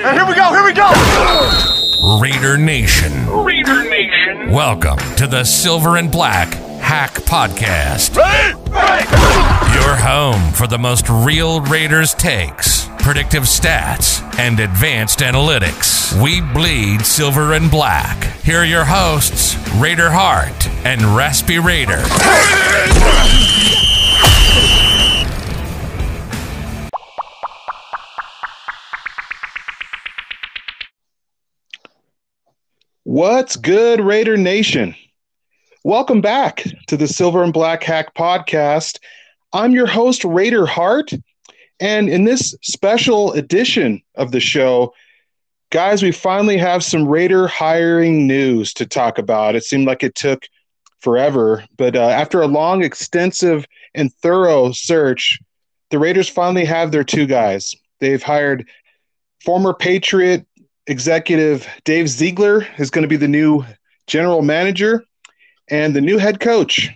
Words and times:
And 0.00 0.16
here 0.16 0.24
we 0.28 0.36
go, 0.36 0.50
here 0.50 0.64
we 0.64 0.72
go! 0.72 0.88
Raider 2.20 2.56
Nation. 2.56 3.28
Raider 3.42 3.82
Nation. 3.90 4.52
Welcome 4.52 4.98
to 5.16 5.26
the 5.26 5.42
Silver 5.42 5.96
and 5.96 6.08
Black 6.08 6.54
Hack 6.80 7.14
Podcast. 7.14 8.16
Ready? 8.16 8.54
Ready! 8.70 9.08
Your 9.74 9.96
home 9.96 10.52
for 10.52 10.68
the 10.68 10.78
most 10.78 11.08
real 11.08 11.60
Raiders 11.62 12.14
takes, 12.14 12.88
predictive 13.00 13.42
stats, 13.42 14.22
and 14.38 14.60
advanced 14.60 15.18
analytics. 15.18 16.12
We 16.22 16.42
bleed 16.42 17.04
silver 17.04 17.54
and 17.54 17.68
black. 17.68 18.22
Here 18.44 18.58
are 18.58 18.64
your 18.64 18.84
hosts, 18.84 19.56
Raider 19.78 20.10
Hart 20.12 20.68
and 20.86 21.16
Raspy 21.16 21.58
Raider. 21.58 22.04
What's 33.10 33.56
good, 33.56 34.02
Raider 34.02 34.36
Nation? 34.36 34.94
Welcome 35.82 36.20
back 36.20 36.62
to 36.88 36.96
the 36.98 37.08
Silver 37.08 37.42
and 37.42 37.54
Black 37.54 37.82
Hack 37.82 38.12
Podcast. 38.12 38.98
I'm 39.54 39.72
your 39.72 39.86
host, 39.86 40.26
Raider 40.26 40.66
Hart. 40.66 41.14
And 41.80 42.10
in 42.10 42.24
this 42.24 42.54
special 42.60 43.32
edition 43.32 44.02
of 44.16 44.30
the 44.30 44.40
show, 44.40 44.92
guys, 45.70 46.02
we 46.02 46.12
finally 46.12 46.58
have 46.58 46.84
some 46.84 47.08
Raider 47.08 47.46
hiring 47.46 48.26
news 48.26 48.74
to 48.74 48.84
talk 48.84 49.16
about. 49.16 49.56
It 49.56 49.64
seemed 49.64 49.86
like 49.86 50.02
it 50.02 50.14
took 50.14 50.44
forever, 51.00 51.64
but 51.78 51.96
uh, 51.96 52.10
after 52.10 52.42
a 52.42 52.46
long, 52.46 52.84
extensive, 52.84 53.64
and 53.94 54.12
thorough 54.16 54.70
search, 54.72 55.40
the 55.88 55.98
Raiders 55.98 56.28
finally 56.28 56.66
have 56.66 56.92
their 56.92 57.04
two 57.04 57.24
guys. 57.24 57.74
They've 58.00 58.22
hired 58.22 58.68
former 59.42 59.72
Patriot 59.72 60.46
executive 60.88 61.68
Dave 61.84 62.08
Ziegler 62.08 62.66
is 62.78 62.90
going 62.90 63.02
to 63.02 63.08
be 63.08 63.16
the 63.16 63.28
new 63.28 63.64
general 64.06 64.42
manager, 64.42 65.04
and 65.70 65.94
the 65.94 66.00
new 66.00 66.18
head 66.18 66.40
coach 66.40 66.90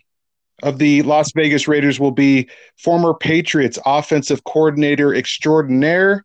of 0.63 0.79
the 0.79 1.03
Las 1.03 1.33
Vegas 1.33 1.69
Raiders 1.69 2.01
will 2.01 2.11
be 2.11 2.49
former 2.79 3.15
Patriots 3.15 3.79
offensive 3.85 4.45
coordinator 4.45 5.15
extraordinaire. 5.15 6.25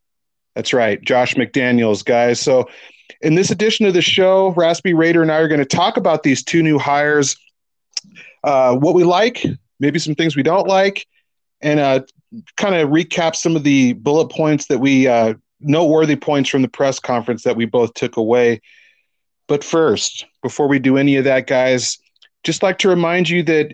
That's 0.56 0.74
right, 0.74 1.02
Josh 1.02 1.36
McDaniels, 1.36 2.04
guys. 2.04 2.40
So, 2.40 2.68
in 3.22 3.36
this 3.36 3.52
edition 3.52 3.86
of 3.86 3.94
the 3.94 4.02
show, 4.02 4.54
Raspy 4.54 4.94
Raider 4.94 5.22
and 5.22 5.32
I 5.32 5.38
are 5.38 5.48
going 5.48 5.60
to 5.60 5.66
talk 5.66 5.98
about 5.98 6.24
these 6.24 6.44
two 6.44 6.64
new 6.64 6.78
hires, 6.78 7.36
uh, 8.44 8.76
what 8.76 8.96
we 8.96 9.04
like, 9.04 9.44
maybe 9.80 10.00
some 10.00 10.16
things 10.16 10.36
we 10.36 10.44
don't 10.44 10.68
like, 10.68 11.08
and 11.62 11.80
uh, 11.80 12.02
kind 12.58 12.76
of 12.76 12.90
recap 12.90 13.36
some 13.36 13.56
of 13.56 13.64
the 13.64 13.94
bullet 13.94 14.30
points 14.30 14.68
that 14.68 14.80
we 14.80 15.08
uh, 15.08 15.34
noteworthy 15.60 16.16
points 16.16 16.50
from 16.50 16.62
the 16.62 16.68
press 16.68 17.00
conference 17.00 17.44
that 17.44 17.56
we 17.56 17.66
both 17.66 17.94
took 17.94 18.18
away. 18.18 18.62
But 19.48 19.64
first, 19.64 20.26
before 20.44 20.68
we 20.68 20.80
do 20.80 20.98
any 20.98 21.16
of 21.16 21.24
that, 21.24 21.48
guys, 21.48 21.98
just 22.44 22.64
like 22.64 22.78
to 22.80 22.90
remind 22.90 23.30
you 23.30 23.44
that 23.44 23.74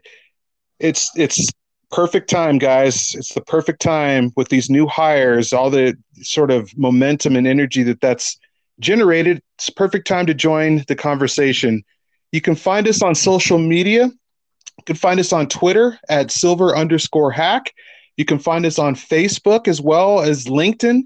it's 0.79 1.11
it's 1.15 1.49
perfect 1.91 2.29
time, 2.29 2.57
guys. 2.57 3.13
It's 3.15 3.33
the 3.33 3.41
perfect 3.41 3.81
time 3.81 4.31
with 4.35 4.49
these 4.49 4.69
new 4.69 4.87
hires, 4.87 5.53
all 5.53 5.69
the 5.69 5.95
sort 6.21 6.51
of 6.51 6.75
momentum 6.77 7.35
and 7.35 7.47
energy 7.47 7.83
that 7.83 8.01
that's 8.01 8.37
generated. 8.79 9.41
It's 9.55 9.69
perfect 9.69 10.07
time 10.07 10.25
to 10.25 10.33
join 10.33 10.83
the 10.87 10.95
conversation. 10.95 11.83
You 12.31 12.41
can 12.41 12.55
find 12.55 12.87
us 12.87 13.01
on 13.03 13.13
social 13.13 13.59
media. 13.59 14.05
You 14.05 14.83
can 14.85 14.95
find 14.95 15.19
us 15.19 15.31
on 15.31 15.47
Twitter 15.47 15.99
at 16.09 16.31
silver 16.31 16.75
underscore 16.75 17.31
hack. 17.31 17.71
You 18.17 18.25
can 18.25 18.39
find 18.39 18.65
us 18.65 18.79
on 18.79 18.95
Facebook 18.95 19.67
as 19.67 19.79
well 19.79 20.21
as 20.21 20.45
LinkedIn. 20.45 21.03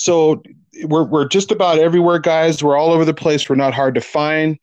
So 0.00 0.42
we're, 0.84 1.04
we're 1.04 1.28
just 1.28 1.52
about 1.52 1.78
everywhere, 1.78 2.18
guys. 2.18 2.64
We're 2.64 2.78
all 2.78 2.90
over 2.90 3.04
the 3.04 3.12
place. 3.12 3.50
We're 3.50 3.56
not 3.56 3.74
hard 3.74 3.94
to 3.96 4.00
find. 4.00 4.58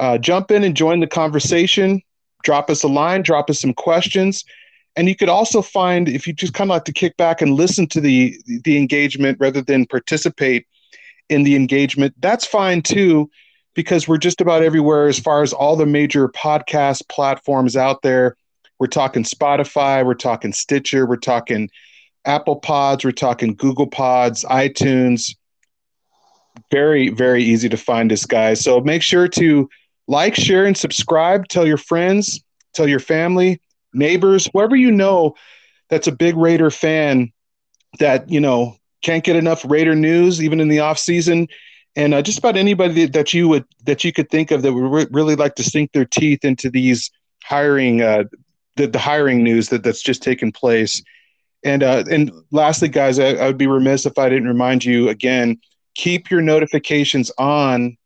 Uh, 0.00 0.18
jump 0.18 0.50
in 0.50 0.64
and 0.64 0.76
join 0.76 0.98
the 0.98 1.06
conversation. 1.06 2.02
Drop 2.42 2.68
us 2.68 2.82
a 2.82 2.88
line, 2.88 3.22
drop 3.22 3.48
us 3.48 3.60
some 3.60 3.74
questions. 3.74 4.44
And 4.96 5.08
you 5.08 5.14
could 5.14 5.28
also 5.28 5.62
find, 5.62 6.08
if 6.08 6.26
you 6.26 6.32
just 6.32 6.52
kind 6.52 6.68
of 6.68 6.74
like 6.74 6.84
to 6.86 6.92
kick 6.92 7.16
back 7.16 7.40
and 7.40 7.54
listen 7.54 7.86
to 7.90 8.00
the, 8.00 8.36
the 8.64 8.76
engagement 8.76 9.38
rather 9.38 9.62
than 9.62 9.86
participate 9.86 10.66
in 11.28 11.44
the 11.44 11.54
engagement, 11.54 12.12
that's 12.18 12.44
fine 12.44 12.82
too, 12.82 13.30
because 13.74 14.08
we're 14.08 14.18
just 14.18 14.40
about 14.40 14.64
everywhere 14.64 15.06
as 15.06 15.20
far 15.20 15.44
as 15.44 15.52
all 15.52 15.76
the 15.76 15.86
major 15.86 16.28
podcast 16.28 17.08
platforms 17.08 17.76
out 17.76 18.02
there. 18.02 18.36
We're 18.80 18.88
talking 18.88 19.22
Spotify, 19.22 20.04
we're 20.04 20.14
talking 20.14 20.52
Stitcher, 20.52 21.06
we're 21.06 21.16
talking 21.18 21.70
Apple 22.24 22.56
Pods, 22.56 23.04
we're 23.04 23.10
talking 23.12 23.54
Google 23.54 23.86
Pods, 23.86 24.44
iTunes. 24.44 25.34
Very, 26.70 27.08
very 27.08 27.42
easy 27.42 27.68
to 27.68 27.76
find 27.76 28.12
us, 28.12 28.24
guys. 28.24 28.60
So 28.60 28.80
make 28.80 29.02
sure 29.02 29.28
to 29.28 29.68
like, 30.06 30.34
share, 30.34 30.66
and 30.66 30.76
subscribe. 30.76 31.48
Tell 31.48 31.66
your 31.66 31.76
friends, 31.76 32.42
tell 32.74 32.88
your 32.88 33.00
family, 33.00 33.60
neighbors, 33.92 34.48
whoever 34.52 34.76
you 34.76 34.90
know 34.90 35.34
that's 35.88 36.06
a 36.06 36.12
big 36.12 36.36
Raider 36.36 36.70
fan 36.70 37.32
that, 37.98 38.28
you 38.30 38.40
know, 38.40 38.76
can't 39.02 39.24
get 39.24 39.36
enough 39.36 39.64
Raider 39.68 39.94
news, 39.94 40.42
even 40.42 40.60
in 40.60 40.68
the 40.68 40.80
off 40.80 40.98
season. 40.98 41.48
And 41.96 42.14
uh, 42.14 42.22
just 42.22 42.38
about 42.38 42.56
anybody 42.56 43.04
that 43.06 43.34
you 43.34 43.48
would 43.48 43.66
that 43.84 44.02
you 44.02 44.12
could 44.12 44.30
think 44.30 44.50
of 44.50 44.62
that 44.62 44.72
would 44.72 44.90
re- 44.90 45.06
really 45.10 45.34
like 45.34 45.56
to 45.56 45.62
sink 45.62 45.92
their 45.92 46.06
teeth 46.06 46.44
into 46.44 46.70
these 46.70 47.10
hiring 47.44 48.00
uh, 48.00 48.24
the, 48.76 48.86
the 48.86 48.98
hiring 48.98 49.42
news 49.42 49.68
that 49.68 49.82
that's 49.82 50.02
just 50.02 50.22
taken 50.22 50.52
place. 50.52 51.02
And 51.64 51.82
uh, 51.82 52.04
and 52.10 52.32
lastly, 52.50 52.88
guys, 52.88 53.18
I, 53.18 53.34
I 53.34 53.46
would 53.46 53.58
be 53.58 53.66
remiss 53.66 54.06
if 54.06 54.18
I 54.18 54.28
didn't 54.28 54.48
remind 54.48 54.84
you 54.84 55.08
again: 55.08 55.60
keep 55.94 56.30
your 56.30 56.40
notifications 56.40 57.30
on 57.38 57.96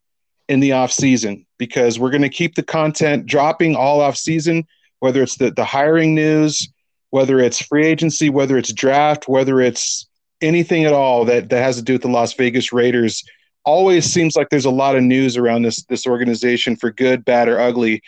in 0.48 0.60
the 0.60 0.72
off 0.72 0.92
season 0.92 1.46
because 1.58 1.98
we're 1.98 2.10
going 2.10 2.22
to 2.22 2.28
keep 2.28 2.54
the 2.54 2.62
content 2.62 3.26
dropping 3.26 3.74
all 3.74 4.00
off 4.00 4.16
season, 4.16 4.66
whether 5.00 5.22
it's 5.22 5.36
the 5.36 5.50
the 5.50 5.64
hiring 5.64 6.14
news, 6.14 6.68
whether 7.10 7.40
it's 7.40 7.62
free 7.62 7.86
agency, 7.86 8.28
whether 8.30 8.58
it's 8.58 8.72
draft, 8.72 9.28
whether 9.28 9.60
it's 9.60 10.06
anything 10.42 10.84
at 10.84 10.92
all 10.92 11.24
that 11.24 11.48
that 11.48 11.62
has 11.62 11.76
to 11.76 11.82
do 11.82 11.94
with 11.94 12.02
the 12.02 12.08
Las 12.08 12.34
Vegas 12.34 12.72
Raiders. 12.72 13.24
Always 13.64 14.04
seems 14.04 14.36
like 14.36 14.50
there's 14.50 14.64
a 14.64 14.70
lot 14.70 14.96
of 14.96 15.02
news 15.02 15.36
around 15.36 15.62
this 15.62 15.82
this 15.86 16.06
organization 16.06 16.76
for 16.76 16.90
good, 16.90 17.24
bad, 17.24 17.48
or 17.48 17.58
ugly. 17.58 18.02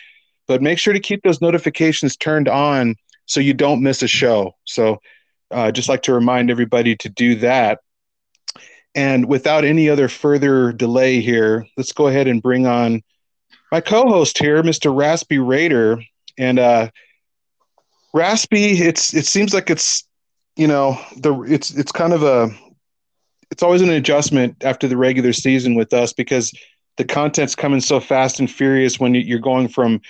But 0.47 0.61
make 0.61 0.79
sure 0.79 0.93
to 0.93 0.99
keep 0.99 1.21
those 1.23 1.41
notifications 1.41 2.15
turned 2.15 2.47
on 2.47 2.95
so 3.25 3.39
you 3.39 3.53
don't 3.53 3.83
miss 3.83 4.01
a 4.01 4.07
show. 4.07 4.55
So 4.65 4.99
uh, 5.51 5.71
just 5.71 5.89
like 5.89 6.03
to 6.03 6.13
remind 6.13 6.51
everybody 6.51 6.95
to 6.97 7.09
do 7.09 7.35
that. 7.35 7.79
And 8.95 9.27
without 9.27 9.65
any 9.65 9.89
other 9.89 10.07
further 10.07 10.71
delay 10.71 11.21
here, 11.21 11.65
let's 11.77 11.91
go 11.91 12.07
ahead 12.07 12.27
and 12.27 12.41
bring 12.41 12.65
on 12.65 13.01
my 13.71 13.81
co-host 13.81 14.37
here, 14.37 14.63
Mr. 14.63 14.95
Raspy 14.95 15.37
Raider. 15.37 16.01
And 16.37 16.57
uh, 16.57 16.89
Raspy, 18.13 18.79
it's 18.79 19.13
it 19.13 19.25
seems 19.25 19.53
like 19.53 19.69
it's 19.69 20.03
you 20.55 20.67
know 20.67 20.99
the 21.17 21.39
it's 21.43 21.71
it's 21.71 21.91
kind 21.91 22.13
of 22.13 22.23
a 22.23 22.49
it's 23.51 23.63
always 23.63 23.81
an 23.81 23.89
adjustment 23.89 24.63
after 24.63 24.87
the 24.87 24.97
regular 24.97 25.33
season 25.33 25.75
with 25.75 25.93
us 25.93 26.13
because 26.13 26.53
the 26.97 27.05
content's 27.05 27.55
coming 27.55 27.79
so 27.79 27.99
fast 27.99 28.39
and 28.39 28.49
furious 28.49 28.99
when 28.99 29.15
you're 29.15 29.39
going 29.39 29.67
from 29.67 30.01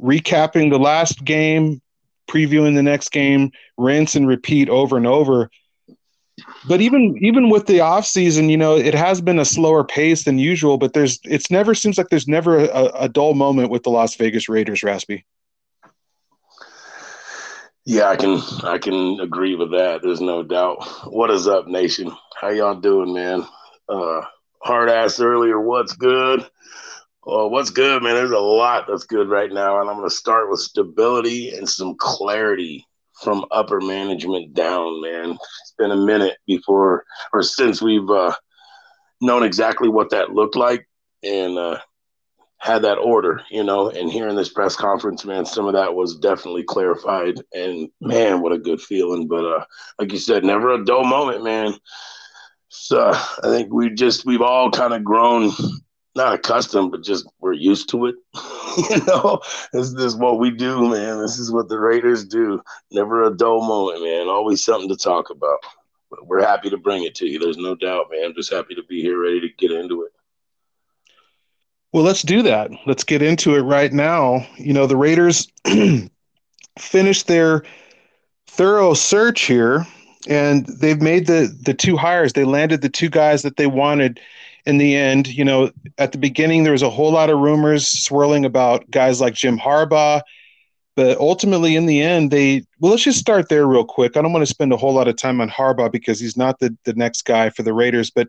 recapping 0.00 0.70
the 0.70 0.78
last 0.78 1.24
game 1.24 1.80
previewing 2.28 2.74
the 2.74 2.82
next 2.82 3.10
game, 3.10 3.50
rinse 3.76 4.14
and 4.14 4.28
repeat 4.28 4.68
over 4.68 4.96
and 4.96 5.06
over. 5.06 5.50
But 6.68 6.80
even 6.80 7.16
even 7.20 7.50
with 7.50 7.66
the 7.66 7.80
off 7.80 8.06
season, 8.06 8.48
you 8.48 8.56
know, 8.56 8.76
it 8.76 8.94
has 8.94 9.20
been 9.20 9.38
a 9.38 9.44
slower 9.44 9.84
pace 9.84 10.24
than 10.24 10.38
usual. 10.38 10.78
But 10.78 10.92
there's 10.92 11.18
it's 11.24 11.50
never 11.50 11.74
seems 11.74 11.98
like 11.98 12.08
there's 12.10 12.28
never 12.28 12.58
a, 12.58 12.84
a 12.94 13.08
dull 13.08 13.34
moment 13.34 13.70
with 13.70 13.82
the 13.82 13.90
Las 13.90 14.14
Vegas 14.14 14.48
Raiders, 14.48 14.82
Raspy. 14.82 15.24
Yeah, 17.84 18.08
I 18.10 18.16
can 18.16 18.40
I 18.64 18.78
can 18.78 19.18
agree 19.20 19.54
with 19.54 19.70
that. 19.72 20.02
There's 20.02 20.20
no 20.20 20.42
doubt. 20.42 20.84
What 21.06 21.30
is 21.30 21.48
up, 21.48 21.66
nation? 21.66 22.12
How 22.40 22.50
y'all 22.50 22.74
doing, 22.74 23.14
man? 23.14 23.46
Uh, 23.88 24.20
hard 24.62 24.90
ass 24.90 25.20
earlier. 25.20 25.58
What's 25.58 25.94
good? 25.94 26.46
Well, 27.28 27.50
what's 27.50 27.68
good, 27.68 28.02
man? 28.02 28.14
There's 28.14 28.30
a 28.30 28.38
lot 28.38 28.86
that's 28.88 29.04
good 29.04 29.28
right 29.28 29.52
now, 29.52 29.82
and 29.82 29.90
I'm 29.90 29.98
going 29.98 30.08
to 30.08 30.14
start 30.14 30.48
with 30.48 30.60
stability 30.60 31.50
and 31.50 31.68
some 31.68 31.94
clarity 31.98 32.86
from 33.22 33.44
upper 33.50 33.82
management 33.82 34.54
down, 34.54 35.02
man. 35.02 35.32
It's 35.32 35.74
been 35.76 35.90
a 35.90 36.06
minute 36.06 36.38
before 36.46 37.04
or 37.34 37.42
since 37.42 37.82
we've 37.82 38.08
uh, 38.08 38.34
known 39.20 39.42
exactly 39.42 39.90
what 39.90 40.08
that 40.08 40.30
looked 40.30 40.56
like 40.56 40.88
and 41.22 41.58
uh, 41.58 41.80
had 42.56 42.80
that 42.84 42.96
order, 42.96 43.42
you 43.50 43.62
know. 43.62 43.90
And 43.90 44.10
here 44.10 44.28
in 44.28 44.34
this 44.36 44.48
press 44.50 44.74
conference, 44.74 45.26
man, 45.26 45.44
some 45.44 45.66
of 45.66 45.74
that 45.74 45.94
was 45.94 46.16
definitely 46.16 46.62
clarified, 46.62 47.42
and 47.52 47.90
man, 48.00 48.40
what 48.40 48.52
a 48.52 48.58
good 48.58 48.80
feeling. 48.80 49.28
But 49.28 49.44
uh, 49.44 49.64
like 49.98 50.12
you 50.12 50.18
said, 50.18 50.44
never 50.44 50.70
a 50.72 50.82
dull 50.82 51.04
moment, 51.04 51.44
man. 51.44 51.74
So 52.70 53.10
I 53.10 53.48
think 53.50 53.70
we 53.70 53.90
just 53.90 54.24
we've 54.24 54.40
all 54.40 54.70
kind 54.70 54.94
of 54.94 55.04
grown 55.04 55.50
not 56.18 56.34
accustomed, 56.34 56.90
but 56.90 57.02
just 57.02 57.26
we're 57.40 57.54
used 57.54 57.88
to 57.90 58.06
it. 58.06 58.16
you 58.90 59.04
know, 59.06 59.40
this, 59.72 59.94
this 59.94 60.04
is 60.04 60.16
what 60.16 60.38
we 60.38 60.50
do, 60.50 60.90
man. 60.90 61.18
This 61.20 61.38
is 61.38 61.50
what 61.50 61.68
the 61.68 61.78
Raiders 61.78 62.26
do. 62.26 62.60
Never 62.90 63.24
a 63.24 63.34
dull 63.34 63.62
moment, 63.66 64.02
man. 64.02 64.28
Always 64.28 64.62
something 64.62 64.90
to 64.90 64.96
talk 64.96 65.30
about. 65.30 65.58
we're 66.24 66.42
happy 66.42 66.68
to 66.68 66.76
bring 66.76 67.04
it 67.04 67.14
to 67.16 67.26
you. 67.26 67.38
There's 67.38 67.56
no 67.56 67.74
doubt, 67.74 68.08
man. 68.10 68.26
I'm 68.26 68.34
just 68.34 68.52
happy 68.52 68.74
to 68.74 68.82
be 68.82 69.00
here, 69.00 69.18
ready 69.18 69.40
to 69.40 69.48
get 69.56 69.70
into 69.70 70.02
it. 70.02 70.12
Well, 71.92 72.04
let's 72.04 72.22
do 72.22 72.42
that. 72.42 72.70
Let's 72.86 73.04
get 73.04 73.22
into 73.22 73.54
it 73.54 73.62
right 73.62 73.92
now. 73.92 74.46
You 74.58 74.74
know, 74.74 74.86
the 74.86 74.96
Raiders 74.96 75.50
finished 76.78 77.26
their 77.28 77.62
thorough 78.46 78.92
search 78.92 79.42
here 79.42 79.86
and 80.28 80.66
they've 80.66 81.00
made 81.00 81.26
the 81.26 81.56
the 81.62 81.74
two 81.74 81.96
hires. 81.96 82.32
They 82.32 82.44
landed 82.44 82.82
the 82.82 82.88
two 82.88 83.08
guys 83.08 83.42
that 83.42 83.56
they 83.56 83.66
wanted 83.66 84.20
in 84.68 84.76
the 84.78 84.94
end. 84.94 85.26
You 85.26 85.44
know, 85.44 85.72
at 85.96 86.12
the 86.12 86.18
beginning 86.18 86.62
there 86.62 86.72
was 86.72 86.82
a 86.82 86.90
whole 86.90 87.10
lot 87.10 87.30
of 87.30 87.38
rumors 87.38 87.88
swirling 87.88 88.44
about 88.44 88.88
guys 88.90 89.20
like 89.20 89.34
Jim 89.34 89.58
Harbaugh, 89.58 90.20
but 90.94 91.18
ultimately 91.18 91.74
in 91.74 91.86
the 91.86 92.02
end 92.02 92.30
they 92.30 92.62
well 92.78 92.92
let's 92.92 93.02
just 93.02 93.18
start 93.18 93.48
there 93.48 93.66
real 93.66 93.84
quick. 93.84 94.16
I 94.16 94.22
don't 94.22 94.32
want 94.32 94.42
to 94.42 94.54
spend 94.54 94.72
a 94.72 94.76
whole 94.76 94.94
lot 94.94 95.08
of 95.08 95.16
time 95.16 95.40
on 95.40 95.48
Harbaugh 95.48 95.90
because 95.90 96.20
he's 96.20 96.36
not 96.36 96.60
the 96.60 96.76
the 96.84 96.92
next 96.92 97.22
guy 97.22 97.50
for 97.50 97.62
the 97.62 97.72
Raiders, 97.72 98.10
but 98.10 98.28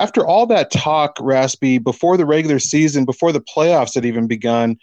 after 0.00 0.26
all 0.26 0.46
that 0.46 0.70
talk, 0.70 1.16
Raspy, 1.20 1.78
before 1.78 2.16
the 2.16 2.26
regular 2.26 2.58
season, 2.58 3.04
before 3.04 3.32
the 3.32 3.40
playoffs 3.40 3.94
had 3.94 4.04
even 4.04 4.26
begun, 4.26 4.76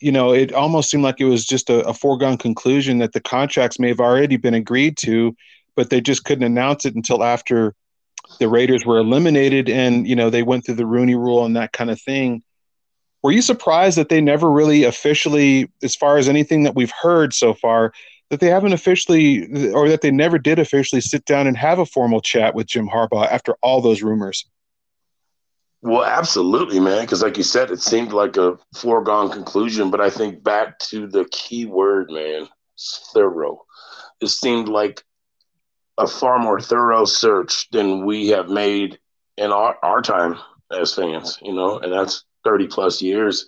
you 0.00 0.10
know, 0.10 0.32
it 0.32 0.52
almost 0.52 0.90
seemed 0.90 1.02
like 1.02 1.20
it 1.20 1.26
was 1.26 1.44
just 1.44 1.68
a, 1.68 1.86
a, 1.86 1.92
foregone 1.92 2.38
conclusion 2.38 2.98
that 2.98 3.12
the 3.12 3.20
contracts 3.20 3.78
may 3.78 3.88
have 3.88 4.00
already 4.00 4.38
been 4.38 4.54
agreed 4.54 4.96
to, 4.98 5.36
but 5.74 5.90
they 5.90 6.00
just 6.00 6.24
couldn't 6.24 6.44
announce 6.44 6.86
it 6.86 6.94
until 6.94 7.22
after 7.22 7.74
the 8.38 8.48
Raiders 8.48 8.84
were 8.84 8.98
eliminated 8.98 9.68
and, 9.68 10.06
you 10.06 10.16
know, 10.16 10.30
they 10.30 10.42
went 10.42 10.64
through 10.66 10.74
the 10.74 10.86
Rooney 10.86 11.14
rule 11.14 11.44
and 11.44 11.56
that 11.56 11.72
kind 11.72 11.90
of 11.90 12.00
thing. 12.00 12.42
Were 13.22 13.32
you 13.32 13.42
surprised 13.42 13.98
that 13.98 14.08
they 14.08 14.20
never 14.20 14.50
really 14.50 14.84
officially, 14.84 15.70
as 15.82 15.96
far 15.96 16.18
as 16.18 16.28
anything 16.28 16.62
that 16.64 16.74
we've 16.74 16.92
heard 17.02 17.34
so 17.34 17.54
far, 17.54 17.92
that 18.30 18.40
they 18.40 18.48
haven't 18.48 18.72
officially, 18.72 19.72
or 19.72 19.88
that 19.88 20.00
they 20.00 20.10
never 20.10 20.38
did 20.38 20.58
officially 20.58 21.00
sit 21.00 21.24
down 21.24 21.46
and 21.46 21.56
have 21.56 21.78
a 21.78 21.86
formal 21.86 22.20
chat 22.20 22.54
with 22.54 22.66
Jim 22.66 22.88
Harbaugh 22.88 23.26
after 23.30 23.54
all 23.62 23.80
those 23.80 24.02
rumors? 24.02 24.46
Well, 25.82 26.04
absolutely, 26.04 26.80
man. 26.80 27.02
Because, 27.02 27.22
like 27.22 27.36
you 27.36 27.44
said, 27.44 27.70
it 27.70 27.80
seemed 27.80 28.12
like 28.12 28.36
a 28.36 28.58
foregone 28.74 29.30
conclusion. 29.30 29.90
But 29.90 30.00
I 30.00 30.10
think 30.10 30.42
back 30.42 30.78
to 30.80 31.06
the 31.06 31.24
key 31.30 31.66
word, 31.66 32.10
man, 32.10 32.48
thorough. 33.14 33.64
It 34.20 34.28
seemed 34.28 34.68
like 34.68 35.04
a 35.98 36.06
far 36.06 36.38
more 36.38 36.60
thorough 36.60 37.04
search 37.04 37.68
than 37.70 38.04
we 38.04 38.28
have 38.28 38.48
made 38.48 38.98
in 39.36 39.52
our, 39.52 39.76
our 39.82 40.02
time 40.02 40.36
as 40.70 40.94
fans, 40.94 41.38
you 41.42 41.52
know, 41.52 41.78
and 41.78 41.92
that's 41.92 42.24
30 42.44 42.66
plus 42.68 43.00
years. 43.00 43.46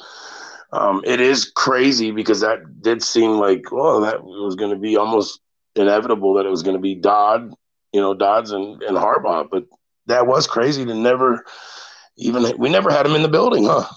Um, 0.73 1.03
it 1.05 1.21
is 1.21 1.51
crazy 1.51 2.11
because 2.11 2.41
that 2.41 2.83
did 2.83 3.03
seem 3.03 3.33
like, 3.33 3.73
well, 3.73 4.01
that 4.03 4.23
was 4.23 4.55
going 4.55 4.71
to 4.71 4.79
be 4.79 4.97
almost 4.97 5.41
inevitable 5.75 6.35
that 6.35 6.47
it 6.47 6.51
was 6.51 6.63
going 6.63 6.77
to 6.77 6.83
be 6.83 6.95
Dodd, 6.95 7.55
you 7.93 8.01
know, 8.01 8.15
Dodds 8.15 8.51
and, 8.51 8.83
and 8.83 8.97
Harbaugh. 8.97 9.49
But 9.51 9.65
that 10.07 10.27
was 10.27 10.47
crazy 10.47 10.85
to 10.85 10.95
never 10.95 11.45
even, 12.17 12.53
we 12.59 12.69
never 12.69 12.91
had 12.91 13.07
him 13.07 13.15
in 13.15 13.23
the 13.23 13.29
building, 13.29 13.65
huh? 13.65 13.89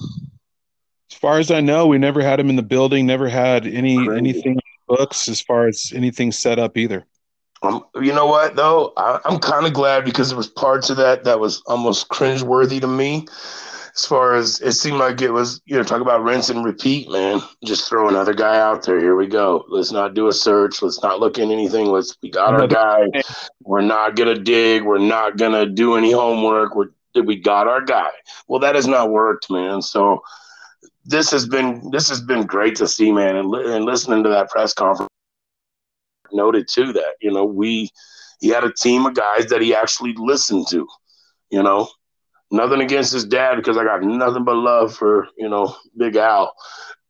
As 1.11 1.17
far 1.17 1.39
as 1.39 1.51
I 1.51 1.59
know, 1.59 1.87
we 1.87 1.97
never 1.97 2.21
had 2.21 2.39
him 2.39 2.49
in 2.49 2.55
the 2.55 2.63
building, 2.63 3.05
never 3.05 3.27
had 3.27 3.67
any 3.67 3.97
crazy. 3.97 4.17
anything 4.17 4.59
books 4.87 5.27
as 5.29 5.41
far 5.41 5.67
as 5.67 5.91
anything 5.95 6.31
set 6.31 6.59
up 6.59 6.77
either. 6.77 7.05
Um, 7.63 7.85
you 8.01 8.13
know 8.13 8.25
what 8.25 8.55
though? 8.55 8.93
I, 8.97 9.19
am 9.25 9.39
kind 9.39 9.65
of 9.65 9.73
glad 9.73 10.03
because 10.03 10.29
there 10.29 10.37
was 10.37 10.47
parts 10.47 10.89
of 10.89 10.97
that 10.97 11.23
that 11.25 11.39
was 11.39 11.61
almost 11.67 12.09
cringeworthy 12.09 12.81
to 12.81 12.87
me. 12.87 13.27
As 13.93 14.05
far 14.05 14.35
as 14.35 14.61
it 14.61 14.71
seemed 14.71 14.99
like 14.99 15.21
it 15.21 15.31
was, 15.31 15.61
you 15.65 15.75
know, 15.75 15.83
talk 15.83 15.99
about 15.99 16.23
rinse 16.23 16.49
and 16.49 16.63
repeat, 16.63 17.11
man. 17.11 17.41
Just 17.65 17.89
throw 17.89 18.07
another 18.07 18.33
guy 18.33 18.57
out 18.57 18.83
there. 18.83 18.99
Here 18.99 19.17
we 19.17 19.27
go. 19.27 19.65
Let's 19.67 19.91
not 19.91 20.13
do 20.13 20.27
a 20.27 20.33
search. 20.33 20.81
Let's 20.81 21.03
not 21.03 21.19
look 21.19 21.37
in 21.37 21.51
anything. 21.51 21.87
Let's 21.87 22.17
we 22.23 22.31
got 22.31 22.53
our 22.53 22.67
guy. 22.67 23.07
We're 23.63 23.81
not 23.81 24.15
gonna 24.15 24.39
dig. 24.39 24.83
We're 24.83 24.97
not 24.97 25.37
gonna 25.37 25.65
do 25.65 25.95
any 25.95 26.13
homework. 26.13 26.73
We're 26.73 26.89
we 27.21 27.35
got 27.35 27.67
our 27.67 27.81
guy. 27.81 28.09
Well, 28.47 28.61
that 28.61 28.75
has 28.75 28.87
not 28.87 29.11
worked, 29.11 29.51
man. 29.51 29.81
So 29.81 30.23
this 31.03 31.29
has 31.31 31.45
been 31.45 31.91
this 31.91 32.07
has 32.07 32.21
been 32.21 32.45
great 32.45 32.75
to 32.77 32.87
see, 32.87 33.11
man, 33.11 33.35
and, 33.35 33.53
and 33.53 33.85
listening 33.85 34.23
to 34.23 34.29
that 34.29 34.49
press 34.49 34.73
conference 34.73 35.10
noted 36.33 36.67
too 36.67 36.93
that 36.93 37.15
you 37.21 37.31
know 37.31 37.45
we 37.45 37.89
he 38.39 38.49
had 38.49 38.63
a 38.63 38.73
team 38.73 39.05
of 39.05 39.13
guys 39.13 39.47
that 39.47 39.61
he 39.61 39.73
actually 39.75 40.13
listened 40.17 40.67
to. 40.69 40.87
You 41.49 41.63
know, 41.63 41.89
nothing 42.51 42.81
against 42.81 43.13
his 43.13 43.25
dad 43.25 43.55
because 43.55 43.77
I 43.77 43.83
got 43.83 44.03
nothing 44.03 44.43
but 44.43 44.55
love 44.55 44.93
for 44.95 45.27
you 45.37 45.49
know 45.49 45.75
Big 45.97 46.15
Al, 46.15 46.53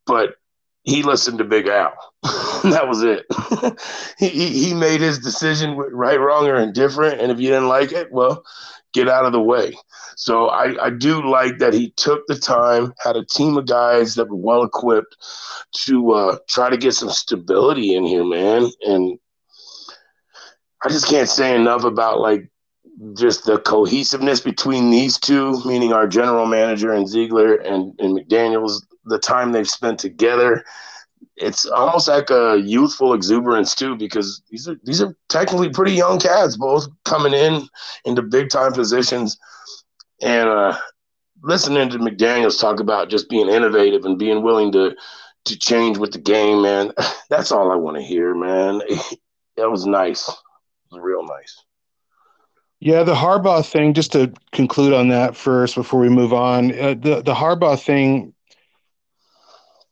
but 0.05 0.35
he 0.83 1.03
listened 1.03 1.37
to 1.37 1.43
Big 1.43 1.67
Al. 1.67 1.93
that 2.63 2.87
was 2.87 3.03
it. 3.03 3.25
he, 4.17 4.29
he 4.67 4.73
made 4.73 5.01
his 5.01 5.19
decision 5.19 5.75
right, 5.75 6.19
wrong, 6.19 6.47
or 6.47 6.55
indifferent. 6.55 7.21
And 7.21 7.31
if 7.31 7.39
you 7.39 7.49
didn't 7.49 7.67
like 7.67 7.91
it, 7.91 8.11
well, 8.11 8.43
get 8.93 9.07
out 9.07 9.25
of 9.25 9.31
the 9.31 9.41
way. 9.41 9.77
So 10.15 10.47
I, 10.47 10.85
I 10.85 10.89
do 10.89 11.27
like 11.27 11.59
that 11.59 11.73
he 11.73 11.91
took 11.91 12.25
the 12.27 12.35
time, 12.35 12.93
had 13.03 13.15
a 13.15 13.25
team 13.25 13.57
of 13.57 13.67
guys 13.67 14.15
that 14.15 14.29
were 14.29 14.35
well 14.35 14.63
equipped 14.63 15.15
to 15.85 16.11
uh, 16.11 16.37
try 16.47 16.69
to 16.69 16.77
get 16.77 16.93
some 16.93 17.09
stability 17.09 17.95
in 17.95 18.03
here, 18.03 18.25
man. 18.25 18.69
And 18.85 19.19
I 20.83 20.89
just 20.89 21.07
can't 21.07 21.29
say 21.29 21.55
enough 21.55 21.83
about 21.83 22.19
like 22.19 22.49
just 23.15 23.45
the 23.45 23.59
cohesiveness 23.59 24.41
between 24.41 24.91
these 24.91 25.17
two, 25.17 25.63
meaning 25.65 25.93
our 25.93 26.07
general 26.07 26.45
manager 26.45 26.91
and 26.91 27.07
Ziegler 27.07 27.55
and, 27.55 27.93
and 27.99 28.17
McDaniels, 28.17 28.81
the 29.05 29.19
time 29.19 29.51
they've 29.51 29.69
spent 29.69 29.99
together 29.99 30.63
it's 31.37 31.65
almost 31.65 32.07
like 32.07 32.29
a 32.29 32.57
youthful 32.63 33.13
exuberance 33.13 33.75
too, 33.75 33.95
because 33.95 34.41
these 34.49 34.67
are 34.67 34.75
these 34.83 35.01
are 35.01 35.15
technically 35.29 35.69
pretty 35.69 35.93
young 35.93 36.19
cats, 36.19 36.57
both 36.57 36.87
coming 37.05 37.33
in 37.33 37.67
into 38.05 38.21
big 38.21 38.49
time 38.49 38.73
positions, 38.73 39.37
and 40.21 40.47
uh, 40.49 40.77
listening 41.43 41.89
to 41.89 41.99
McDaniel's 41.99 42.57
talk 42.57 42.79
about 42.79 43.09
just 43.09 43.29
being 43.29 43.49
innovative 43.49 44.05
and 44.05 44.19
being 44.19 44.43
willing 44.43 44.71
to 44.73 44.95
to 45.45 45.57
change 45.57 45.97
with 45.97 46.11
the 46.11 46.19
game, 46.19 46.61
man. 46.61 46.91
That's 47.29 47.51
all 47.51 47.71
I 47.71 47.75
want 47.75 47.97
to 47.97 48.03
hear, 48.03 48.33
man. 48.35 48.81
That 49.57 49.69
was 49.69 49.85
nice. 49.85 50.29
It 50.29 50.35
was 50.91 51.01
real 51.03 51.23
nice. 51.23 51.61
Yeah, 52.79 53.03
the 53.03 53.13
Harbaugh 53.13 53.69
thing. 53.69 53.93
Just 53.93 54.13
to 54.13 54.33
conclude 54.53 54.93
on 54.93 55.09
that 55.09 55.35
first, 55.35 55.75
before 55.75 55.99
we 55.99 56.07
move 56.07 56.31
on, 56.31 56.71
uh, 56.71 56.95
the 56.97 57.21
the 57.21 57.33
Harbaugh 57.33 57.79
thing 57.79 58.33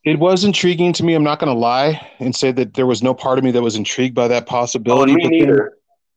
it 0.09 0.19
was 0.19 0.43
intriguing 0.43 0.91
to 0.93 1.03
me. 1.03 1.13
I'm 1.13 1.23
not 1.23 1.39
going 1.39 1.53
to 1.53 1.59
lie 1.59 2.01
and 2.19 2.35
say 2.35 2.51
that 2.53 2.73
there 2.73 2.87
was 2.87 3.03
no 3.03 3.13
part 3.13 3.37
of 3.37 3.43
me 3.43 3.51
that 3.51 3.61
was 3.61 3.75
intrigued 3.75 4.15
by 4.15 4.27
that 4.27 4.47
possibility. 4.47 5.11
Oh, 5.11 5.15
me 5.15 5.23
but 5.23 5.29
neither. 5.29 5.55
Then, 5.55 5.69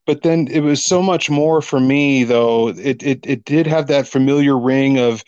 but 0.06 0.23
then 0.23 0.49
it 0.49 0.61
was 0.61 0.83
so 0.83 1.03
much 1.03 1.29
more 1.29 1.61
for 1.61 1.79
me, 1.79 2.25
though. 2.25 2.69
It, 2.69 3.03
it 3.03 3.27
it 3.27 3.44
did 3.44 3.67
have 3.67 3.89
that 3.89 4.09
familiar 4.09 4.59
ring 4.59 4.99
of 4.99 5.23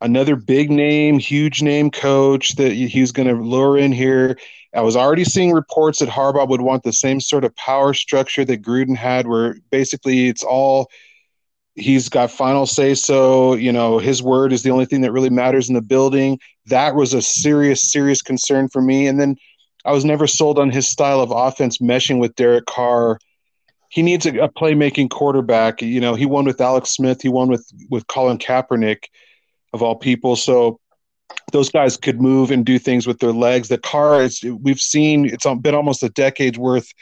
another 0.00 0.36
big 0.36 0.70
name, 0.70 1.18
huge 1.18 1.60
name 1.62 1.90
coach 1.90 2.54
that 2.56 2.72
he's 2.72 3.10
going 3.10 3.28
to 3.28 3.34
lure 3.34 3.76
in 3.76 3.90
here. 3.90 4.38
I 4.74 4.82
was 4.82 4.96
already 4.96 5.24
seeing 5.24 5.52
reports 5.52 5.98
that 5.98 6.08
Harbaugh 6.08 6.48
would 6.48 6.60
want 6.60 6.82
the 6.82 6.92
same 6.92 7.20
sort 7.20 7.44
of 7.44 7.54
power 7.56 7.94
structure 7.94 8.44
that 8.44 8.62
Gruden 8.62 8.96
had, 8.96 9.26
where 9.26 9.56
basically 9.70 10.28
it's 10.28 10.42
all 10.42 10.88
he's 11.76 12.08
got 12.08 12.30
final 12.30 12.66
say 12.66 12.94
so 12.94 13.54
you 13.54 13.72
know 13.72 13.98
his 13.98 14.22
word 14.22 14.52
is 14.52 14.62
the 14.62 14.70
only 14.70 14.86
thing 14.86 15.00
that 15.00 15.12
really 15.12 15.30
matters 15.30 15.68
in 15.68 15.74
the 15.74 15.82
building. 15.82 16.38
That 16.66 16.94
was 16.94 17.14
a 17.14 17.22
serious 17.22 17.90
serious 17.92 18.22
concern 18.22 18.68
for 18.68 18.80
me. 18.80 19.06
And 19.06 19.20
then 19.20 19.36
i 19.84 19.92
was 19.92 20.04
never 20.04 20.26
sold 20.26 20.58
on 20.58 20.70
his 20.70 20.88
style 20.88 21.20
of 21.20 21.30
offense 21.30 21.78
meshing 21.78 22.18
with 22.18 22.34
derek 22.36 22.66
carr. 22.66 23.18
He 23.88 24.02
needs 24.02 24.26
a, 24.26 24.36
a 24.38 24.48
playmaking 24.48 25.10
quarterback. 25.10 25.82
You 25.82 26.00
know 26.00 26.14
he 26.14 26.26
won 26.26 26.44
with 26.44 26.60
alex 26.60 26.90
smith. 26.90 27.22
He 27.22 27.28
won 27.28 27.48
with 27.48 27.68
with 27.90 28.06
colin 28.06 28.38
kaepernick 28.38 29.04
of 29.72 29.82
all 29.82 29.96
people. 29.96 30.36
So 30.36 30.78
those 31.52 31.70
guys 31.70 31.96
could 31.96 32.20
move 32.20 32.50
and 32.50 32.64
do 32.64 32.78
things 32.78 33.06
with 33.06 33.18
their 33.18 33.32
legs. 33.32 33.68
The 33.68 33.78
carr 33.78 34.22
is 34.22 34.42
we've 34.42 34.80
seen 34.80 35.26
it's 35.26 35.46
been 35.60 35.74
almost 35.74 36.02
a 36.02 36.08
decade's 36.08 36.58
worth 36.58 36.92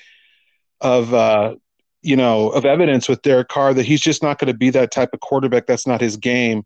of 0.81 1.14
uh, 1.14 1.55
you 2.02 2.16
know, 2.16 2.50
of 2.50 2.64
evidence 2.64 3.09
with 3.09 3.23
Derek 3.23 3.49
Carr 3.49 3.73
that 3.75 3.87
he's 3.87 4.00
just 4.00 4.23
not 4.23 4.38
going 4.38 4.52
to 4.52 4.59
be 4.59 4.71
that 4.71 4.90
type 4.90 5.11
of 5.12 5.21
quarterback. 5.21 5.66
That's 5.66 5.87
not 5.87 6.00
his 6.00 6.16
game. 6.16 6.64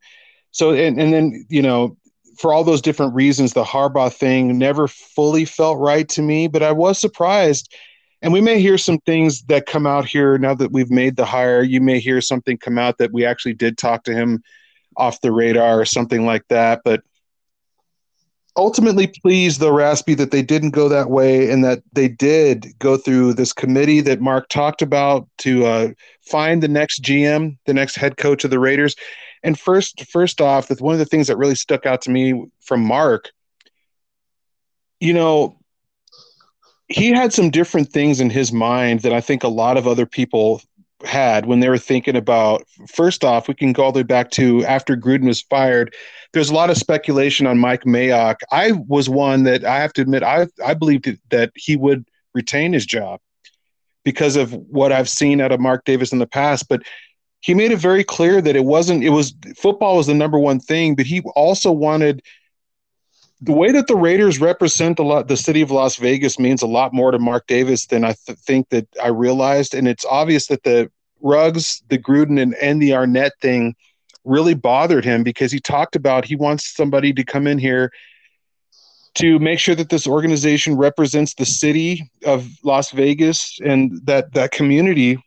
So, 0.50 0.72
and, 0.72 1.00
and 1.00 1.12
then, 1.12 1.46
you 1.48 1.62
know, 1.62 1.96
for 2.38 2.52
all 2.52 2.64
those 2.64 2.82
different 2.82 3.14
reasons, 3.14 3.52
the 3.52 3.64
Harbaugh 3.64 4.12
thing 4.12 4.58
never 4.58 4.88
fully 4.88 5.44
felt 5.44 5.78
right 5.78 6.08
to 6.10 6.22
me, 6.22 6.48
but 6.48 6.62
I 6.62 6.72
was 6.72 6.98
surprised. 6.98 7.74
And 8.22 8.32
we 8.32 8.40
may 8.40 8.60
hear 8.60 8.78
some 8.78 8.98
things 9.00 9.42
that 9.44 9.66
come 9.66 9.86
out 9.86 10.06
here 10.06 10.38
now 10.38 10.54
that 10.54 10.72
we've 10.72 10.90
made 10.90 11.16
the 11.16 11.26
hire. 11.26 11.62
You 11.62 11.80
may 11.80 12.00
hear 12.00 12.20
something 12.20 12.56
come 12.56 12.78
out 12.78 12.98
that 12.98 13.12
we 13.12 13.24
actually 13.24 13.54
did 13.54 13.76
talk 13.76 14.04
to 14.04 14.14
him 14.14 14.42
off 14.96 15.20
the 15.20 15.32
radar 15.32 15.80
or 15.80 15.84
something 15.84 16.24
like 16.24 16.46
that. 16.48 16.80
But 16.84 17.02
ultimately 18.56 19.06
pleased 19.06 19.60
though 19.60 19.72
raspy 19.72 20.14
that 20.14 20.30
they 20.30 20.42
didn't 20.42 20.70
go 20.70 20.88
that 20.88 21.10
way 21.10 21.50
and 21.50 21.64
that 21.64 21.82
they 21.92 22.08
did 22.08 22.72
go 22.78 22.96
through 22.96 23.34
this 23.34 23.52
committee 23.52 24.00
that 24.00 24.20
mark 24.20 24.48
talked 24.48 24.82
about 24.82 25.28
to 25.38 25.66
uh, 25.66 25.88
find 26.22 26.62
the 26.62 26.68
next 26.68 27.02
gm 27.02 27.56
the 27.66 27.74
next 27.74 27.96
head 27.96 28.16
coach 28.16 28.44
of 28.44 28.50
the 28.50 28.58
raiders. 28.58 28.96
And 29.42 29.58
first 29.58 30.04
first 30.10 30.40
off 30.40 30.68
that 30.68 30.80
one 30.80 30.94
of 30.94 30.98
the 30.98 31.04
things 31.04 31.26
that 31.28 31.36
really 31.36 31.54
stuck 31.54 31.86
out 31.86 32.02
to 32.02 32.10
me 32.10 32.46
from 32.60 32.82
mark 32.82 33.30
you 35.00 35.12
know 35.12 35.58
he 36.88 37.10
had 37.10 37.32
some 37.32 37.50
different 37.50 37.90
things 37.90 38.20
in 38.20 38.30
his 38.30 38.52
mind 38.52 39.00
that 39.00 39.12
i 39.12 39.20
think 39.20 39.44
a 39.44 39.48
lot 39.48 39.76
of 39.76 39.86
other 39.86 40.06
people 40.06 40.62
had 41.04 41.46
when 41.46 41.60
they 41.60 41.68
were 41.68 41.78
thinking 41.78 42.16
about 42.16 42.64
first 42.88 43.24
off, 43.24 43.48
we 43.48 43.54
can 43.54 43.72
go 43.72 43.84
all 43.84 43.92
the 43.92 43.98
way 43.98 44.04
back 44.04 44.30
to 44.32 44.64
after 44.64 44.96
Gruden 44.96 45.26
was 45.26 45.42
fired. 45.42 45.94
There's 46.32 46.50
a 46.50 46.54
lot 46.54 46.70
of 46.70 46.76
speculation 46.76 47.46
on 47.46 47.58
Mike 47.58 47.84
Mayock. 47.84 48.36
I 48.50 48.72
was 48.72 49.08
one 49.08 49.44
that 49.44 49.64
I 49.64 49.78
have 49.78 49.92
to 49.94 50.02
admit 50.02 50.22
I 50.22 50.46
I 50.64 50.74
believed 50.74 51.08
that 51.30 51.52
he 51.54 51.76
would 51.76 52.06
retain 52.34 52.72
his 52.72 52.86
job 52.86 53.20
because 54.04 54.36
of 54.36 54.52
what 54.52 54.92
I've 54.92 55.08
seen 55.08 55.40
out 55.40 55.52
of 55.52 55.60
Mark 55.60 55.84
Davis 55.84 56.12
in 56.12 56.18
the 56.18 56.26
past. 56.26 56.68
But 56.68 56.82
he 57.40 57.54
made 57.54 57.72
it 57.72 57.78
very 57.78 58.04
clear 58.04 58.40
that 58.40 58.56
it 58.56 58.64
wasn't 58.64 59.04
it 59.04 59.10
was 59.10 59.34
football 59.56 59.96
was 59.96 60.06
the 60.06 60.14
number 60.14 60.38
one 60.38 60.60
thing, 60.60 60.94
but 60.94 61.06
he 61.06 61.20
also 61.34 61.72
wanted 61.72 62.22
the 63.40 63.52
way 63.52 63.70
that 63.72 63.86
the 63.86 63.96
Raiders 63.96 64.40
represent 64.40 64.98
a 64.98 65.02
lot 65.02 65.28
the 65.28 65.36
city 65.36 65.60
of 65.60 65.70
Las 65.70 65.96
Vegas 65.96 66.38
means 66.38 66.62
a 66.62 66.66
lot 66.66 66.94
more 66.94 67.10
to 67.10 67.18
Mark 67.18 67.46
Davis 67.46 67.86
than 67.86 68.04
I 68.04 68.14
th- 68.26 68.38
think 68.38 68.70
that 68.70 68.88
I 69.02 69.08
realized. 69.08 69.74
And 69.74 69.86
it's 69.86 70.06
obvious 70.06 70.46
that 70.46 70.62
the 70.62 70.90
Ruggs, 71.20 71.82
the 71.88 71.98
Gruden, 71.98 72.40
and, 72.40 72.54
and 72.54 72.80
the 72.80 72.90
Arnette 72.90 73.32
thing 73.40 73.74
really 74.24 74.54
bothered 74.54 75.04
him 75.04 75.22
because 75.22 75.52
he 75.52 75.60
talked 75.60 75.96
about 75.96 76.24
he 76.24 76.36
wants 76.36 76.74
somebody 76.74 77.12
to 77.12 77.24
come 77.24 77.46
in 77.46 77.58
here 77.58 77.92
to 79.14 79.38
make 79.38 79.58
sure 79.58 79.74
that 79.74 79.88
this 79.88 80.06
organization 80.06 80.76
represents 80.76 81.34
the 81.34 81.46
city 81.46 82.10
of 82.24 82.46
Las 82.64 82.90
Vegas 82.90 83.58
and 83.64 84.00
that 84.04 84.32
that 84.32 84.50
community 84.50 85.18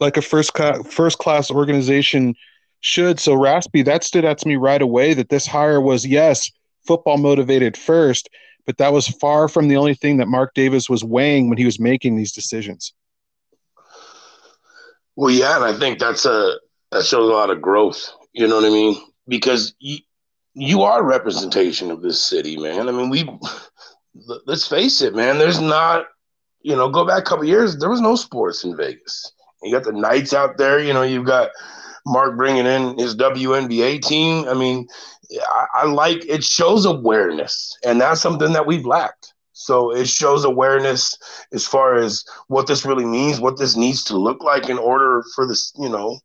like 0.00 0.16
a 0.16 0.22
first 0.22 0.52
class 0.52 0.86
first 0.86 1.18
class 1.18 1.50
organization 1.50 2.34
should. 2.80 3.18
So 3.18 3.34
Raspy, 3.34 3.82
that 3.82 4.04
stood 4.04 4.26
out 4.26 4.36
to 4.38 4.48
me 4.48 4.56
right 4.56 4.82
away 4.82 5.14
that 5.14 5.30
this 5.30 5.46
hire 5.46 5.80
was 5.80 6.06
yes 6.06 6.50
football 6.86 7.18
motivated 7.18 7.76
first, 7.76 8.28
but 8.66 8.78
that 8.78 8.92
was 8.92 9.08
far 9.08 9.48
from 9.48 9.68
the 9.68 9.76
only 9.76 9.94
thing 9.94 10.18
that 10.18 10.28
Mark 10.28 10.54
Davis 10.54 10.88
was 10.88 11.04
weighing 11.04 11.48
when 11.48 11.58
he 11.58 11.64
was 11.64 11.78
making 11.78 12.16
these 12.16 12.32
decisions. 12.32 12.92
Well, 15.16 15.30
yeah, 15.30 15.56
and 15.56 15.64
I 15.64 15.78
think 15.78 15.98
that's 15.98 16.24
a 16.24 16.58
that 16.90 17.04
shows 17.04 17.28
a 17.28 17.32
lot 17.32 17.50
of 17.50 17.60
growth. 17.60 18.10
You 18.32 18.48
know 18.48 18.56
what 18.56 18.64
I 18.64 18.70
mean? 18.70 18.96
Because 19.28 19.74
you, 19.78 19.98
you 20.54 20.82
are 20.82 21.04
representation 21.04 21.90
of 21.90 22.02
this 22.02 22.20
city, 22.20 22.56
man. 22.56 22.88
I 22.88 22.92
mean, 22.92 23.10
we 23.10 23.28
let's 24.46 24.66
face 24.66 25.02
it, 25.02 25.14
man. 25.14 25.38
There's 25.38 25.60
not, 25.60 26.06
you 26.62 26.74
know, 26.76 26.88
go 26.88 27.06
back 27.06 27.20
a 27.20 27.22
couple 27.22 27.44
years, 27.44 27.76
there 27.76 27.90
was 27.90 28.00
no 28.00 28.16
sports 28.16 28.64
in 28.64 28.76
Vegas. 28.76 29.32
You 29.62 29.72
got 29.72 29.84
the 29.84 29.92
Knights 29.92 30.34
out 30.34 30.58
there. 30.58 30.78
You 30.78 30.92
know, 30.92 31.02
you've 31.02 31.26
got 31.26 31.50
Mark 32.06 32.36
bringing 32.36 32.66
in 32.66 32.98
his 32.98 33.16
WNBA 33.16 34.02
team. 34.02 34.46
I 34.48 34.54
mean, 34.54 34.86
I, 35.32 35.66
I 35.74 35.86
like 35.86 36.24
it 36.26 36.44
shows 36.44 36.84
awareness, 36.84 37.76
and 37.84 38.00
that's 38.00 38.20
something 38.20 38.52
that 38.52 38.66
we've 38.66 38.86
lacked. 38.86 39.34
So 39.52 39.92
it 39.94 40.08
shows 40.08 40.44
awareness 40.44 41.16
as 41.52 41.66
far 41.66 41.94
as 41.94 42.24
what 42.48 42.66
this 42.66 42.84
really 42.84 43.04
means, 43.04 43.40
what 43.40 43.56
this 43.56 43.76
needs 43.76 44.02
to 44.04 44.16
look 44.16 44.42
like 44.42 44.68
in 44.68 44.78
order 44.78 45.24
for 45.34 45.46
this, 45.46 45.72
you 45.78 45.88
know, 45.88 46.18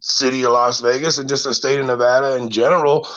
city 0.00 0.44
of 0.44 0.52
Las 0.52 0.80
Vegas 0.80 1.18
and 1.18 1.28
just 1.28 1.44
the 1.44 1.52
state 1.52 1.80
of 1.80 1.86
Nevada 1.86 2.36
in 2.36 2.48
general 2.48 3.08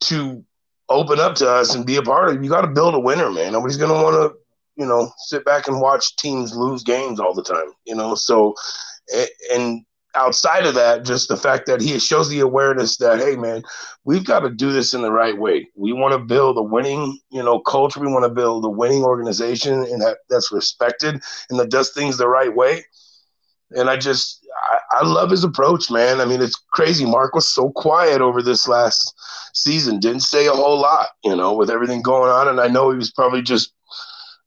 to 0.00 0.44
open 0.90 1.18
up 1.18 1.34
to 1.36 1.48
us 1.48 1.74
and 1.74 1.86
be 1.86 1.96
a 1.96 2.02
part 2.02 2.28
of 2.28 2.36
it. 2.36 2.44
You 2.44 2.50
got 2.50 2.60
to 2.62 2.66
build 2.66 2.94
a 2.94 3.00
winner, 3.00 3.30
man. 3.30 3.52
Nobody's 3.52 3.78
going 3.78 3.96
to 3.96 4.02
want 4.02 4.16
to, 4.16 4.38
you 4.76 4.86
know, 4.86 5.10
sit 5.18 5.44
back 5.44 5.66
and 5.66 5.80
watch 5.80 6.16
teams 6.16 6.54
lose 6.54 6.82
games 6.82 7.20
all 7.20 7.32
the 7.32 7.42
time, 7.42 7.72
you 7.86 7.94
know. 7.94 8.14
So, 8.14 8.54
and 9.52 9.84
outside 10.14 10.66
of 10.66 10.74
that, 10.74 11.04
just 11.04 11.28
the 11.28 11.36
fact 11.36 11.66
that 11.66 11.80
he 11.80 11.98
shows 11.98 12.28
the 12.28 12.40
awareness 12.40 12.96
that, 12.98 13.18
hey, 13.18 13.36
man, 13.36 13.62
we've 14.04 14.24
got 14.24 14.40
to 14.40 14.50
do 14.50 14.72
this 14.72 14.94
in 14.94 15.02
the 15.02 15.12
right 15.12 15.36
way. 15.36 15.68
We 15.76 15.92
want 15.92 16.12
to 16.12 16.18
build 16.18 16.58
a 16.58 16.62
winning, 16.62 17.18
you 17.30 17.42
know, 17.42 17.60
culture. 17.60 18.00
We 18.00 18.12
want 18.12 18.24
to 18.24 18.30
build 18.30 18.64
a 18.64 18.68
winning 18.68 19.04
organization 19.04 19.84
and 19.84 20.00
that, 20.02 20.18
that's 20.28 20.52
respected 20.52 21.22
and 21.48 21.58
that 21.58 21.70
does 21.70 21.90
things 21.90 22.16
the 22.16 22.28
right 22.28 22.54
way. 22.54 22.84
And 23.72 23.88
I 23.88 23.96
just, 23.96 24.44
I, 24.70 24.98
I 24.98 25.06
love 25.06 25.30
his 25.30 25.44
approach, 25.44 25.90
man. 25.90 26.20
I 26.20 26.24
mean, 26.24 26.42
it's 26.42 26.60
crazy. 26.72 27.04
Mark 27.04 27.34
was 27.34 27.48
so 27.48 27.70
quiet 27.70 28.20
over 28.20 28.42
this 28.42 28.66
last 28.66 29.14
season, 29.54 30.00
didn't 30.00 30.22
say 30.22 30.46
a 30.46 30.52
whole 30.52 30.80
lot, 30.80 31.10
you 31.22 31.36
know, 31.36 31.54
with 31.54 31.70
everything 31.70 32.02
going 32.02 32.30
on. 32.30 32.48
And 32.48 32.60
I 32.60 32.66
know 32.66 32.90
he 32.90 32.96
was 32.96 33.12
probably 33.12 33.42
just 33.42 33.72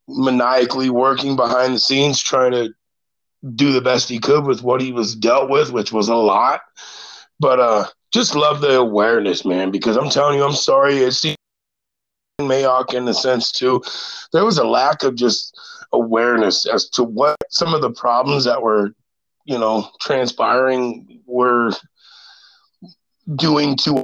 maniacally 0.10 0.89
working 0.89 1.38
behind 1.38 1.74
the 1.74 1.79
scenes 1.79 2.22
trying 2.22 2.51
to 2.51 2.74
do 3.55 3.73
the 3.73 3.81
best 3.81 4.09
he 4.09 4.19
could 4.19 4.45
with 4.45 4.63
what 4.63 4.81
he 4.81 4.91
was 4.91 5.15
dealt 5.15 5.50
with, 5.50 5.71
which 5.71 5.91
was 5.91 6.07
a 6.07 6.15
lot. 6.15 6.62
But 7.39 7.59
uh, 7.59 7.88
just 8.12 8.35
love 8.35 8.62
the 8.62 8.77
awareness, 8.77 9.43
man, 9.43 9.71
because 9.71 9.97
I'm 9.97 10.09
telling 10.09 10.38
you, 10.38 10.45
I'm 10.45 10.53
sorry. 10.53 10.97
It's 10.97 11.25
Mayock 12.39 12.93
in 12.93 13.05
the 13.05 13.13
sense 13.13 13.51
too. 13.51 13.81
There 14.31 14.45
was 14.45 14.57
a 14.57 14.63
lack 14.63 15.03
of 15.03 15.15
just 15.15 15.57
awareness 15.91 16.65
as 16.65 16.89
to 16.89 17.03
what 17.03 17.38
some 17.50 17.73
of 17.73 17.81
the 17.81 17.91
problems 17.91 18.45
that 18.45 18.62
were, 18.62 18.93
you 19.45 19.57
know, 19.57 19.89
transpiring 20.00 21.21
were 21.25 21.71
doing 23.35 23.75
to, 23.77 24.03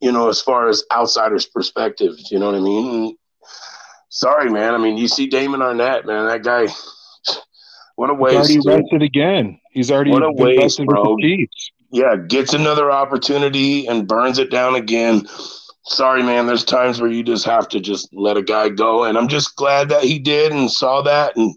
you 0.00 0.12
know, 0.12 0.28
as 0.28 0.40
far 0.40 0.68
as 0.68 0.84
outsiders' 0.92 1.46
perspectives. 1.46 2.30
You 2.30 2.38
know 2.38 2.46
what 2.46 2.56
I 2.56 2.60
mean? 2.60 3.16
Sorry, 4.08 4.50
man. 4.50 4.74
I 4.74 4.78
mean, 4.78 4.96
you 4.96 5.08
see 5.08 5.28
Damon 5.28 5.60
Arnette, 5.60 6.04
man. 6.04 6.26
That 6.26 6.42
guy 6.42 6.66
what 8.00 8.08
a 8.08 8.14
waste! 8.14 8.48
He's 8.48 8.66
already 8.66 8.84
rested 8.84 9.02
again. 9.02 9.60
He's 9.72 9.90
already 9.90 10.10
what 10.10 10.22
a 10.22 10.32
waste, 10.32 10.82
bro. 10.86 11.18
Yeah, 11.90 12.16
gets 12.16 12.54
another 12.54 12.90
opportunity 12.90 13.86
and 13.86 14.08
burns 14.08 14.38
it 14.38 14.50
down 14.50 14.74
again. 14.74 15.28
Sorry, 15.84 16.22
man. 16.22 16.46
There's 16.46 16.64
times 16.64 16.98
where 16.98 17.10
you 17.10 17.22
just 17.22 17.44
have 17.44 17.68
to 17.68 17.78
just 17.78 18.08
let 18.14 18.38
a 18.38 18.42
guy 18.42 18.70
go, 18.70 19.04
and 19.04 19.18
I'm 19.18 19.28
just 19.28 19.54
glad 19.54 19.90
that 19.90 20.02
he 20.02 20.18
did 20.18 20.50
and 20.50 20.70
saw 20.70 21.02
that, 21.02 21.36
and 21.36 21.54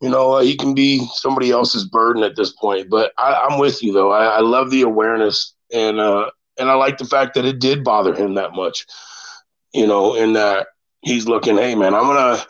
you 0.00 0.08
know 0.08 0.38
he 0.38 0.56
can 0.56 0.74
be 0.74 1.06
somebody 1.16 1.50
else's 1.50 1.84
burden 1.84 2.22
at 2.22 2.34
this 2.34 2.52
point. 2.52 2.88
But 2.88 3.12
I, 3.18 3.46
am 3.50 3.58
with 3.58 3.82
you 3.82 3.92
though. 3.92 4.10
I, 4.10 4.36
I 4.36 4.40
love 4.40 4.70
the 4.70 4.80
awareness, 4.80 5.52
and 5.70 6.00
uh, 6.00 6.30
and 6.58 6.70
I 6.70 6.74
like 6.76 6.96
the 6.96 7.04
fact 7.04 7.34
that 7.34 7.44
it 7.44 7.58
did 7.58 7.84
bother 7.84 8.14
him 8.14 8.36
that 8.36 8.54
much. 8.54 8.86
You 9.74 9.86
know, 9.86 10.14
in 10.14 10.32
that 10.32 10.68
he's 11.02 11.28
looking, 11.28 11.58
hey 11.58 11.74
man, 11.74 11.94
I'm 11.94 12.06
gonna 12.06 12.42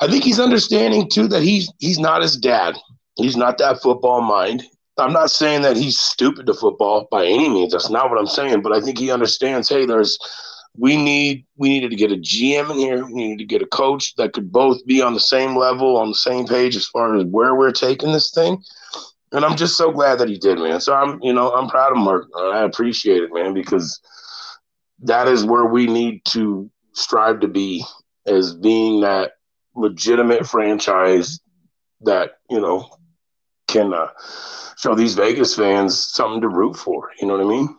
I 0.00 0.08
think 0.08 0.24
he's 0.24 0.40
understanding 0.40 1.08
too 1.08 1.28
that 1.28 1.42
he's 1.42 1.72
he's 1.78 1.98
not 1.98 2.22
his 2.22 2.36
dad. 2.36 2.76
He's 3.16 3.36
not 3.36 3.58
that 3.58 3.82
football 3.82 4.22
mind. 4.22 4.64
I'm 4.98 5.12
not 5.12 5.30
saying 5.30 5.62
that 5.62 5.76
he's 5.76 5.98
stupid 5.98 6.46
to 6.46 6.54
football 6.54 7.08
by 7.10 7.24
any 7.24 7.48
means. 7.48 7.72
That's 7.72 7.90
not 7.90 8.10
what 8.10 8.18
I'm 8.18 8.26
saying. 8.26 8.62
But 8.62 8.72
I 8.72 8.80
think 8.80 8.98
he 8.98 9.10
understands. 9.10 9.68
Hey, 9.68 9.86
there's 9.86 10.18
we 10.76 10.96
need 10.96 11.46
we 11.56 11.68
needed 11.68 11.90
to 11.90 11.96
get 11.96 12.12
a 12.12 12.16
GM 12.16 12.70
in 12.70 12.78
here. 12.78 13.04
We 13.04 13.14
needed 13.14 13.38
to 13.38 13.44
get 13.44 13.62
a 13.62 13.66
coach 13.66 14.14
that 14.16 14.32
could 14.32 14.52
both 14.52 14.84
be 14.86 15.02
on 15.02 15.14
the 15.14 15.20
same 15.20 15.56
level, 15.56 15.96
on 15.96 16.08
the 16.08 16.14
same 16.14 16.46
page 16.46 16.76
as 16.76 16.86
far 16.86 17.16
as 17.16 17.24
where 17.24 17.54
we're 17.54 17.72
taking 17.72 18.12
this 18.12 18.30
thing. 18.30 18.62
And 19.32 19.44
I'm 19.44 19.56
just 19.56 19.76
so 19.76 19.92
glad 19.92 20.18
that 20.18 20.28
he 20.28 20.38
did, 20.38 20.58
man. 20.58 20.80
So 20.80 20.92
I'm, 20.94 21.20
you 21.22 21.32
know, 21.32 21.52
I'm 21.52 21.68
proud 21.68 21.92
of 21.92 21.98
Mark. 21.98 22.26
I 22.36 22.64
appreciate 22.64 23.22
it, 23.22 23.32
man, 23.32 23.54
because 23.54 24.00
that 25.02 25.28
is 25.28 25.44
where 25.44 25.66
we 25.66 25.86
need 25.86 26.24
to 26.26 26.70
strive 26.94 27.40
to 27.40 27.48
be 27.48 27.84
as 28.26 28.54
being 28.54 29.02
that 29.02 29.32
legitimate 29.74 30.46
franchise 30.46 31.40
that 32.02 32.38
you 32.48 32.60
know 32.60 32.88
can 33.68 33.92
uh, 33.92 34.08
show 34.76 34.94
these 34.94 35.14
Vegas 35.14 35.54
fans 35.54 35.98
something 35.98 36.40
to 36.40 36.48
root 36.48 36.76
for. 36.76 37.10
You 37.20 37.28
know 37.28 37.36
what 37.36 37.46
I 37.46 37.48
mean? 37.48 37.76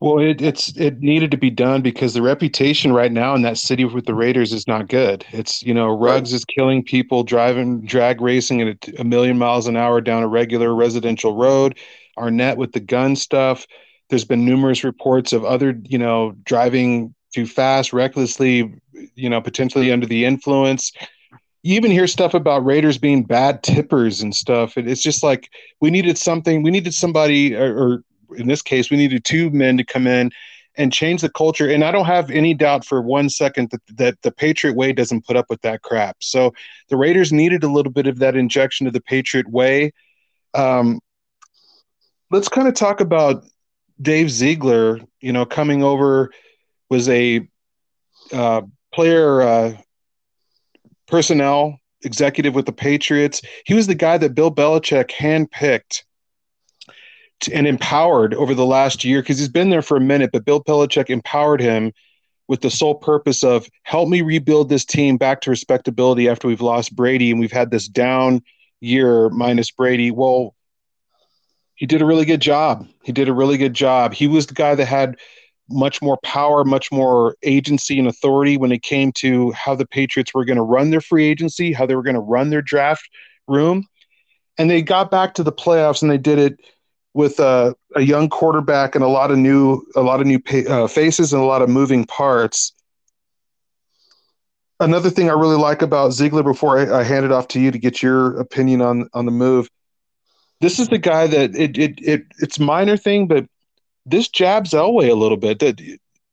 Well, 0.00 0.18
it, 0.18 0.40
it's 0.40 0.74
it 0.78 1.00
needed 1.00 1.30
to 1.32 1.36
be 1.36 1.50
done 1.50 1.82
because 1.82 2.14
the 2.14 2.22
reputation 2.22 2.92
right 2.92 3.12
now 3.12 3.34
in 3.34 3.42
that 3.42 3.58
city 3.58 3.84
with 3.84 4.06
the 4.06 4.14
Raiders 4.14 4.52
is 4.52 4.66
not 4.66 4.88
good. 4.88 5.26
It's 5.30 5.62
you 5.62 5.74
know 5.74 5.88
Ruggs 5.88 6.32
right. 6.32 6.36
is 6.36 6.44
killing 6.46 6.82
people 6.82 7.22
driving 7.22 7.82
drag 7.82 8.22
racing 8.22 8.62
at 8.62 8.88
a, 8.88 9.00
a 9.00 9.04
million 9.04 9.36
miles 9.36 9.66
an 9.66 9.76
hour 9.76 10.00
down 10.00 10.22
a 10.22 10.28
regular 10.28 10.74
residential 10.74 11.36
road. 11.36 11.78
Arnette 12.18 12.56
with 12.56 12.72
the 12.72 12.80
gun 12.80 13.14
stuff. 13.14 13.66
There's 14.08 14.24
been 14.24 14.44
numerous 14.44 14.84
reports 14.84 15.34
of 15.34 15.44
other 15.44 15.78
you 15.84 15.98
know 15.98 16.34
driving 16.44 17.14
too 17.34 17.46
fast, 17.46 17.92
recklessly, 17.92 18.80
you 19.14 19.28
know, 19.28 19.40
potentially 19.40 19.92
under 19.92 20.06
the 20.06 20.24
influence. 20.24 20.92
You 21.62 21.76
even 21.76 21.90
hear 21.90 22.06
stuff 22.06 22.34
about 22.34 22.64
Raiders 22.64 22.98
being 22.98 23.22
bad 23.22 23.62
tippers 23.62 24.22
and 24.22 24.34
stuff. 24.34 24.76
And 24.76 24.88
it's 24.88 25.02
just 25.02 25.22
like 25.22 25.50
we 25.80 25.90
needed 25.90 26.16
something. 26.16 26.62
We 26.62 26.70
needed 26.70 26.94
somebody, 26.94 27.54
or, 27.54 27.76
or 27.76 28.04
in 28.36 28.48
this 28.48 28.62
case, 28.62 28.90
we 28.90 28.96
needed 28.96 29.24
two 29.24 29.50
men 29.50 29.76
to 29.76 29.84
come 29.84 30.06
in 30.06 30.30
and 30.76 30.92
change 30.92 31.20
the 31.20 31.28
culture. 31.28 31.68
And 31.68 31.84
I 31.84 31.90
don't 31.90 32.06
have 32.06 32.30
any 32.30 32.54
doubt 32.54 32.84
for 32.84 33.02
one 33.02 33.28
second 33.28 33.70
that, 33.70 33.82
that 33.96 34.22
the 34.22 34.32
Patriot 34.32 34.74
way 34.74 34.92
doesn't 34.92 35.26
put 35.26 35.36
up 35.36 35.46
with 35.50 35.60
that 35.62 35.82
crap. 35.82 36.16
So 36.20 36.54
the 36.88 36.96
Raiders 36.96 37.32
needed 37.32 37.64
a 37.64 37.70
little 37.70 37.92
bit 37.92 38.06
of 38.06 38.20
that 38.20 38.36
injection 38.36 38.86
of 38.86 38.92
the 38.92 39.00
Patriot 39.00 39.50
way. 39.50 39.92
Um, 40.54 41.00
let's 42.30 42.48
kind 42.48 42.68
of 42.68 42.74
talk 42.74 43.00
about 43.00 43.44
Dave 44.00 44.30
Ziegler, 44.30 45.00
you 45.20 45.32
know, 45.32 45.44
coming 45.44 45.82
over 45.82 46.32
was 46.88 47.08
a 47.08 47.46
uh, 48.32 48.62
player 48.92 49.42
uh, 49.42 49.72
personnel 51.06 51.78
executive 52.02 52.54
with 52.54 52.66
the 52.66 52.72
Patriots. 52.72 53.42
He 53.66 53.74
was 53.74 53.86
the 53.86 53.94
guy 53.94 54.18
that 54.18 54.34
Bill 54.34 54.54
Belichick 54.54 55.10
handpicked 55.10 56.02
and 57.52 57.66
empowered 57.66 58.34
over 58.34 58.54
the 58.54 58.66
last 58.66 59.04
year 59.04 59.22
because 59.22 59.38
he's 59.38 59.48
been 59.48 59.70
there 59.70 59.82
for 59.82 59.96
a 59.96 60.00
minute, 60.00 60.30
but 60.32 60.44
Bill 60.44 60.62
Belichick 60.62 61.10
empowered 61.10 61.60
him 61.60 61.92
with 62.48 62.60
the 62.60 62.70
sole 62.70 62.96
purpose 62.96 63.44
of 63.44 63.68
help 63.84 64.08
me 64.08 64.22
rebuild 64.22 64.68
this 64.68 64.84
team 64.84 65.16
back 65.16 65.40
to 65.42 65.50
respectability 65.50 66.28
after 66.28 66.48
we've 66.48 66.60
lost 66.60 66.96
Brady 66.96 67.30
and 67.30 67.38
we've 67.38 67.52
had 67.52 67.70
this 67.70 67.86
down 67.86 68.42
year 68.80 69.28
minus 69.30 69.70
Brady. 69.70 70.10
Well, 70.10 70.54
he 71.76 71.86
did 71.86 72.02
a 72.02 72.06
really 72.06 72.24
good 72.24 72.40
job. 72.40 72.88
He 73.04 73.12
did 73.12 73.28
a 73.28 73.32
really 73.32 73.56
good 73.56 73.72
job. 73.72 74.12
He 74.12 74.26
was 74.26 74.46
the 74.46 74.54
guy 74.54 74.74
that 74.74 74.86
had 74.86 75.16
much 75.70 76.02
more 76.02 76.18
power, 76.24 76.64
much 76.64 76.90
more 76.90 77.36
agency 77.42 77.98
and 77.98 78.08
authority 78.08 78.56
when 78.56 78.72
it 78.72 78.82
came 78.82 79.12
to 79.12 79.52
how 79.52 79.74
the 79.74 79.86
Patriots 79.86 80.34
were 80.34 80.44
going 80.44 80.56
to 80.56 80.62
run 80.62 80.90
their 80.90 81.00
free 81.00 81.26
agency, 81.26 81.72
how 81.72 81.86
they 81.86 81.94
were 81.94 82.02
going 82.02 82.14
to 82.14 82.20
run 82.20 82.50
their 82.50 82.62
draft 82.62 83.08
room. 83.46 83.86
And 84.58 84.68
they 84.68 84.82
got 84.82 85.10
back 85.10 85.34
to 85.34 85.42
the 85.42 85.52
playoffs 85.52 86.02
and 86.02 86.10
they 86.10 86.18
did 86.18 86.38
it 86.38 86.60
with 87.14 87.40
a, 87.40 87.74
a 87.96 88.02
young 88.02 88.28
quarterback 88.28 88.94
and 88.94 89.02
a 89.02 89.08
lot 89.08 89.30
of 89.30 89.38
new 89.38 89.82
a 89.96 90.00
lot 90.00 90.20
of 90.20 90.26
new 90.26 90.40
uh, 90.68 90.86
faces 90.86 91.32
and 91.32 91.42
a 91.42 91.46
lot 91.46 91.62
of 91.62 91.68
moving 91.68 92.04
parts. 92.04 92.72
Another 94.78 95.10
thing 95.10 95.28
I 95.28 95.34
really 95.34 95.56
like 95.56 95.82
about 95.82 96.12
Ziegler 96.12 96.42
before 96.42 96.78
I, 96.78 97.00
I 97.00 97.02
hand 97.02 97.24
it 97.24 97.32
off 97.32 97.48
to 97.48 97.60
you 97.60 97.70
to 97.70 97.78
get 97.78 98.02
your 98.02 98.38
opinion 98.38 98.80
on 98.80 99.08
on 99.12 99.24
the 99.24 99.32
move. 99.32 99.68
This 100.60 100.78
is 100.78 100.88
the 100.88 100.98
guy 100.98 101.26
that 101.26 101.56
it 101.56 101.78
it, 101.78 101.98
it 102.00 102.26
it's 102.38 102.58
minor 102.58 102.96
thing, 102.96 103.26
but 103.26 103.46
this 104.10 104.28
jabs 104.28 104.72
Elway 104.72 105.10
a 105.10 105.14
little 105.14 105.36
bit. 105.36 105.58
That 105.60 105.80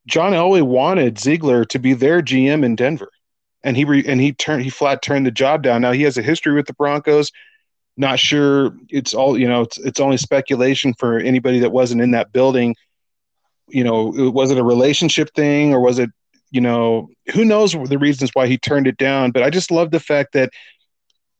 John 0.07 0.33
Elway 0.33 0.61
wanted 0.61 1.19
Ziegler 1.19 1.65
to 1.65 1.79
be 1.79 1.93
their 1.93 2.21
GM 2.21 2.63
in 2.63 2.75
Denver, 2.75 3.11
and 3.63 3.77
he 3.77 3.85
re, 3.85 4.03
and 4.05 4.19
he 4.19 4.33
turned 4.33 4.63
he 4.63 4.69
flat 4.69 5.01
turned 5.01 5.25
the 5.25 5.31
job 5.31 5.63
down. 5.63 5.81
Now 5.81 5.91
he 5.91 6.03
has 6.03 6.17
a 6.17 6.21
history 6.21 6.53
with 6.53 6.67
the 6.67 6.73
Broncos. 6.73 7.31
Not 7.97 8.19
sure. 8.19 8.75
It's 8.89 9.13
all 9.13 9.37
you 9.37 9.47
know. 9.47 9.61
It's 9.61 9.77
it's 9.79 9.99
only 9.99 10.17
speculation 10.17 10.93
for 10.93 11.19
anybody 11.19 11.59
that 11.59 11.71
wasn't 11.71 12.01
in 12.01 12.11
that 12.11 12.31
building. 12.31 12.75
You 13.69 13.83
know, 13.83 14.05
was 14.31 14.51
it 14.51 14.57
a 14.57 14.63
relationship 14.63 15.33
thing 15.35 15.73
or 15.73 15.81
was 15.81 15.99
it? 15.99 16.09
You 16.49 16.61
know, 16.61 17.09
who 17.33 17.43
knows 17.43 17.73
the 17.73 17.97
reasons 17.97 18.29
why 18.33 18.47
he 18.47 18.57
turned 18.57 18.87
it 18.87 18.95
down? 18.95 19.31
But 19.31 19.43
I 19.43 19.49
just 19.49 19.69
love 19.69 19.91
the 19.91 19.99
fact 19.99 20.31
that 20.31 20.51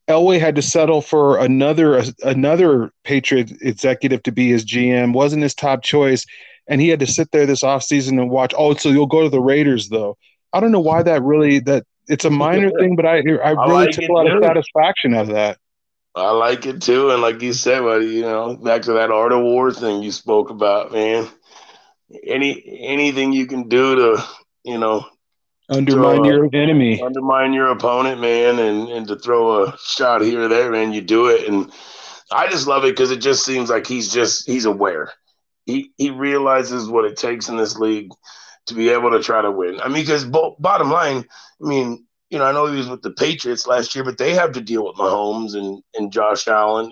Elway 0.08 0.40
had 0.40 0.56
to 0.56 0.62
settle 0.62 1.02
for 1.02 1.38
another 1.38 2.02
another 2.24 2.92
Patriot 3.04 3.52
executive 3.62 4.24
to 4.24 4.32
be 4.32 4.50
his 4.50 4.66
GM. 4.66 5.14
wasn't 5.14 5.44
his 5.44 5.54
top 5.56 5.84
choice, 5.84 6.26
and 6.68 6.80
he 6.82 6.90
had 6.90 7.00
to 7.02 7.08
sit 7.08 7.32
there 7.32 7.46
this 7.46 7.64
offseason 7.64 8.20
and 8.22 8.30
watch. 8.30 8.54
Oh, 8.58 8.74
so 8.76 8.90
you'll 8.90 9.08
go 9.08 9.24
to 9.24 9.30
the 9.30 9.42
Raiders 9.42 9.90
though? 9.90 10.18
I 10.54 10.60
don't 10.62 10.72
know 10.72 10.80
why 10.80 11.04
that 11.04 11.24
really 11.24 11.60
that 11.62 11.84
it's 12.08 12.26
a 12.26 12.30
minor 12.30 12.72
thing, 12.72 12.96
but 12.96 13.06
I 13.06 13.18
I 13.18 13.56
really 13.56 13.88
I 13.88 13.90
like 13.90 13.92
took 13.92 14.08
a 14.08 14.14
lot 14.14 14.26
too. 14.26 14.30
of 14.30 14.34
satisfaction 14.42 15.14
out 15.14 15.24
of 15.28 15.36
that. 15.36 15.58
I 16.16 16.32
like 16.32 16.66
it 16.66 16.82
too, 16.82 17.12
and 17.12 17.22
like 17.22 17.42
you 17.42 17.54
said, 17.54 17.82
buddy, 17.82 18.08
you 18.08 18.22
know, 18.24 18.56
back 18.58 18.82
to 18.84 18.94
that 18.94 19.12
art 19.12 19.32
of 19.32 19.42
war 19.44 19.72
thing 19.72 20.02
you 20.02 20.12
spoke 20.12 20.50
about, 20.50 20.92
man. 20.92 21.28
Any 22.26 22.64
anything 22.82 23.34
you 23.34 23.48
can 23.48 23.68
do 23.68 23.96
to, 23.96 24.24
you 24.64 24.78
know, 24.78 25.06
undermine 25.70 26.26
uh, 26.26 26.30
your 26.30 26.50
enemy, 26.54 27.02
undermine 27.02 27.54
your 27.54 27.68
opponent, 27.68 28.22
man, 28.22 28.60
and 28.60 28.90
and 28.90 29.08
to 29.08 29.18
throw 29.18 29.64
a 29.66 29.78
shot 29.84 30.22
here 30.22 30.44
or 30.44 30.48
there, 30.48 30.72
man, 30.72 30.94
you 30.94 31.02
do 31.02 31.28
it, 31.28 31.48
and 31.48 31.72
I 32.32 32.48
just 32.48 32.68
love 32.68 32.84
it 32.86 32.92
because 32.92 33.12
it 33.12 33.22
just 33.22 33.46
seems 33.46 33.70
like 33.70 33.88
he's 33.88 34.12
just 34.12 34.48
he's 34.48 34.66
aware. 34.66 35.12
He 35.66 35.92
he 35.98 36.10
realizes 36.12 36.90
what 36.90 37.06
it 37.06 37.18
takes 37.18 37.50
in 37.50 37.58
this 37.58 37.78
league 37.78 38.12
to 38.68 38.74
be 38.74 38.90
able 38.90 39.12
to 39.12 39.24
try 39.24 39.42
to 39.42 39.52
win. 39.52 39.80
I 39.82 39.88
mean, 39.88 40.04
because 40.04 40.26
bo- 40.26 40.56
bottom 40.60 40.92
line, 40.92 41.26
I 41.62 41.68
mean, 41.68 42.06
you 42.30 42.38
know, 42.38 42.46
I 42.46 42.52
know 42.52 42.68
he 42.68 42.78
was 42.78 42.90
with 42.90 43.02
the 43.02 43.12
Patriots 43.12 43.68
last 43.68 43.96
year, 43.96 44.04
but 44.04 44.18
they 44.18 44.34
have 44.34 44.54
to 44.54 44.62
deal 44.62 44.86
with 44.86 44.98
Mahomes 44.98 45.56
and, 45.56 45.82
and 45.96 46.12
Josh 46.12 46.48
Allen, 46.48 46.92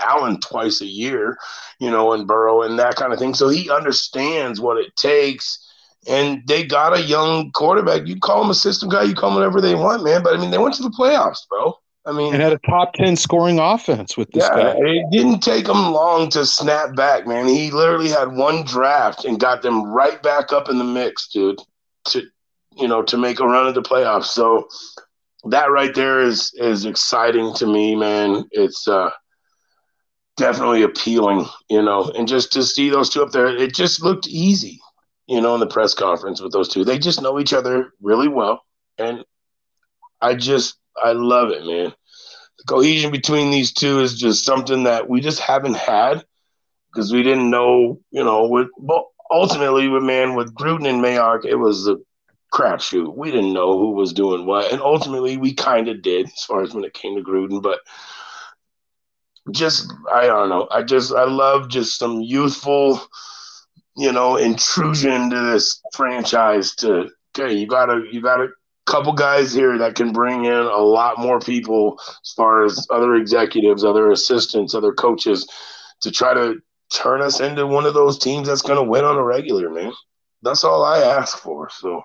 Allen 0.00 0.40
twice 0.40 0.80
a 0.80 0.86
year, 0.86 1.36
you 1.78 1.90
know, 1.90 2.12
and 2.12 2.26
Burrow 2.26 2.62
and 2.62 2.78
that 2.78 2.96
kind 2.96 3.12
of 3.12 3.18
thing. 3.18 3.34
So 3.34 3.48
he 3.48 3.70
understands 3.70 4.60
what 4.60 4.78
it 4.78 4.94
takes. 4.96 5.71
And 6.08 6.42
they 6.46 6.64
got 6.64 6.96
a 6.96 7.02
young 7.02 7.52
quarterback. 7.52 8.06
You 8.06 8.18
call 8.18 8.42
him 8.42 8.50
a 8.50 8.54
system 8.54 8.88
guy, 8.88 9.04
you 9.04 9.14
call 9.14 9.30
him 9.30 9.36
whatever 9.36 9.60
they 9.60 9.74
want, 9.74 10.02
man. 10.02 10.22
But 10.22 10.34
I 10.34 10.40
mean, 10.40 10.50
they 10.50 10.58
went 10.58 10.74
to 10.74 10.82
the 10.82 10.90
playoffs, 10.90 11.48
bro. 11.48 11.74
I 12.04 12.10
mean, 12.10 12.34
and 12.34 12.42
had 12.42 12.52
a 12.52 12.58
top 12.58 12.94
10 12.94 13.14
scoring 13.14 13.60
offense 13.60 14.16
with 14.16 14.30
this 14.32 14.48
yeah, 14.50 14.74
guy. 14.74 14.74
It 14.76 15.04
didn't 15.12 15.40
take 15.40 15.68
him 15.68 15.92
long 15.92 16.28
to 16.30 16.44
snap 16.44 16.96
back, 16.96 17.28
man. 17.28 17.46
He 17.46 17.70
literally 17.70 18.08
had 18.08 18.32
one 18.32 18.64
draft 18.64 19.24
and 19.24 19.38
got 19.38 19.62
them 19.62 19.84
right 19.84 20.20
back 20.20 20.52
up 20.52 20.68
in 20.68 20.78
the 20.78 20.84
mix, 20.84 21.28
dude, 21.28 21.60
to, 22.06 22.22
you 22.76 22.88
know, 22.88 23.02
to 23.02 23.16
make 23.16 23.38
a 23.38 23.46
run 23.46 23.68
at 23.68 23.74
the 23.74 23.82
playoffs. 23.82 24.24
So 24.24 24.68
that 25.44 25.70
right 25.70 25.94
there 25.94 26.20
is 26.20 26.52
is 26.54 26.84
exciting 26.84 27.54
to 27.54 27.66
me, 27.66 27.94
man. 27.94 28.44
It's 28.50 28.88
uh 28.88 29.10
definitely 30.36 30.82
appealing, 30.82 31.46
you 31.68 31.82
know, 31.82 32.10
and 32.16 32.26
just 32.26 32.52
to 32.52 32.62
see 32.62 32.90
those 32.90 33.10
two 33.10 33.22
up 33.22 33.32
there, 33.32 33.46
it 33.46 33.74
just 33.74 34.02
looked 34.02 34.26
easy, 34.26 34.80
you 35.32 35.40
know, 35.40 35.54
in 35.54 35.60
the 35.60 35.66
press 35.66 35.94
conference 35.94 36.42
with 36.42 36.52
those 36.52 36.68
two. 36.68 36.84
They 36.84 36.98
just 36.98 37.22
know 37.22 37.40
each 37.40 37.54
other 37.54 37.94
really 38.02 38.28
well. 38.28 38.62
And 38.98 39.24
I 40.20 40.34
just 40.34 40.76
I 41.02 41.12
love 41.12 41.48
it, 41.48 41.64
man. 41.64 41.94
The 42.58 42.64
cohesion 42.68 43.10
between 43.10 43.50
these 43.50 43.72
two 43.72 44.00
is 44.00 44.20
just 44.20 44.44
something 44.44 44.82
that 44.84 45.08
we 45.08 45.22
just 45.22 45.40
haven't 45.40 45.76
had 45.76 46.22
because 46.92 47.14
we 47.14 47.22
didn't 47.22 47.48
know, 47.48 47.98
you 48.10 48.22
know, 48.22 48.46
with 48.46 48.68
but 48.78 49.04
ultimately 49.30 49.88
with 49.88 50.02
man 50.02 50.34
with 50.34 50.54
Gruden 50.54 50.86
and 50.86 51.02
Mayock, 51.02 51.46
it 51.46 51.56
was 51.56 51.88
a 51.88 51.96
crapshoot. 52.52 53.16
We 53.16 53.30
didn't 53.30 53.54
know 53.54 53.78
who 53.78 53.92
was 53.92 54.12
doing 54.12 54.44
what, 54.44 54.70
and 54.70 54.82
ultimately 54.82 55.38
we 55.38 55.54
kind 55.54 55.88
of 55.88 56.02
did 56.02 56.26
as 56.26 56.44
far 56.44 56.62
as 56.62 56.74
when 56.74 56.84
it 56.84 56.92
came 56.92 57.16
to 57.16 57.22
Gruden. 57.22 57.62
But 57.62 57.80
just 59.50 59.90
I 60.12 60.26
don't 60.26 60.50
know. 60.50 60.68
I 60.70 60.82
just 60.82 61.10
I 61.14 61.24
love 61.24 61.70
just 61.70 61.98
some 61.98 62.20
youthful, 62.20 63.00
you 63.96 64.12
know, 64.12 64.36
intrusion 64.36 65.12
into 65.12 65.40
this 65.40 65.80
franchise. 65.94 66.74
To 66.76 67.10
okay, 67.38 67.54
you 67.54 67.66
gotta 67.66 68.02
you 68.10 68.20
got 68.20 68.40
a 68.40 68.48
couple 68.86 69.12
guys 69.12 69.52
here 69.52 69.78
that 69.78 69.94
can 69.94 70.12
bring 70.12 70.44
in 70.44 70.52
a 70.52 70.78
lot 70.78 71.18
more 71.18 71.40
people 71.40 71.98
as 72.22 72.32
far 72.36 72.64
as 72.64 72.86
other 72.90 73.14
executives, 73.14 73.84
other 73.84 74.10
assistants, 74.10 74.74
other 74.74 74.92
coaches 74.92 75.48
to 76.00 76.10
try 76.10 76.34
to 76.34 76.60
turn 76.92 77.22
us 77.22 77.40
into 77.40 77.66
one 77.66 77.86
of 77.86 77.94
those 77.94 78.18
teams 78.18 78.48
that's 78.48 78.62
going 78.62 78.76
to 78.76 78.90
win 78.90 79.04
on 79.04 79.16
a 79.16 79.22
regular, 79.22 79.70
man. 79.70 79.92
That's 80.42 80.64
all 80.64 80.84
I 80.84 80.98
ask 80.98 81.38
for. 81.38 81.70
So 81.70 82.02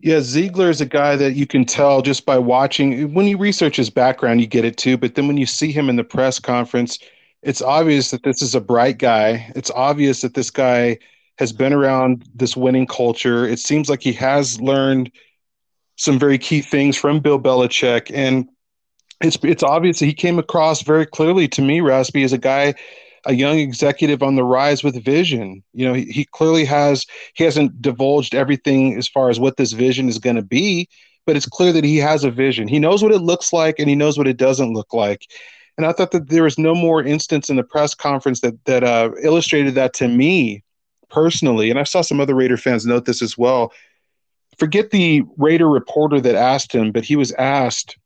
yeah, 0.00 0.20
Ziegler 0.20 0.68
is 0.68 0.82
a 0.82 0.86
guy 0.86 1.16
that 1.16 1.32
you 1.32 1.46
can 1.46 1.64
tell 1.64 2.02
just 2.02 2.26
by 2.26 2.36
watching. 2.36 3.14
When 3.14 3.26
you 3.26 3.38
research 3.38 3.76
his 3.76 3.88
background, 3.88 4.40
you 4.40 4.46
get 4.46 4.64
it 4.64 4.76
too. 4.76 4.98
But 4.98 5.14
then 5.14 5.26
when 5.26 5.38
you 5.38 5.46
see 5.46 5.72
him 5.72 5.88
in 5.88 5.96
the 5.96 6.04
press 6.04 6.38
conference, 6.38 6.98
it's 7.44 7.62
obvious 7.62 8.10
that 8.10 8.22
this 8.22 8.42
is 8.42 8.54
a 8.54 8.60
bright 8.60 8.98
guy. 8.98 9.52
It's 9.54 9.70
obvious 9.70 10.22
that 10.22 10.34
this 10.34 10.50
guy 10.50 10.98
has 11.38 11.52
been 11.52 11.72
around 11.72 12.24
this 12.34 12.56
winning 12.56 12.86
culture. 12.86 13.46
It 13.46 13.58
seems 13.58 13.88
like 13.90 14.02
he 14.02 14.12
has 14.14 14.60
learned 14.60 15.10
some 15.96 16.18
very 16.18 16.38
key 16.38 16.62
things 16.62 16.96
from 16.96 17.20
Bill 17.20 17.38
Belichick. 17.38 18.10
And 18.12 18.48
it's 19.20 19.38
it's 19.42 19.62
obvious 19.62 19.98
that 19.98 20.06
he 20.06 20.14
came 20.14 20.38
across 20.38 20.82
very 20.82 21.06
clearly 21.06 21.46
to 21.48 21.62
me, 21.62 21.80
Raspy, 21.80 22.24
as 22.24 22.32
a 22.32 22.38
guy 22.38 22.74
a 23.26 23.34
young 23.34 23.58
executive 23.58 24.22
on 24.22 24.36
the 24.36 24.44
rise 24.44 24.84
with 24.84 25.02
vision. 25.02 25.62
You 25.72 25.86
know, 25.86 25.94
he, 25.94 26.04
he 26.04 26.24
clearly 26.24 26.64
has 26.64 27.06
he 27.34 27.44
hasn't 27.44 27.80
divulged 27.80 28.34
everything 28.34 28.96
as 28.96 29.08
far 29.08 29.30
as 29.30 29.40
what 29.40 29.56
this 29.56 29.72
vision 29.72 30.08
is 30.08 30.18
going 30.18 30.36
to 30.36 30.42
be, 30.42 30.88
but 31.26 31.36
it's 31.36 31.46
clear 31.46 31.72
that 31.72 31.84
he 31.84 31.98
has 31.98 32.24
a 32.24 32.30
vision. 32.30 32.68
He 32.68 32.78
knows 32.78 33.02
what 33.02 33.12
it 33.12 33.20
looks 33.20 33.52
like 33.52 33.78
and 33.78 33.88
he 33.88 33.94
knows 33.94 34.18
what 34.18 34.28
it 34.28 34.36
doesn't 34.36 34.72
look 34.72 34.92
like. 34.92 35.26
And 35.76 35.86
I 35.86 35.92
thought 35.92 36.12
that 36.12 36.28
there 36.28 36.44
was 36.44 36.58
no 36.58 36.74
more 36.74 37.02
instance 37.02 37.50
in 37.50 37.56
the 37.56 37.64
press 37.64 37.94
conference 37.94 38.40
that 38.40 38.64
that 38.64 38.84
uh, 38.84 39.10
illustrated 39.22 39.74
that 39.74 39.92
to 39.94 40.08
me 40.08 40.62
personally. 41.10 41.70
And 41.70 41.78
I 41.78 41.84
saw 41.84 42.00
some 42.00 42.20
other 42.20 42.34
Raider 42.34 42.56
fans 42.56 42.86
note 42.86 43.04
this 43.06 43.22
as 43.22 43.36
well. 43.36 43.72
Forget 44.58 44.90
the 44.90 45.22
Raider 45.36 45.68
reporter 45.68 46.20
that 46.20 46.36
asked 46.36 46.72
him, 46.72 46.92
but 46.92 47.04
he 47.04 47.16
was 47.16 47.32
asked 47.32 47.96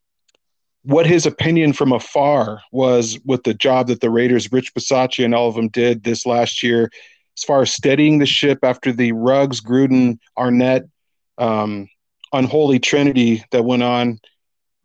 what 0.83 1.07
his 1.07 1.27
opinion 1.27 1.73
from 1.75 1.93
afar 1.93 2.63
was 2.73 3.19
with 3.27 3.45
the 3.45 3.53
job 3.53 3.89
that 3.89 4.01
the 4.01 4.11
Raiders, 4.11 4.51
Rich 4.51 4.73
Bisaccia, 4.75 5.25
and 5.25 5.35
all 5.35 5.49
of 5.49 5.55
them 5.55 5.69
did 5.69 6.05
this 6.05 6.25
last 6.25 6.63
year, 6.63 6.91
as 7.37 7.45
far 7.45 7.61
as 7.61 7.71
steadying 7.71 8.19
the 8.19 8.27
ship 8.27 8.61
after 8.63 8.93
the 8.93 9.13
Ruggs, 9.13 9.61
Gruden, 9.61 10.19
Arnette, 10.39 10.89
um, 11.37 11.89
unholy 12.33 12.79
trinity 12.79 13.45
that 13.51 13.65
went 13.65 13.83
on 13.83 14.19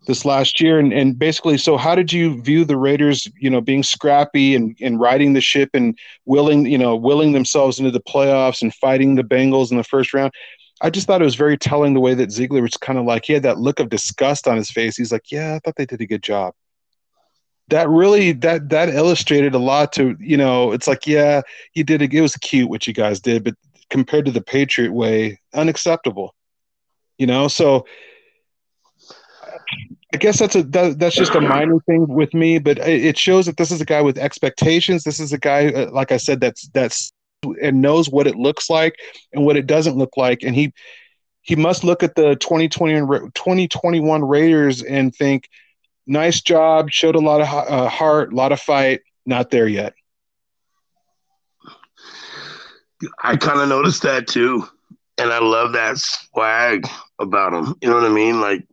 this 0.05 0.25
last 0.25 0.59
year. 0.59 0.79
And, 0.79 0.91
and 0.93 1.17
basically, 1.17 1.57
so 1.57 1.77
how 1.77 1.95
did 1.95 2.11
you 2.11 2.41
view 2.41 2.65
the 2.65 2.77
Raiders, 2.77 3.27
you 3.37 3.49
know, 3.49 3.61
being 3.61 3.83
scrappy 3.83 4.55
and, 4.55 4.75
and 4.81 4.99
riding 4.99 5.33
the 5.33 5.41
ship 5.41 5.69
and 5.73 5.97
willing, 6.25 6.65
you 6.65 6.77
know, 6.77 6.95
willing 6.95 7.31
themselves 7.31 7.79
into 7.79 7.91
the 7.91 8.01
playoffs 8.01 8.61
and 8.61 8.73
fighting 8.75 9.15
the 9.15 9.23
Bengals 9.23 9.71
in 9.71 9.77
the 9.77 9.83
first 9.83 10.13
round? 10.13 10.31
I 10.81 10.89
just 10.89 11.07
thought 11.07 11.21
it 11.21 11.25
was 11.25 11.35
very 11.35 11.57
telling 11.57 11.93
the 11.93 12.01
way 12.01 12.13
that 12.13 12.31
Ziegler 12.31 12.61
was 12.61 12.75
kind 12.75 12.99
of 12.99 13.05
like 13.05 13.25
he 13.25 13.33
had 13.33 13.43
that 13.43 13.57
look 13.57 13.79
of 13.79 13.89
disgust 13.89 14.47
on 14.47 14.57
his 14.57 14.69
face. 14.69 14.97
He's 14.97 15.13
like, 15.13 15.31
"Yeah, 15.31 15.55
I 15.55 15.59
thought 15.59 15.75
they 15.77 15.85
did 15.85 16.01
a 16.01 16.05
good 16.05 16.23
job." 16.23 16.53
That 17.69 17.87
really 17.87 18.33
that 18.33 18.67
that 18.69 18.89
illustrated 18.89 19.55
a 19.55 19.59
lot 19.59 19.93
to 19.93 20.17
you 20.19 20.35
know. 20.35 20.73
It's 20.73 20.87
like, 20.87 21.07
yeah, 21.07 21.41
you 21.73 21.85
did 21.85 22.01
it. 22.01 22.13
It 22.13 22.19
was 22.19 22.35
cute 22.35 22.69
what 22.69 22.85
you 22.85 22.93
guys 22.93 23.21
did, 23.21 23.45
but 23.45 23.55
compared 23.89 24.25
to 24.25 24.31
the 24.31 24.41
Patriot 24.41 24.91
way, 24.91 25.39
unacceptable. 25.53 26.35
You 27.17 27.27
know, 27.27 27.47
so 27.47 27.85
I 30.13 30.17
guess 30.17 30.39
that's 30.39 30.55
a 30.55 30.63
that, 30.63 30.99
that's 30.99 31.15
just 31.15 31.35
a 31.35 31.41
minor 31.41 31.79
thing 31.87 32.07
with 32.07 32.33
me, 32.33 32.59
but 32.59 32.77
it 32.77 33.17
shows 33.17 33.47
that 33.47 33.57
this 33.57 33.71
is 33.71 33.81
a 33.81 33.85
guy 33.85 34.01
with 34.01 34.17
expectations. 34.17 35.03
This 35.03 35.19
is 35.19 35.33
a 35.33 35.39
guy, 35.39 35.69
uh, 35.69 35.91
like 35.91 36.11
I 36.11 36.17
said, 36.17 36.39
that's 36.39 36.67
that's 36.69 37.11
and 37.61 37.81
knows 37.81 38.09
what 38.09 38.27
it 38.27 38.35
looks 38.35 38.69
like 38.69 38.95
and 39.33 39.45
what 39.45 39.57
it 39.57 39.67
doesn't 39.67 39.97
look 39.97 40.15
like 40.15 40.43
and 40.43 40.55
he 40.55 40.71
he 41.41 41.57
must 41.57 41.83
look 41.83 42.03
at 42.03 42.15
the 42.15 42.35
2020 42.37 42.93
and 42.93 43.35
2021 43.35 44.23
Raiders 44.23 44.81
and 44.81 45.13
think 45.13 45.49
nice 46.07 46.41
job, 46.41 46.89
showed 46.89 47.15
a 47.15 47.19
lot 47.19 47.41
of 47.41 47.47
uh, 47.47 47.89
heart, 47.89 48.33
a 48.33 48.35
lot 48.35 48.51
of 48.51 48.59
fight. 48.59 49.01
Not 49.25 49.51
there 49.51 49.67
yet. 49.67 49.93
I 53.21 53.35
kind 53.35 53.59
of 53.59 53.69
noticed 53.69 54.03
that 54.03 54.27
too, 54.27 54.67
and 55.17 55.31
I 55.31 55.39
love 55.39 55.73
that 55.73 55.97
swag 55.97 56.87
about 57.19 57.53
him. 57.53 57.75
You 57.81 57.89
know 57.89 57.95
what 57.95 58.05
I 58.05 58.09
mean? 58.09 58.41
Like, 58.41 58.65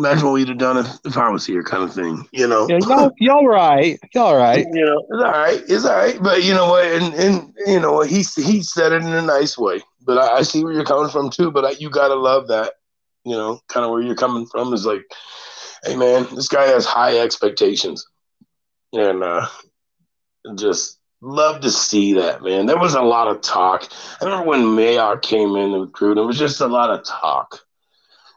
imagine 0.00 0.24
what 0.24 0.34
we'd 0.34 0.48
have 0.48 0.58
done 0.58 0.78
if, 0.78 0.86
if 1.04 1.16
I 1.16 1.28
was 1.28 1.46
here, 1.46 1.62
kind 1.62 1.82
of 1.82 1.92
thing. 1.92 2.26
You 2.32 2.46
know? 2.46 2.66
Yeah, 2.68 2.78
y'all, 2.80 3.12
y'all 3.18 3.46
right, 3.46 3.98
y'all 4.14 4.36
right. 4.36 4.66
You 4.72 4.84
know, 4.84 4.98
it's 4.98 5.22
all 5.22 5.30
right, 5.30 5.62
it's 5.68 5.84
all 5.84 5.96
right. 5.96 6.22
But 6.22 6.42
you 6.42 6.54
know 6.54 6.70
what? 6.70 6.84
And 6.84 7.14
and 7.14 7.54
you 7.66 7.80
know 7.80 7.92
what? 7.92 8.08
he 8.08 8.22
he 8.36 8.62
said 8.62 8.92
it 8.92 9.02
in 9.02 9.12
a 9.12 9.22
nice 9.22 9.56
way. 9.56 9.80
But 10.04 10.18
I, 10.18 10.38
I 10.38 10.42
see 10.42 10.64
where 10.64 10.72
you're 10.72 10.84
coming 10.84 11.10
from 11.10 11.30
too. 11.30 11.50
But 11.50 11.64
I, 11.64 11.70
you 11.72 11.90
gotta 11.90 12.14
love 12.14 12.48
that. 12.48 12.74
You 13.24 13.36
know, 13.36 13.60
kind 13.68 13.84
of 13.84 13.92
where 13.92 14.00
you're 14.00 14.14
coming 14.14 14.46
from 14.46 14.72
is 14.72 14.86
like, 14.86 15.02
hey 15.84 15.96
man, 15.96 16.26
this 16.34 16.48
guy 16.48 16.66
has 16.66 16.86
high 16.86 17.18
expectations, 17.18 18.06
and 18.94 19.22
uh, 19.22 19.46
just 20.56 20.98
love 21.20 21.60
to 21.60 21.70
see 21.70 22.14
that, 22.14 22.42
man. 22.42 22.64
There 22.66 22.78
was 22.78 22.94
a 22.94 23.02
lot 23.02 23.28
of 23.28 23.42
talk. 23.42 23.86
I 24.20 24.24
remember 24.24 24.46
when 24.46 24.62
Mayock 24.62 25.20
came 25.20 25.54
in 25.56 25.72
the 25.72 25.80
recruit, 25.80 26.16
it 26.16 26.22
was 26.22 26.38
just 26.38 26.60
a 26.62 26.66
lot 26.66 26.90
of 26.90 27.04
talk. 27.04 27.60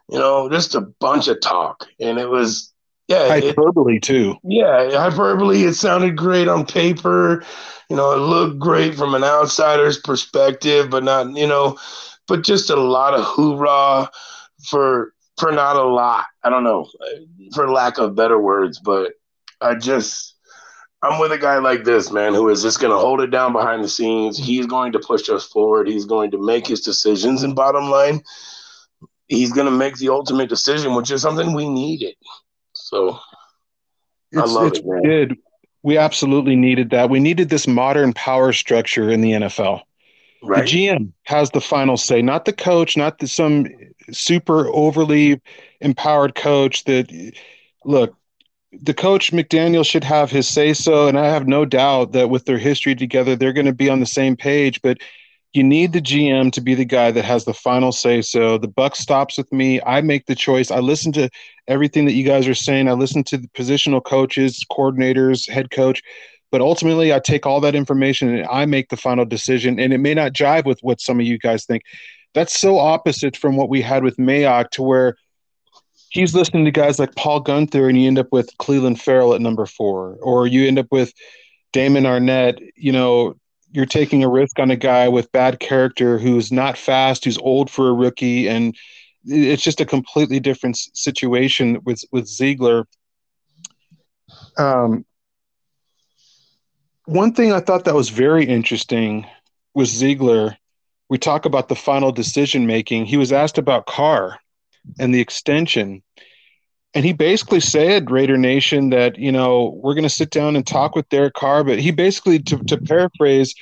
You 0.08 0.18
know, 0.18 0.48
just 0.48 0.74
a 0.74 0.80
bunch 0.80 1.28
of 1.28 1.40
talk. 1.40 1.86
And 2.00 2.18
it 2.18 2.28
was 2.28 2.72
yeah. 3.08 3.28
Hyperbole 3.28 3.96
it, 3.96 4.02
too. 4.02 4.36
Yeah, 4.42 4.90
hyperbole. 4.92 5.64
It 5.64 5.74
sounded 5.74 6.16
great 6.16 6.48
on 6.48 6.66
paper. 6.66 7.44
You 7.90 7.96
know, 7.96 8.12
it 8.12 8.18
looked 8.18 8.58
great 8.58 8.94
from 8.94 9.14
an 9.14 9.24
outsider's 9.24 9.98
perspective, 9.98 10.88
but 10.90 11.04
not, 11.04 11.36
you 11.36 11.46
know, 11.46 11.78
but 12.26 12.42
just 12.42 12.70
a 12.70 12.76
lot 12.76 13.14
of 13.14 13.24
hoorah 13.24 14.10
for 14.66 15.12
for 15.38 15.52
not 15.52 15.76
a 15.76 15.84
lot. 15.84 16.26
I 16.42 16.50
don't 16.50 16.64
know, 16.64 16.88
for 17.54 17.70
lack 17.70 17.98
of 17.98 18.14
better 18.14 18.40
words, 18.40 18.80
but 18.82 19.12
I 19.60 19.74
just 19.74 20.34
I'm 21.02 21.20
with 21.20 21.32
a 21.32 21.38
guy 21.38 21.58
like 21.58 21.84
this, 21.84 22.10
man, 22.10 22.32
who 22.32 22.48
is 22.48 22.62
just 22.62 22.80
going 22.80 22.92
to 22.92 22.98
hold 22.98 23.20
it 23.20 23.30
down 23.30 23.52
behind 23.52 23.84
the 23.84 23.88
scenes. 23.88 24.38
He's 24.38 24.64
going 24.64 24.92
to 24.92 24.98
push 24.98 25.28
us 25.28 25.44
forward. 25.44 25.86
He's 25.86 26.06
going 26.06 26.30
to 26.30 26.42
make 26.42 26.66
his 26.66 26.80
decisions. 26.80 27.42
And 27.42 27.54
bottom 27.54 27.90
line, 27.90 28.22
he's 29.34 29.52
going 29.52 29.66
to 29.66 29.70
make 29.70 29.96
the 29.96 30.08
ultimate 30.08 30.48
decision, 30.48 30.94
which 30.94 31.10
is 31.10 31.22
something 31.22 31.52
we 31.52 31.68
needed. 31.68 32.14
So 32.72 33.18
it's, 34.32 34.42
I 34.42 34.44
love 34.44 34.72
it, 34.72 34.86
man. 34.86 35.02
Good. 35.02 35.38
We 35.82 35.98
absolutely 35.98 36.56
needed 36.56 36.90
that. 36.90 37.10
We 37.10 37.20
needed 37.20 37.50
this 37.50 37.66
modern 37.66 38.12
power 38.14 38.52
structure 38.52 39.10
in 39.10 39.20
the 39.20 39.32
NFL. 39.32 39.82
Right. 40.42 40.64
The 40.64 40.86
GM 40.86 41.12
has 41.24 41.50
the 41.50 41.60
final 41.60 41.96
say, 41.96 42.22
not 42.22 42.44
the 42.44 42.52
coach, 42.52 42.96
not 42.96 43.18
the, 43.18 43.28
some 43.28 43.66
super 44.10 44.68
overly 44.68 45.40
empowered 45.80 46.34
coach 46.34 46.84
that 46.84 47.10
look, 47.84 48.16
the 48.72 48.94
coach 48.94 49.32
McDaniel 49.32 49.86
should 49.86 50.04
have 50.04 50.30
his 50.30 50.48
say 50.48 50.72
so, 50.72 51.06
and 51.06 51.18
I 51.18 51.26
have 51.26 51.46
no 51.46 51.64
doubt 51.64 52.12
that 52.12 52.28
with 52.30 52.44
their 52.44 52.58
history 52.58 52.94
together, 52.94 53.36
they're 53.36 53.52
going 53.52 53.66
to 53.66 53.72
be 53.72 53.88
on 53.88 54.00
the 54.00 54.06
same 54.06 54.36
page. 54.36 54.82
But 54.82 54.98
you 55.54 55.62
need 55.62 55.92
the 55.92 56.00
GM 56.00 56.50
to 56.52 56.60
be 56.60 56.74
the 56.74 56.84
guy 56.84 57.12
that 57.12 57.24
has 57.24 57.44
the 57.44 57.54
final 57.54 57.92
say 57.92 58.20
so. 58.20 58.58
The 58.58 58.68
buck 58.68 58.96
stops 58.96 59.38
with 59.38 59.50
me. 59.52 59.80
I 59.86 60.00
make 60.00 60.26
the 60.26 60.34
choice. 60.34 60.72
I 60.72 60.80
listen 60.80 61.12
to 61.12 61.30
everything 61.68 62.06
that 62.06 62.14
you 62.14 62.24
guys 62.24 62.48
are 62.48 62.54
saying. 62.54 62.88
I 62.88 62.92
listen 62.92 63.22
to 63.24 63.38
the 63.38 63.46
positional 63.48 64.02
coaches, 64.02 64.66
coordinators, 64.70 65.48
head 65.48 65.70
coach. 65.70 66.02
But 66.50 66.60
ultimately, 66.60 67.14
I 67.14 67.20
take 67.20 67.46
all 67.46 67.60
that 67.60 67.76
information 67.76 68.34
and 68.34 68.46
I 68.48 68.66
make 68.66 68.88
the 68.88 68.96
final 68.96 69.24
decision. 69.24 69.78
And 69.78 69.92
it 69.92 69.98
may 69.98 70.12
not 70.12 70.32
jive 70.32 70.64
with 70.64 70.80
what 70.82 71.00
some 71.00 71.20
of 71.20 71.26
you 71.26 71.38
guys 71.38 71.64
think. 71.64 71.82
That's 72.34 72.58
so 72.58 72.78
opposite 72.78 73.36
from 73.36 73.56
what 73.56 73.68
we 73.68 73.80
had 73.80 74.02
with 74.02 74.16
Mayock, 74.16 74.70
to 74.70 74.82
where 74.82 75.16
he's 76.10 76.34
listening 76.34 76.64
to 76.64 76.72
guys 76.72 76.98
like 76.98 77.14
Paul 77.14 77.42
Guenther, 77.44 77.88
and 77.88 78.00
you 78.00 78.08
end 78.08 78.18
up 78.18 78.32
with 78.32 78.50
Clelin 78.58 78.98
Ferrell 79.00 79.34
at 79.34 79.40
number 79.40 79.66
four, 79.66 80.16
or 80.20 80.48
you 80.48 80.66
end 80.66 80.80
up 80.80 80.88
with 80.90 81.12
Damon 81.72 82.04
Arnette, 82.04 82.58
You 82.76 82.90
know, 82.90 83.36
you're 83.74 83.86
taking 83.86 84.22
a 84.22 84.28
risk 84.28 84.60
on 84.60 84.70
a 84.70 84.76
guy 84.76 85.08
with 85.08 85.32
bad 85.32 85.58
character 85.58 86.16
who's 86.16 86.52
not 86.52 86.78
fast, 86.78 87.24
who's 87.24 87.38
old 87.38 87.68
for 87.68 87.88
a 87.88 87.92
rookie, 87.92 88.48
and 88.48 88.76
it's 89.24 89.64
just 89.64 89.80
a 89.80 89.86
completely 89.86 90.38
different 90.38 90.76
situation 90.76 91.80
with 91.84 92.04
with 92.12 92.28
Ziegler. 92.28 92.86
Um, 94.56 95.04
one 97.06 97.34
thing 97.34 97.52
I 97.52 97.58
thought 97.58 97.84
that 97.84 97.96
was 97.96 98.10
very 98.10 98.44
interesting 98.44 99.26
was 99.74 99.90
Ziegler. 99.90 100.56
We 101.08 101.18
talk 101.18 101.44
about 101.44 101.68
the 101.68 101.74
final 101.74 102.12
decision 102.12 102.66
making. 102.66 103.06
He 103.06 103.16
was 103.16 103.32
asked 103.32 103.58
about 103.58 103.86
Carr 103.86 104.38
and 105.00 105.12
the 105.12 105.20
extension. 105.20 106.02
And 106.94 107.04
he 107.04 107.12
basically 107.12 107.60
said, 107.60 108.10
Raider 108.10 108.36
Nation, 108.36 108.90
that, 108.90 109.18
you 109.18 109.32
know, 109.32 109.80
we're 109.82 109.94
going 109.94 110.04
to 110.04 110.08
sit 110.08 110.30
down 110.30 110.54
and 110.54 110.64
talk 110.64 110.94
with 110.94 111.08
Derek 111.08 111.34
Carr. 111.34 111.64
But 111.64 111.80
he 111.80 111.90
basically, 111.90 112.38
to, 112.40 112.58
to 112.58 112.76
paraphrase, 112.76 113.52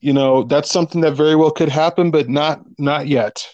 you 0.00 0.12
know, 0.12 0.42
that's 0.44 0.70
something 0.70 1.00
that 1.00 1.12
very 1.12 1.34
well 1.34 1.50
could 1.50 1.68
happen, 1.68 2.10
but 2.10 2.28
not 2.28 2.62
not 2.78 3.08
yet. 3.08 3.46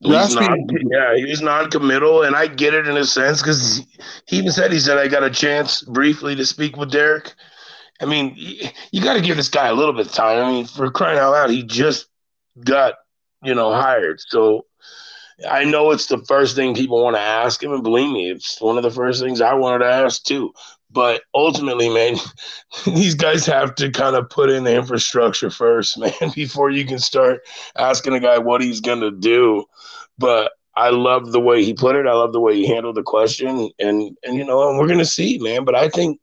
He's 0.00 0.34
non, 0.34 0.66
yeah, 0.90 1.16
he's 1.16 1.40
non-committal, 1.40 2.22
and 2.22 2.36
I 2.36 2.48
get 2.48 2.74
it 2.74 2.86
in 2.86 2.96
a 2.96 3.04
sense 3.04 3.40
because 3.40 3.80
he 4.26 4.36
even 4.36 4.52
said 4.52 4.70
he 4.70 4.78
said 4.78 4.98
I 4.98 5.08
got 5.08 5.22
a 5.22 5.30
chance 5.30 5.82
briefly 5.82 6.36
to 6.36 6.44
speak 6.44 6.76
with 6.76 6.90
Derek. 6.90 7.32
I 8.00 8.04
mean, 8.04 8.34
you 8.36 9.02
got 9.02 9.14
to 9.14 9.22
give 9.22 9.36
this 9.38 9.48
guy 9.48 9.68
a 9.68 9.74
little 9.74 9.94
bit 9.94 10.06
of 10.06 10.12
time. 10.12 10.44
I 10.44 10.50
mean, 10.50 10.66
for 10.66 10.90
crying 10.90 11.18
out 11.18 11.30
loud, 11.30 11.50
he 11.50 11.62
just 11.62 12.08
got 12.62 12.94
you 13.42 13.54
know 13.54 13.72
hired, 13.72 14.20
so 14.20 14.66
I 15.48 15.64
know 15.64 15.90
it's 15.90 16.06
the 16.06 16.24
first 16.26 16.56
thing 16.56 16.74
people 16.74 17.02
want 17.02 17.16
to 17.16 17.20
ask 17.20 17.62
him, 17.62 17.72
and 17.72 17.82
believe 17.82 18.10
me, 18.10 18.30
it's 18.30 18.60
one 18.60 18.76
of 18.76 18.82
the 18.82 18.90
first 18.90 19.20
things 19.22 19.40
I 19.40 19.54
wanted 19.54 19.80
to 19.80 19.90
ask 19.92 20.22
too. 20.22 20.52
But 20.90 21.22
ultimately, 21.34 21.88
man, 21.90 22.16
these 22.86 23.14
guys 23.14 23.44
have 23.46 23.74
to 23.76 23.90
kind 23.90 24.16
of 24.16 24.30
put 24.30 24.50
in 24.50 24.64
the 24.64 24.74
infrastructure 24.74 25.50
first, 25.50 25.98
man, 25.98 26.12
before 26.34 26.70
you 26.70 26.86
can 26.86 26.98
start 26.98 27.40
asking 27.76 28.14
a 28.14 28.20
guy 28.20 28.38
what 28.38 28.62
he's 28.62 28.80
going 28.80 29.00
to 29.00 29.10
do. 29.10 29.64
But 30.18 30.52
I 30.74 30.90
love 30.90 31.32
the 31.32 31.40
way 31.40 31.64
he 31.64 31.74
put 31.74 31.96
it. 31.96 32.06
I 32.06 32.12
love 32.12 32.32
the 32.32 32.40
way 32.40 32.54
he 32.54 32.66
handled 32.66 32.96
the 32.96 33.02
question, 33.02 33.70
and 33.78 34.16
and 34.22 34.36
you 34.36 34.44
know, 34.44 34.76
we're 34.78 34.88
to 34.88 35.04
see, 35.04 35.38
man. 35.38 35.64
But 35.64 35.74
I 35.74 35.88
think 35.88 36.20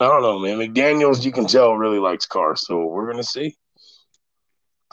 I 0.00 0.06
don't 0.06 0.22
know, 0.22 0.38
man. 0.38 0.58
McDaniel's, 0.58 1.24
you 1.24 1.32
can 1.32 1.46
tell, 1.46 1.74
really 1.76 2.00
likes 2.00 2.26
cars, 2.26 2.66
so 2.66 2.84
we're 2.86 3.12
to 3.12 3.24
see. 3.24 3.56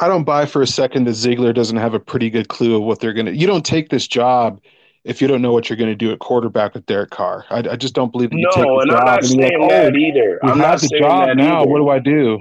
I 0.02 0.08
don't 0.08 0.24
buy 0.24 0.48
for 0.48 0.64
a 0.64 0.68
second 0.68 1.06
that 1.06 1.14
Ziegler 1.14 1.54
doesn't 1.54 1.78
have 1.78 1.94
a 1.94 2.00
pretty 2.00 2.32
good 2.32 2.48
clue 2.48 2.76
of 2.76 2.82
what 2.82 3.00
they're 3.00 3.14
going 3.14 3.28
to. 3.28 3.36
You 3.36 3.46
don't 3.46 3.64
take 3.64 3.90
this 3.90 4.08
job 4.08 4.60
if 5.04 5.22
you 5.22 5.28
don't 5.28 5.44
know 5.44 5.54
what 5.54 5.70
you're 5.70 5.78
going 5.78 5.92
to 5.92 5.96
do 5.96 6.12
at 6.12 6.18
quarterback 6.18 6.74
with 6.74 6.88
Derek 6.88 7.12
Carr. 7.12 7.46
I, 7.52 7.60
I 7.60 7.76
just 7.76 7.94
don't 7.94 8.12
believe 8.12 8.32
that 8.32 8.38
you 8.38 8.44
no, 8.44 8.52
take 8.52 8.64
the 8.64 8.78
and 8.80 8.92
job 8.92 9.00
I'm 9.00 9.06
not 9.06 9.24
saying 9.24 9.62
like, 9.62 9.70
that 9.70 9.94
oh, 9.94 9.98
either. 9.98 10.40
I'm 10.44 10.58
not 10.58 10.82
the 10.82 10.88
saying 10.88 11.04
job 11.04 11.28
that 11.28 11.38
now. 11.38 11.62
Either. 11.62 11.70
What 11.70 11.78
do 11.78 11.90
I 11.90 12.00
do? 12.00 12.40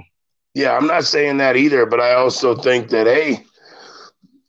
Yeah, 0.55 0.75
I'm 0.75 0.87
not 0.87 1.03
saying 1.05 1.37
that 1.37 1.55
either. 1.55 1.85
But 1.85 1.99
I 1.99 2.15
also 2.15 2.55
think 2.55 2.89
that 2.89 3.05
hey, 3.05 3.45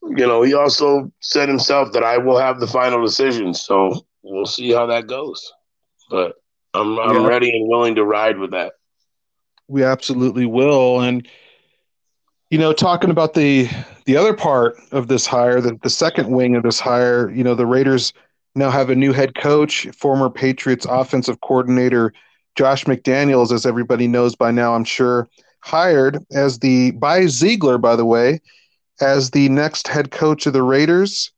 you 0.03 0.27
know, 0.27 0.41
he 0.41 0.55
also 0.55 1.13
said 1.21 1.51
himself 1.51 1.93
that 1.93 2.03
I 2.03 2.17
will 2.17 2.39
have 2.39 2.61
the 2.61 2.67
final 2.67 3.05
decision. 3.05 3.53
So 3.53 4.07
we'll 4.23 4.47
see 4.47 4.73
how 4.73 4.87
that 4.87 5.07
goes. 5.07 5.53
But 6.09 6.37
I'm 6.73 6.99
I'm 6.99 7.23
yeah. 7.23 7.29
ready 7.29 7.55
and 7.55 7.69
willing 7.69 7.95
to 7.97 8.05
ride 8.07 8.39
with 8.39 8.53
that. 8.53 8.73
We 9.69 9.85
absolutely 9.85 10.47
will, 10.47 11.01
and 11.01 11.27
you 12.53 12.59
know, 12.59 12.75
talking 12.75 13.09
about 13.09 13.33
the 13.33 13.67
the 14.05 14.15
other 14.15 14.35
part 14.35 14.77
of 14.91 15.09
this 15.09 15.25
hire, 15.25 15.63
the, 15.63 15.79
the 15.83 15.89
second 15.89 16.31
wing 16.31 16.55
of 16.55 16.63
this 16.63 16.79
hire, 16.79 17.31
you 17.31 17.43
know, 17.43 17.55
the 17.55 17.65
Raiders 17.65 18.13
now 18.55 18.69
have 18.69 18.91
a 18.91 18.95
new 18.95 19.15
head 19.15 19.35
coach, 19.35 19.89
former 19.97 20.29
Patriots 20.29 20.85
offensive 20.87 21.41
coordinator 21.41 22.13
Josh 22.55 22.85
McDaniels, 22.85 23.53
as 23.53 23.65
everybody 23.65 24.07
knows 24.07 24.37
by 24.37 24.51
now, 24.51 24.75
I'm 24.75 24.85
sure, 24.85 25.31
hired 25.61 26.19
as 26.31 26.59
the 26.59 26.91
by 26.91 27.25
Ziegler, 27.25 27.79
by 27.79 27.97
the 27.97 28.05
way, 28.05 28.39
as 29.01 29.31
the 29.31 29.49
next 29.49 29.89
head 29.89 30.11
coach 30.11 30.45
of 30.45 30.53
the 30.53 30.63
Raiders. 30.63 31.33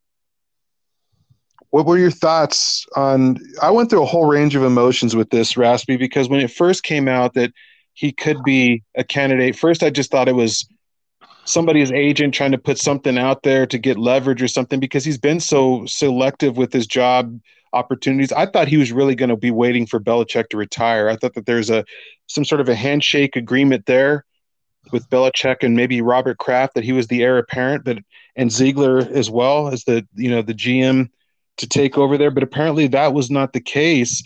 What 1.70 1.86
were 1.86 1.98
your 1.98 2.10
thoughts 2.10 2.86
on? 2.96 3.38
I 3.62 3.70
went 3.70 3.88
through 3.88 4.02
a 4.02 4.06
whole 4.06 4.26
range 4.26 4.56
of 4.56 4.64
emotions 4.64 5.14
with 5.14 5.30
this, 5.30 5.56
Raspy, 5.56 5.96
because 5.96 6.28
when 6.28 6.40
it 6.40 6.50
first 6.50 6.82
came 6.82 7.06
out 7.06 7.34
that 7.34 7.52
he 7.92 8.10
could 8.10 8.42
be 8.42 8.82
a 8.96 9.04
candidate, 9.04 9.56
first 9.56 9.84
I 9.84 9.90
just 9.90 10.10
thought 10.10 10.26
it 10.26 10.34
was 10.34 10.66
somebody's 11.44 11.92
agent 11.92 12.34
trying 12.34 12.52
to 12.52 12.58
put 12.58 12.78
something 12.78 13.18
out 13.18 13.42
there 13.42 13.66
to 13.66 13.78
get 13.78 13.98
leverage 13.98 14.42
or 14.42 14.48
something 14.48 14.80
because 14.80 15.04
he's 15.04 15.18
been 15.18 15.40
so 15.40 15.84
selective 15.86 16.56
with 16.56 16.72
his 16.72 16.86
job 16.86 17.38
opportunities. 17.72 18.32
I 18.32 18.46
thought 18.46 18.68
he 18.68 18.76
was 18.76 18.92
really 18.92 19.14
going 19.14 19.28
to 19.28 19.36
be 19.36 19.50
waiting 19.50 19.86
for 19.86 20.00
Belichick 20.00 20.48
to 20.50 20.56
retire. 20.56 21.08
I 21.08 21.16
thought 21.16 21.34
that 21.34 21.46
there's 21.46 21.70
a 21.70 21.84
some 22.26 22.44
sort 22.44 22.60
of 22.60 22.68
a 22.68 22.74
handshake 22.74 23.36
agreement 23.36 23.86
there 23.86 24.24
with 24.92 25.08
Belichick 25.10 25.62
and 25.62 25.76
maybe 25.76 26.00
Robert 26.00 26.38
Kraft 26.38 26.74
that 26.74 26.84
he 26.84 26.92
was 26.92 27.08
the 27.08 27.22
heir 27.22 27.38
apparent, 27.38 27.84
but 27.84 27.98
and 28.36 28.50
Ziegler 28.50 28.98
as 28.98 29.30
well 29.30 29.68
as 29.68 29.84
the 29.84 30.06
you 30.14 30.30
know 30.30 30.42
the 30.42 30.54
GM 30.54 31.10
to 31.58 31.68
take 31.68 31.98
over 31.98 32.16
there. 32.16 32.30
But 32.30 32.42
apparently 32.42 32.86
that 32.88 33.12
was 33.12 33.30
not 33.30 33.52
the 33.52 33.60
case. 33.60 34.22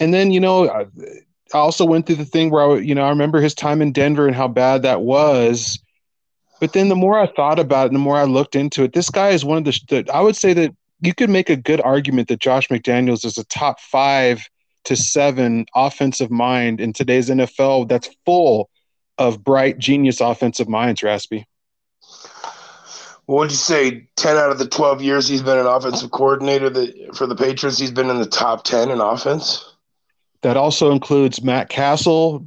And 0.00 0.12
then 0.12 0.32
you 0.32 0.40
know 0.40 0.68
I 0.68 0.86
also 1.56 1.84
went 1.84 2.06
through 2.06 2.16
the 2.16 2.24
thing 2.24 2.50
where 2.50 2.62
I 2.62 2.78
you 2.78 2.94
know 2.94 3.04
I 3.04 3.10
remember 3.10 3.40
his 3.40 3.54
time 3.54 3.80
in 3.80 3.92
Denver 3.92 4.26
and 4.26 4.36
how 4.36 4.48
bad 4.48 4.82
that 4.82 5.00
was 5.00 5.78
but 6.62 6.74
then 6.74 6.88
the 6.88 6.94
more 6.94 7.18
I 7.18 7.26
thought 7.26 7.58
about 7.58 7.88
it, 7.88 7.92
the 7.92 7.98
more 7.98 8.16
I 8.16 8.22
looked 8.22 8.54
into 8.54 8.84
it, 8.84 8.92
this 8.92 9.10
guy 9.10 9.30
is 9.30 9.44
one 9.44 9.58
of 9.58 9.64
the, 9.64 9.80
the 9.88 10.14
I 10.14 10.20
would 10.20 10.36
say 10.36 10.52
that 10.52 10.72
you 11.00 11.12
could 11.12 11.28
make 11.28 11.50
a 11.50 11.56
good 11.56 11.80
argument 11.80 12.28
that 12.28 12.38
Josh 12.38 12.68
McDaniels 12.68 13.24
is 13.24 13.36
a 13.36 13.42
top 13.46 13.80
five 13.80 14.48
to 14.84 14.94
seven 14.94 15.66
offensive 15.74 16.30
mind 16.30 16.80
in 16.80 16.92
today's 16.92 17.30
NFL 17.30 17.88
that's 17.88 18.10
full 18.24 18.70
of 19.18 19.42
bright 19.42 19.80
genius 19.80 20.20
offensive 20.20 20.68
minds, 20.68 21.02
Raspy. 21.02 21.48
What 23.26 23.38
would 23.40 23.50
you 23.50 23.56
say? 23.56 24.08
Ten 24.14 24.36
out 24.36 24.52
of 24.52 24.60
the 24.60 24.68
twelve 24.68 25.02
years 25.02 25.26
he's 25.26 25.42
been 25.42 25.58
an 25.58 25.66
offensive 25.66 26.12
coordinator 26.12 26.70
for 27.12 27.26
the 27.26 27.34
Patriots, 27.34 27.76
he's 27.76 27.90
been 27.90 28.08
in 28.08 28.20
the 28.20 28.26
top 28.26 28.62
ten 28.62 28.88
in 28.88 29.00
offense. 29.00 29.68
That 30.42 30.56
also 30.56 30.92
includes 30.92 31.42
Matt 31.42 31.70
Cassel, 31.70 32.46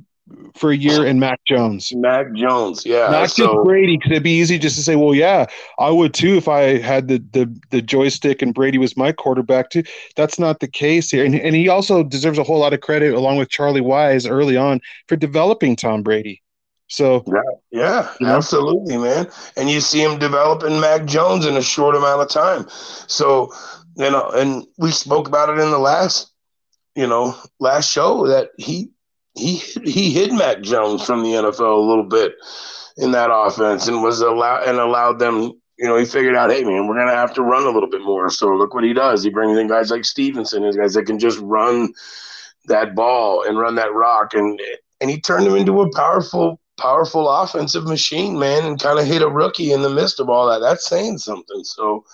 for 0.56 0.72
a 0.72 0.76
year 0.76 1.06
and 1.06 1.20
Mac 1.20 1.40
Jones. 1.46 1.92
Mac 1.96 2.34
Jones, 2.34 2.86
yeah. 2.86 3.10
Not 3.10 3.30
so, 3.30 3.46
just 3.46 3.66
Brady, 3.66 3.98
because 3.98 4.12
it'd 4.12 4.24
be 4.24 4.40
easy 4.40 4.58
just 4.58 4.76
to 4.76 4.82
say, 4.82 4.96
well, 4.96 5.14
yeah, 5.14 5.46
I 5.78 5.90
would 5.90 6.14
too 6.14 6.36
if 6.36 6.48
I 6.48 6.80
had 6.80 7.08
the 7.08 7.20
the 7.32 7.62
the 7.70 7.82
joystick 7.82 8.42
and 8.42 8.54
Brady 8.54 8.78
was 8.78 8.98
my 8.98 9.12
quarterback 9.12 9.70
too. 9.70 9.84
That's 10.16 10.40
not 10.40 10.60
the 10.60 10.68
case 10.68 11.12
here. 11.12 11.24
And 11.24 11.36
and 11.36 11.56
he 11.56 11.70
also 11.70 12.04
deserves 12.04 12.38
a 12.38 12.44
whole 12.44 12.60
lot 12.60 12.74
of 12.74 12.82
credit 12.82 13.14
along 13.14 13.38
with 13.38 13.50
Charlie 13.50 13.82
Weis 13.82 14.30
early 14.30 14.58
on 14.58 14.82
for 15.08 15.16
developing 15.16 15.76
Tom 15.76 16.02
Brady. 16.02 16.42
So 16.88 17.24
yeah, 17.28 17.42
yeah, 17.72 18.14
you 18.20 18.28
know? 18.28 18.36
absolutely, 18.36 18.98
man. 18.98 19.28
And 19.58 19.70
you 19.70 19.80
see 19.82 20.02
him 20.02 20.20
developing 20.20 20.80
Mac 20.80 21.06
Jones 21.06 21.46
in 21.46 21.58
a 21.58 21.62
short 21.62 21.96
amount 21.96 22.22
of 22.22 22.30
time. 22.30 22.68
So, 22.70 23.52
you 23.96 24.10
know, 24.12 24.30
and 24.30 24.66
we 24.78 24.92
spoke 24.92 25.28
about 25.28 25.50
it 25.50 25.60
in 25.60 25.72
the 25.72 25.80
last, 25.80 26.32
you 26.96 27.08
know, 27.08 27.36
last 27.60 27.92
show 27.92 28.28
that 28.28 28.50
he 28.58 28.92
he 29.36 29.58
he 29.84 30.12
hid 30.12 30.34
Mac 30.34 30.62
Jones 30.62 31.04
from 31.06 31.24
the 31.24 31.30
NFL 31.30 31.78
a 31.78 31.88
little 31.88 32.08
bit 32.08 32.34
in 32.98 33.12
that 33.12 33.30
offense 33.32 33.88
and 33.88 34.02
was 34.02 34.22
allowed 34.22 34.68
and 34.68 34.80
allowed 34.80 35.20
them. 35.20 35.54
You 35.78 35.88
know, 35.88 35.98
he 35.98 36.06
figured 36.06 36.36
out, 36.36 36.52
hey 36.52 36.64
man, 36.64 36.88
we're 36.88 36.98
gonna 36.98 37.12
have 37.12 37.34
to 37.36 37.42
run 37.42 37.64
a 37.64 37.70
little 37.70 37.90
bit 37.90 38.02
more. 38.02 38.30
So 38.30 38.48
look 38.56 38.74
what 38.74 38.86
he 38.86 38.94
does. 38.94 39.24
He 39.24 39.30
brings 39.30 39.58
in 39.58 39.68
guys 39.68 39.92
like 39.92 40.06
Stevenson, 40.06 40.64
and 40.64 40.78
guys 40.78 40.94
that 40.94 41.04
can 41.04 41.20
just 41.20 41.40
run 41.40 41.94
that 42.68 42.96
ball 42.96 43.44
and 43.46 43.60
run 43.60 43.76
that 43.76 43.94
rock, 43.94 44.34
and 44.34 44.60
and 45.02 45.10
he 45.10 45.20
turned 45.20 45.46
him 45.46 45.56
into 45.56 45.82
a 45.82 45.92
powerful, 45.94 46.62
powerful 46.80 47.30
offensive 47.30 47.86
machine, 47.86 48.40
man, 48.40 48.66
and 48.66 48.80
kind 48.80 49.00
of 49.00 49.06
hit 49.06 49.22
a 49.22 49.28
rookie 49.30 49.74
in 49.74 49.82
the 49.82 49.90
midst 49.90 50.22
of 50.22 50.30
all 50.30 50.50
that. 50.50 50.60
That's 50.60 50.88
saying 50.88 51.18
something. 51.18 51.64
So 51.66 52.06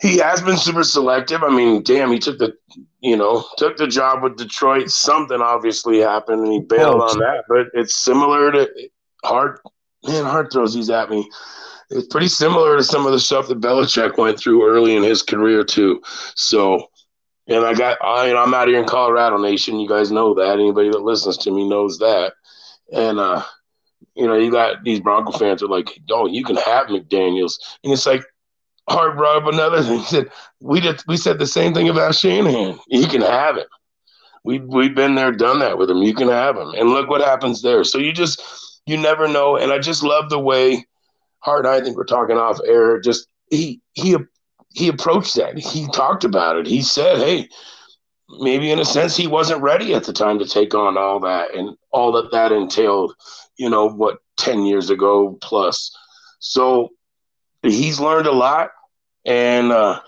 he 0.00 0.18
has 0.18 0.42
been 0.42 0.56
super 0.56 0.84
selective. 0.84 1.42
I 1.42 1.48
mean, 1.48 1.82
damn, 1.82 2.12
he 2.12 2.18
took 2.18 2.38
the 2.38 2.54
you 3.00 3.16
know 3.16 3.44
took 3.56 3.76
the 3.76 3.86
job 3.86 4.22
with 4.22 4.36
Detroit. 4.36 4.90
Something 4.90 5.40
obviously 5.40 6.00
happened, 6.00 6.42
and 6.42 6.52
he 6.52 6.60
bailed 6.60 7.00
on 7.00 7.18
that. 7.18 7.44
But 7.48 7.68
it's 7.74 7.96
similar 7.96 8.52
to 8.52 8.68
Hart. 9.24 9.60
Man, 10.06 10.24
Hart 10.24 10.52
throws 10.52 10.74
these 10.74 10.90
at 10.90 11.10
me. 11.10 11.28
It's 11.90 12.08
pretty 12.08 12.28
similar 12.28 12.76
to 12.76 12.84
some 12.84 13.06
of 13.06 13.12
the 13.12 13.20
stuff 13.20 13.48
that 13.48 13.60
Belichick 13.60 14.18
went 14.18 14.38
through 14.38 14.68
early 14.68 14.96
in 14.96 15.02
his 15.02 15.22
career 15.22 15.64
too. 15.64 16.02
So, 16.34 16.88
and 17.46 17.64
I 17.64 17.74
got 17.74 17.98
I, 18.02 18.32
know, 18.32 18.38
I'm 18.38 18.54
out 18.54 18.68
here 18.68 18.80
in 18.80 18.86
Colorado 18.86 19.38
Nation. 19.38 19.80
You 19.80 19.88
guys 19.88 20.10
know 20.10 20.34
that. 20.34 20.58
Anybody 20.58 20.90
that 20.90 21.02
listens 21.02 21.38
to 21.38 21.50
me 21.50 21.68
knows 21.68 21.98
that. 21.98 22.34
And 22.92 23.18
uh, 23.18 23.42
you 24.14 24.26
know, 24.26 24.36
you 24.36 24.50
got 24.50 24.84
these 24.84 25.00
Bronco 25.00 25.32
fans 25.32 25.62
are 25.62 25.68
like, 25.68 25.88
"Oh, 26.10 26.26
you 26.26 26.44
can 26.44 26.56
have 26.56 26.88
McDaniel's," 26.88 27.78
and 27.82 27.92
it's 27.92 28.06
like 28.06 28.24
Hart 28.88 29.16
brought 29.16 29.42
up 29.42 29.52
another 29.52 29.82
thing. 29.82 29.98
He 29.98 30.04
said, 30.04 30.30
"We 30.60 30.80
did. 30.80 31.02
We 31.08 31.16
said 31.16 31.38
the 31.38 31.46
same 31.46 31.74
thing 31.74 31.88
about 31.88 32.14
Shanahan. 32.14 32.78
You 32.88 33.06
can 33.06 33.22
have 33.22 33.56
him. 33.56 33.66
We 34.44 34.60
we've 34.60 34.94
been 34.94 35.16
there, 35.16 35.32
done 35.32 35.58
that 35.58 35.76
with 35.76 35.90
him. 35.90 36.02
You 36.02 36.14
can 36.14 36.28
have 36.28 36.56
him, 36.56 36.72
and 36.76 36.90
look 36.90 37.08
what 37.08 37.20
happens 37.20 37.62
there. 37.62 37.82
So 37.82 37.98
you 37.98 38.12
just 38.12 38.40
you 38.86 38.96
never 38.96 39.26
know. 39.26 39.56
And 39.56 39.72
I 39.72 39.78
just 39.78 40.04
love 40.04 40.30
the 40.30 40.38
way 40.38 40.86
Hart. 41.40 41.66
I 41.66 41.80
think 41.80 41.96
we're 41.96 42.04
talking 42.04 42.36
off 42.36 42.60
air. 42.66 43.00
Just 43.00 43.28
he 43.50 43.80
he 43.94 44.16
he 44.72 44.88
approached 44.88 45.34
that. 45.34 45.58
He 45.58 45.88
talked 45.88 46.24
about 46.24 46.56
it. 46.56 46.66
He 46.66 46.82
said, 46.82 47.18
"Hey, 47.18 47.48
maybe 48.38 48.70
in 48.70 48.78
a 48.78 48.84
sense 48.84 49.16
he 49.16 49.26
wasn't 49.26 49.62
ready 49.62 49.94
at 49.94 50.04
the 50.04 50.12
time 50.12 50.38
to 50.38 50.46
take 50.46 50.74
on 50.74 50.96
all 50.96 51.18
that 51.20 51.54
and 51.54 51.76
all 51.90 52.12
that 52.12 52.30
that 52.30 52.52
entailed. 52.52 53.14
You 53.56 53.68
know 53.68 53.88
what, 53.88 54.18
ten 54.36 54.64
years 54.64 54.90
ago 54.90 55.38
plus." 55.40 55.90
So 56.38 56.90
he's 57.62 57.98
learned 57.98 58.26
a 58.26 58.32
lot, 58.32 58.70
and 59.26 59.72
uh, 59.72 60.00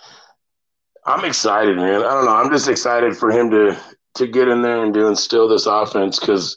I'm 1.05 1.25
excited, 1.25 1.77
man. 1.77 2.01
I 2.01 2.15
don't 2.15 2.25
know. 2.25 2.37
I'm 2.37 2.53
just 2.53 2.69
excited 2.69 3.17
for 3.17 3.31
him 3.31 3.51
to 3.51 3.77
to 4.15 4.27
get 4.27 4.49
in 4.49 4.63
there 4.63 4.83
and 4.83 4.95
to 4.95 5.07
instill 5.07 5.49
this 5.49 5.67
offense 5.67 6.19
because, 6.19 6.57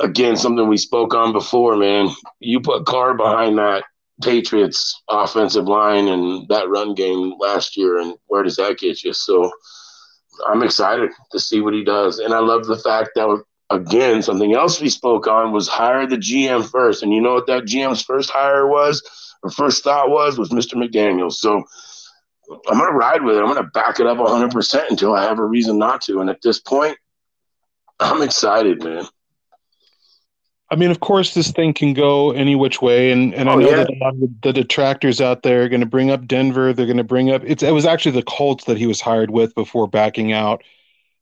again, 0.00 0.36
something 0.36 0.68
we 0.68 0.76
spoke 0.76 1.14
on 1.14 1.32
before, 1.32 1.76
man. 1.76 2.08
You 2.40 2.60
put 2.60 2.86
Carr 2.86 3.14
behind 3.14 3.58
that 3.58 3.84
Patriots 4.22 5.00
offensive 5.08 5.66
line 5.66 6.08
and 6.08 6.48
that 6.48 6.68
run 6.68 6.94
game 6.94 7.34
last 7.38 7.76
year, 7.76 7.98
and 7.98 8.14
where 8.26 8.42
does 8.42 8.56
that 8.56 8.78
get 8.78 9.02
you? 9.04 9.12
So 9.12 9.50
I'm 10.46 10.62
excited 10.62 11.10
to 11.32 11.38
see 11.38 11.60
what 11.60 11.74
he 11.74 11.84
does, 11.84 12.18
and 12.18 12.32
I 12.34 12.38
love 12.38 12.66
the 12.66 12.78
fact 12.78 13.10
that 13.16 13.42
again 13.68 14.20
something 14.22 14.54
else 14.54 14.80
we 14.80 14.88
spoke 14.88 15.28
on 15.28 15.52
was 15.52 15.68
hire 15.68 16.06
the 16.06 16.16
GM 16.16 16.68
first, 16.68 17.02
and 17.02 17.12
you 17.12 17.20
know 17.20 17.34
what 17.34 17.46
that 17.46 17.64
GM's 17.64 18.02
first 18.02 18.30
hire 18.30 18.66
was 18.66 19.02
her 19.42 19.50
first 19.50 19.84
thought 19.84 20.10
was 20.10 20.38
was 20.38 20.50
Mr. 20.50 20.74
McDaniel. 20.74 21.32
So 21.32 21.64
I'm 22.68 22.78
going 22.78 22.90
to 22.90 22.96
ride 22.96 23.22
with 23.22 23.36
it. 23.36 23.40
I'm 23.40 23.46
going 23.46 23.62
to 23.62 23.70
back 23.70 24.00
it 24.00 24.06
up 24.06 24.18
100% 24.18 24.90
until 24.90 25.14
I 25.14 25.22
have 25.22 25.38
a 25.38 25.44
reason 25.44 25.78
not 25.78 26.02
to. 26.02 26.20
And 26.20 26.28
at 26.28 26.42
this 26.42 26.58
point, 26.58 26.96
I'm 28.00 28.22
excited, 28.22 28.82
man. 28.82 29.06
I 30.72 30.76
mean, 30.76 30.90
of 30.92 31.00
course, 31.00 31.34
this 31.34 31.50
thing 31.50 31.74
can 31.74 31.94
go 31.94 32.30
any 32.30 32.54
which 32.54 32.80
way, 32.80 33.10
and, 33.10 33.34
and 33.34 33.48
oh, 33.48 33.52
I 33.52 33.54
know 33.56 33.70
yeah. 33.70 33.76
that 33.76 33.90
a 33.90 33.98
lot 34.04 34.14
of 34.14 34.40
the 34.42 34.52
detractors 34.52 35.20
out 35.20 35.42
there 35.42 35.64
are 35.64 35.68
going 35.68 35.80
to 35.80 35.86
bring 35.86 36.10
up 36.10 36.28
Denver. 36.28 36.72
They're 36.72 36.86
going 36.86 36.96
to 36.96 37.04
bring 37.04 37.30
up 37.30 37.42
it's. 37.44 37.64
It 37.64 37.72
was 37.72 37.84
actually 37.84 38.12
the 38.12 38.22
Colts 38.22 38.64
that 38.66 38.78
he 38.78 38.86
was 38.86 39.00
hired 39.00 39.32
with 39.32 39.52
before 39.56 39.88
backing 39.88 40.32
out 40.32 40.62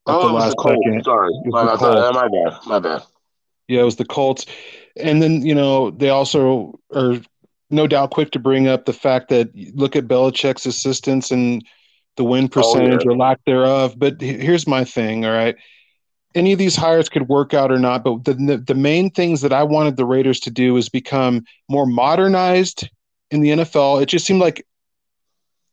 at 0.07 0.15
oh, 0.15 0.29
the 0.29 0.35
last 0.35 0.57
the 0.57 0.65
second. 0.65 1.03
Sorry, 1.03 1.31
my, 1.47 1.65
my, 1.65 2.11
my 2.11 2.29
bad. 2.29 2.59
My 2.67 2.79
bad. 2.79 3.03
Yeah, 3.69 3.81
it 3.81 3.85
was 3.85 3.97
the 3.97 4.05
Colts, 4.05 4.45
and 4.97 5.23
then 5.23 5.41
you 5.41 5.55
know 5.55 5.93
they 5.93 6.11
also 6.11 6.79
are 6.95 7.19
no 7.71 7.87
doubt 7.87 8.11
quick 8.11 8.31
to 8.33 8.39
bring 8.39 8.69
up 8.69 8.85
the 8.85 8.93
fact 8.93 9.29
that 9.29 9.51
look 9.75 9.97
at 9.97 10.09
Belichick's 10.09 10.67
assistants 10.67 11.31
and 11.31 11.65
the 12.17 12.25
win 12.25 12.49
percentage 12.49 13.03
oh, 13.03 13.11
yeah. 13.11 13.15
or 13.15 13.17
lack 13.17 13.39
thereof. 13.45 13.95
But 13.99 14.21
here's 14.21 14.67
my 14.67 14.85
thing, 14.85 15.25
all 15.25 15.33
right. 15.33 15.57
Any 16.35 16.53
of 16.53 16.59
these 16.59 16.77
hires 16.77 17.09
could 17.09 17.29
work 17.29 17.55
out 17.55 17.73
or 17.73 17.79
not, 17.79 18.05
but 18.05 18.25
the, 18.25 18.35
the, 18.35 18.57
the 18.59 18.75
main 18.75 19.11
things 19.11 19.41
that 19.41 19.53
I 19.53 19.63
wanted 19.63 19.97
the 19.97 20.05
Raiders 20.05 20.41
to 20.41 20.51
do 20.51 20.77
is 20.77 20.89
become 20.89 21.45
more 21.69 21.87
modernized 21.87 22.89
in 23.31 23.41
the 23.41 23.51
NFL. 23.51 24.03
It 24.03 24.07
just 24.07 24.27
seemed 24.27 24.41
like 24.41 24.67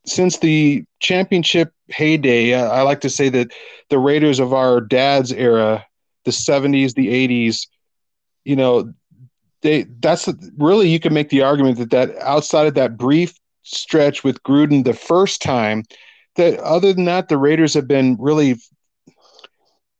since 0.05 0.39
the 0.39 0.85
championship 0.99 1.73
heyday, 1.89 2.53
uh, 2.53 2.69
I 2.69 2.83
like 2.83 3.01
to 3.01 3.09
say 3.09 3.29
that 3.29 3.51
the 3.89 3.99
Raiders 3.99 4.39
of 4.39 4.53
our 4.53 4.81
dad's 4.81 5.31
era, 5.31 5.85
the 6.23 6.31
70s, 6.31 6.93
the 6.93 7.07
80s, 7.07 7.67
you 8.43 8.55
know, 8.55 8.93
they 9.65 9.87
that's 9.99 10.29
really 10.57 10.87
you 10.87 10.99
can 10.99 11.13
make 11.13 11.29
the 11.29 11.41
argument 11.41 11.77
that 11.79 11.89
that 11.89 12.15
outside 12.19 12.67
of 12.67 12.75
that 12.75 12.97
brief 12.97 13.33
stretch 13.63 14.23
with 14.23 14.41
Gruden 14.43 14.85
the 14.85 14.93
first 14.93 15.41
time, 15.41 15.83
that 16.35 16.59
other 16.59 16.93
than 16.93 17.05
that, 17.05 17.29
the 17.29 17.37
Raiders 17.37 17.73
have 17.73 17.87
been 17.87 18.15
really 18.19 18.57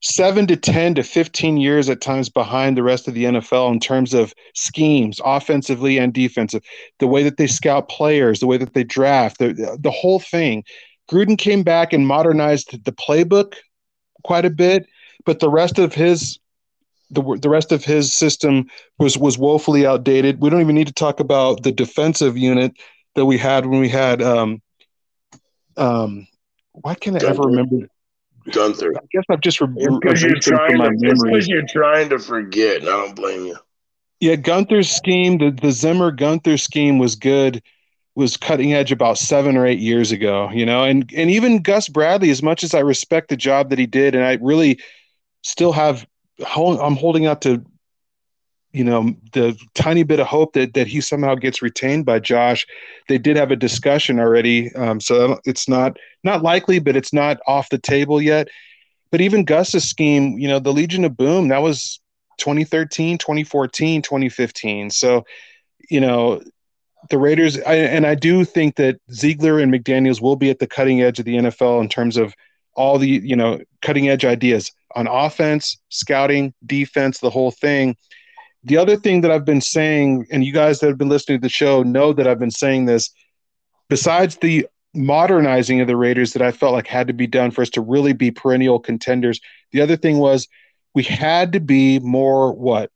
seven 0.01 0.45
to 0.45 0.55
10 0.55 0.93
to 0.95 1.03
15 1.03 1.57
years 1.57 1.89
at 1.89 1.99
times 1.99 2.29
behind 2.29 2.77
the 2.77 2.83
rest 2.83 3.07
of 3.07 3.15
the 3.15 3.23
NFL 3.23 3.73
in 3.73 3.79
terms 3.79 4.13
of 4.13 4.35
schemes, 4.53 5.19
offensively 5.25 5.97
and 5.97 6.13
defensive, 6.13 6.63
the 6.99 7.07
way 7.07 7.23
that 7.23 7.37
they 7.37 7.47
scout 7.47 7.89
players, 7.89 8.39
the 8.39 8.47
way 8.47 8.57
that 8.57 8.75
they 8.75 8.83
draft, 8.83 9.39
the, 9.39 9.77
the 9.81 9.89
whole 9.89 10.19
thing. 10.19 10.63
Gruden 11.09 11.39
came 11.39 11.63
back 11.63 11.91
and 11.91 12.05
modernized 12.05 12.83
the 12.85 12.91
playbook 12.91 13.55
quite 14.23 14.45
a 14.45 14.51
bit, 14.51 14.85
but 15.25 15.39
the 15.39 15.49
rest 15.49 15.79
of 15.79 15.95
his 15.95 16.37
the 17.09 17.21
the 17.41 17.49
rest 17.49 17.71
of 17.71 17.83
his 17.83 18.13
system 18.13 18.67
was 18.99 19.17
was 19.17 19.37
woefully 19.37 19.85
outdated. 19.85 20.41
We 20.41 20.49
don't 20.49 20.61
even 20.61 20.75
need 20.75 20.87
to 20.87 20.93
talk 20.93 21.19
about 21.19 21.63
the 21.63 21.71
defensive 21.71 22.37
unit 22.37 22.73
that 23.15 23.25
we 23.25 23.37
had 23.37 23.65
when 23.65 23.79
we 23.79 23.89
had 23.89 24.21
um 24.21 24.61
um 25.77 26.27
why 26.73 26.95
can't 26.95 27.15
I 27.15 27.19
Guenther. 27.19 27.29
ever 27.29 27.43
remember 27.43 27.87
Guenther? 28.49 28.91
I 28.95 29.05
guess 29.11 29.23
I've 29.29 29.41
just 29.41 29.61
re- 29.61 29.67
because 29.67 30.21
you're 30.21 30.39
trying 30.39 30.81
to 30.81 30.91
because 30.99 31.47
you're 31.47 31.65
trying 31.67 32.09
to 32.09 32.19
forget. 32.19 32.81
I 32.83 32.85
don't 32.85 33.15
blame 33.15 33.45
you. 33.45 33.57
Yeah, 34.19 34.35
Guenther's 34.35 34.89
scheme, 34.89 35.37
the 35.37 35.51
the 35.51 35.71
Zimmer 35.71 36.11
Guenther 36.11 36.59
scheme 36.59 36.97
was 36.99 37.15
good, 37.15 37.61
was 38.15 38.37
cutting 38.37 38.73
edge 38.73 38.91
about 38.91 39.17
seven 39.17 39.57
or 39.57 39.65
eight 39.65 39.79
years 39.79 40.11
ago. 40.11 40.49
You 40.51 40.65
know, 40.65 40.83
and 40.83 41.11
and 41.15 41.29
even 41.29 41.61
Gus 41.61 41.89
Bradley, 41.89 42.29
as 42.29 42.41
much 42.41 42.63
as 42.63 42.73
I 42.73 42.79
respect 42.79 43.29
the 43.29 43.37
job 43.37 43.69
that 43.69 43.79
he 43.79 43.85
did, 43.85 44.15
and 44.15 44.23
I 44.23 44.37
really 44.41 44.79
still 45.43 45.73
have 45.73 46.05
I'm 46.55 46.95
holding 46.95 47.25
out 47.25 47.41
to 47.41 47.63
you 48.73 48.83
know 48.83 49.15
the 49.31 49.57
tiny 49.73 50.03
bit 50.03 50.19
of 50.19 50.27
hope 50.27 50.53
that 50.53 50.73
that 50.73 50.87
he 50.87 50.99
somehow 50.99 51.35
gets 51.35 51.61
retained 51.61 52.05
by 52.05 52.19
Josh. 52.19 52.67
They 53.07 53.17
did 53.17 53.37
have 53.37 53.51
a 53.51 53.55
discussion 53.55 54.19
already, 54.19 54.73
um, 54.75 54.99
so 54.99 55.39
it's 55.45 55.69
not 55.69 55.97
not 56.23 56.43
likely, 56.43 56.79
but 56.79 56.97
it's 56.97 57.13
not 57.13 57.39
off 57.47 57.69
the 57.69 57.77
table 57.77 58.21
yet. 58.21 58.49
But 59.11 59.21
even 59.21 59.45
Gus's 59.45 59.87
scheme, 59.87 60.37
you 60.37 60.49
know, 60.49 60.59
the 60.59 60.73
Legion 60.73 61.05
of 61.05 61.15
Boom, 61.15 61.47
that 61.47 61.61
was 61.61 62.01
2013, 62.37 63.17
2014, 63.17 64.01
2015. 64.01 64.89
So, 64.89 65.23
you 65.89 66.01
know, 66.01 66.41
the 67.09 67.17
Raiders, 67.17 67.57
I, 67.61 67.75
and 67.75 68.05
I 68.05 68.15
do 68.15 68.43
think 68.43 68.75
that 68.75 68.99
Ziegler 69.09 69.59
and 69.59 69.71
McDaniels 69.71 70.21
will 70.21 70.35
be 70.35 70.49
at 70.49 70.59
the 70.59 70.67
cutting 70.67 71.01
edge 71.01 71.19
of 71.19 71.25
the 71.25 71.35
NFL 71.35 71.81
in 71.81 71.87
terms 71.87 72.17
of 72.17 72.35
all 72.75 72.97
the 72.97 73.07
you 73.07 73.35
know 73.35 73.61
cutting 73.81 74.09
edge 74.09 74.25
ideas 74.25 74.71
on 74.95 75.07
offense, 75.07 75.77
scouting, 75.89 76.53
defense, 76.65 77.19
the 77.19 77.29
whole 77.29 77.51
thing. 77.51 77.95
The 78.63 78.77
other 78.77 78.95
thing 78.95 79.21
that 79.21 79.31
I've 79.31 79.45
been 79.45 79.61
saying, 79.61 80.27
and 80.31 80.43
you 80.43 80.51
guys 80.51 80.79
that 80.79 80.87
have 80.87 80.97
been 80.97 81.09
listening 81.09 81.39
to 81.39 81.41
the 81.41 81.49
show 81.49 81.83
know 81.83 82.13
that 82.13 82.27
I've 82.27 82.39
been 82.39 82.51
saying 82.51 82.85
this. 82.85 83.11
Besides 83.89 84.37
the 84.37 84.67
modernizing 84.93 85.81
of 85.81 85.87
the 85.87 85.97
Raiders 85.97 86.33
that 86.33 86.41
I 86.41 86.51
felt 86.51 86.73
like 86.73 86.87
had 86.87 87.07
to 87.07 87.13
be 87.13 87.27
done 87.27 87.51
for 87.51 87.61
us 87.61 87.69
to 87.71 87.81
really 87.81 88.13
be 88.13 88.31
perennial 88.31 88.79
contenders, 88.79 89.39
the 89.71 89.81
other 89.81 89.97
thing 89.97 90.17
was 90.17 90.47
we 90.95 91.03
had 91.03 91.51
to 91.53 91.59
be 91.59 91.99
more 91.99 92.53
what 92.53 92.91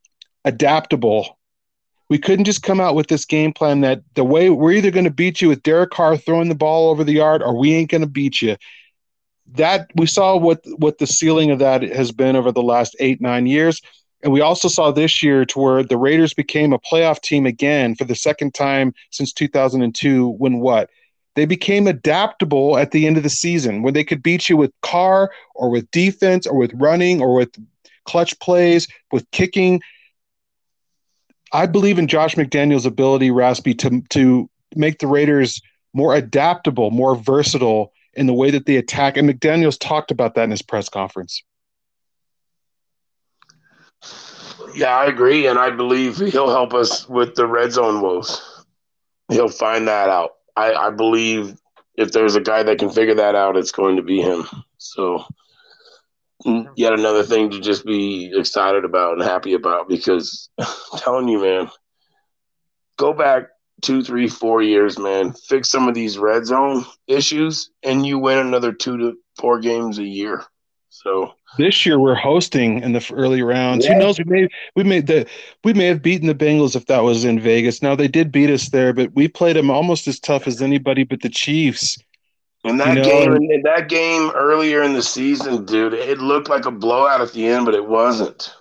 adaptable 0.45 1.38
we 2.09 2.17
couldn't 2.17 2.45
just 2.45 2.63
come 2.63 2.79
out 2.79 2.95
with 2.95 3.07
this 3.07 3.23
game 3.23 3.53
plan 3.53 3.81
that 3.81 4.01
the 4.15 4.23
way 4.23 4.49
we're 4.49 4.71
either 4.71 4.91
going 4.91 5.05
to 5.05 5.12
beat 5.12 5.41
you 5.41 5.47
with 5.47 5.63
Derek 5.63 5.91
Carr 5.91 6.17
throwing 6.17 6.49
the 6.49 6.55
ball 6.55 6.89
over 6.89 7.03
the 7.03 7.13
yard 7.13 7.43
or 7.43 7.55
we 7.55 7.73
ain't 7.73 7.91
going 7.91 8.01
to 8.01 8.07
beat 8.07 8.41
you. 8.41 8.57
That 9.55 9.89
we 9.95 10.05
saw 10.05 10.38
what 10.38 10.62
what 10.77 10.97
the 10.97 11.07
ceiling 11.07 11.51
of 11.51 11.59
that 11.59 11.81
has 11.81 12.12
been 12.12 12.35
over 12.35 12.51
the 12.51 12.62
last 12.62 12.95
eight 12.99 13.19
nine 13.21 13.47
years, 13.47 13.81
and 14.23 14.31
we 14.31 14.41
also 14.41 14.67
saw 14.67 14.91
this 14.91 15.23
year 15.23 15.45
to 15.45 15.59
where 15.59 15.83
the 15.83 15.97
Raiders 15.97 16.33
became 16.33 16.73
a 16.73 16.79
playoff 16.79 17.21
team 17.21 17.45
again 17.45 17.95
for 17.95 18.05
the 18.05 18.15
second 18.15 18.53
time 18.53 18.93
since 19.12 19.33
2002. 19.33 20.29
When 20.29 20.59
what 20.59 20.89
they 21.35 21.45
became 21.45 21.88
adaptable 21.88 22.77
at 22.77 22.91
the 22.91 23.07
end 23.07 23.17
of 23.17 23.23
the 23.23 23.29
season 23.29 23.81
when 23.81 23.93
they 23.93 24.03
could 24.03 24.21
beat 24.21 24.49
you 24.49 24.57
with 24.57 24.71
Carr 24.81 25.31
or 25.55 25.69
with 25.69 25.89
defense 25.91 26.45
or 26.45 26.57
with 26.57 26.71
running 26.73 27.21
or 27.21 27.33
with 27.33 27.55
clutch 28.05 28.38
plays 28.39 28.88
with 29.12 29.29
kicking 29.31 29.81
I 31.51 31.65
believe 31.65 31.97
in 31.97 32.07
Josh 32.07 32.35
McDaniels' 32.35 32.85
ability, 32.85 33.31
Raspy, 33.31 33.73
to 33.75 34.01
to 34.09 34.49
make 34.75 34.99
the 34.99 35.07
Raiders 35.07 35.62
more 35.93 36.15
adaptable, 36.15 36.91
more 36.91 37.15
versatile 37.15 37.91
in 38.13 38.28
the 38.28 38.34
way 38.34 38.52
that 38.52 38.65
they 38.65 38.78
attack. 38.78 39.17
And 39.17 39.30
McDaniels 39.30 39.78
talked 39.80 40.12
about 40.12 40.36
that 40.36 40.43
in 40.43 40.52
his 40.52 40.62
press 40.62 40.89
conference. 40.89 41.43
Yeah, 44.76 44.95
I 44.95 45.06
agree, 45.06 45.48
and 45.48 45.58
I 45.58 45.72
believe 45.72 46.17
he'll 46.17 46.50
help 46.50 46.74
us 46.74 47.08
with 47.10 47.36
the 47.36 47.48
red 47.48 47.72
zone 47.72 48.02
woes. 48.02 48.41
He'll 49.30 49.50
find 49.50 49.88
that 49.88 50.10
out. 50.10 50.32
I, 50.56 50.74
I 50.74 50.89
believe 50.91 51.58
if 51.95 52.12
there's 52.12 52.36
a 52.36 52.41
guy 52.41 52.63
that 52.63 52.80
can 52.80 52.89
figure 52.89 53.15
that 53.15 53.36
out, 53.36 53.58
it's 53.58 53.72
going 53.72 53.98
to 53.98 54.02
be 54.02 54.22
him. 54.22 54.45
So 54.78 55.26
mm, 56.45 56.69
yet 56.76 56.93
another 56.93 57.24
thing 57.24 57.50
to 57.52 57.60
just 57.60 57.86
be 57.86 58.32
excited 58.36 58.86
about 58.86 59.13
and 59.13 59.22
happy 59.22 59.54
about 59.54 59.89
because 59.89 60.50
I'm 60.60 61.00
telling 61.00 61.28
you, 61.28 61.41
man, 61.41 61.69
go 62.98 63.13
back 63.13 63.48
two, 63.82 64.04
three, 64.04 64.28
four 64.28 64.62
years, 64.62 64.98
man, 64.98 65.34
fix 65.34 65.70
some 65.70 65.88
of 65.88 65.96
these 65.96 66.18
red 66.18 66.46
zone 66.46 66.86
issues, 67.08 67.70
and 67.84 68.06
you 68.06 68.20
win 68.20 68.38
another 68.38 68.72
two 68.72 68.98
to 68.98 69.18
four 69.38 69.60
games 69.60 70.00
a 70.00 70.04
year. 70.04 70.44
So 70.89 71.34
this 71.58 71.86
year 71.86 72.00
we're 72.00 72.15
hosting 72.15 72.82
in 72.82 72.92
the 72.92 73.12
early 73.13 73.42
rounds. 73.42 73.86
Yeah. 73.86 73.94
Who 73.94 74.00
knows? 74.00 74.20
We 74.20 74.26
may 74.26 74.48
we 74.76 74.84
made 74.84 75.08
the 75.08 75.28
we 75.63 75.74
may 75.74 75.86
have 75.86 76.02
beaten 76.02 76.28
the 76.28 76.36
Bengals 76.36 76.76
if 76.76 76.88
that 76.88 77.04
was 77.04 77.24
in 77.24 77.39
Vegas. 77.39 77.82
Now 77.82 77.96
they 77.96 78.08
did 78.08 78.32
beat 78.32 78.50
us 78.50 78.70
there, 78.70 78.94
but 78.94 79.13
we 79.13 79.28
played 79.28 79.56
them 79.56 79.72
almost 79.72 80.08
as 80.08 80.20
tough 80.20 80.48
as 80.48 80.62
anybody 80.62 81.04
but 81.04 81.22
the 81.22 81.30
Chiefs. 81.30 81.98
In 82.65 82.76
that 82.78 82.89
you 82.89 82.96
know, 82.96 83.04
game, 83.04 83.34
in 83.50 83.62
that 83.63 83.88
game 83.88 84.32
earlier 84.36 84.84
in 84.84 84.94
the 84.94 85.02
season, 85.02 85.63
dude, 85.63 85.94
it 85.94 86.18
looked 86.18 86.50
like 86.50 86.65
a 86.65 86.72
blowout 86.72 87.22
at 87.22 87.32
the 87.32 87.48
end, 87.48 87.65
but 87.65 87.74
it 87.74 87.88
wasn't. 87.88 88.54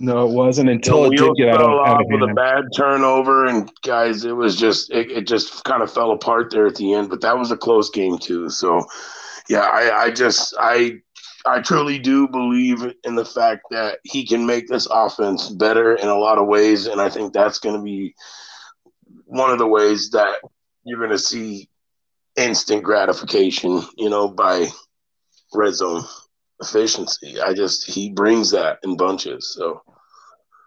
No, 0.00 0.24
it 0.28 0.32
wasn't 0.32 0.70
until 0.70 1.06
it 1.06 1.16
did 1.16 1.34
get 1.36 1.48
out, 1.48 1.60
of, 1.60 1.70
off 1.70 2.02
with 2.08 2.22
a 2.22 2.32
bad 2.32 2.64
turnover, 2.76 3.46
and 3.46 3.68
guys, 3.82 4.24
it 4.24 4.36
was 4.36 4.54
just 4.54 4.92
it, 4.92 5.10
it 5.10 5.26
just 5.26 5.64
kind 5.64 5.82
of 5.82 5.92
fell 5.92 6.12
apart 6.12 6.52
there 6.52 6.66
at 6.66 6.76
the 6.76 6.94
end. 6.94 7.10
But 7.10 7.20
that 7.22 7.36
was 7.36 7.50
a 7.50 7.56
close 7.56 7.90
game 7.90 8.16
too. 8.16 8.48
So, 8.48 8.84
yeah, 9.48 9.62
I, 9.62 10.04
I 10.04 10.10
just 10.12 10.54
I 10.58 11.00
I 11.44 11.60
truly 11.62 11.98
do 11.98 12.28
believe 12.28 12.94
in 13.02 13.16
the 13.16 13.24
fact 13.24 13.62
that 13.72 13.98
he 14.04 14.24
can 14.24 14.46
make 14.46 14.68
this 14.68 14.86
offense 14.88 15.48
better 15.48 15.96
in 15.96 16.06
a 16.06 16.18
lot 16.18 16.38
of 16.38 16.46
ways, 16.46 16.86
and 16.86 17.00
I 17.00 17.10
think 17.10 17.32
that's 17.32 17.58
going 17.58 17.76
to 17.76 17.82
be 17.82 18.14
one 19.24 19.50
of 19.50 19.58
the 19.58 19.66
ways 19.66 20.10
that 20.10 20.36
you're 20.84 20.98
going 20.98 21.10
to 21.10 21.18
see 21.18 21.68
instant 22.36 22.84
gratification, 22.84 23.82
you 23.96 24.10
know, 24.10 24.28
by 24.28 24.68
red 25.52 25.74
zone 25.74 26.04
efficiency. 26.60 27.40
I 27.40 27.52
just 27.54 27.90
he 27.90 28.10
brings 28.10 28.52
that 28.52 28.78
in 28.82 28.96
bunches. 28.96 29.52
So 29.54 29.82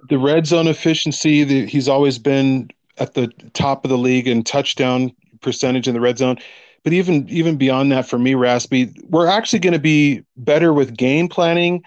the 0.10 0.18
red 0.18 0.46
zone 0.48 0.68
efficiency, 0.68 1.44
the, 1.44 1.66
he's 1.66 1.88
always 1.88 2.18
been 2.18 2.70
at 2.98 3.14
the 3.14 3.28
top 3.54 3.86
of 3.86 3.90
the 3.90 3.98
league 3.98 4.28
in 4.28 4.44
touchdown 4.44 5.12
percentage 5.42 5.88
in 5.88 5.94
the 5.94 6.02
red 6.02 6.18
zone. 6.18 6.38
But 6.84 6.94
even 6.94 7.30
even 7.30 7.58
beyond 7.58 7.92
that, 7.92 8.08
for 8.08 8.18
me, 8.18 8.34
Raspy, 8.34 8.92
we're 9.10 9.28
actually 9.28 9.60
going 9.60 9.74
to 9.74 9.80
be 9.80 10.24
better 10.36 10.74
with 10.74 10.98
game 10.98 11.28
planning 11.28 11.84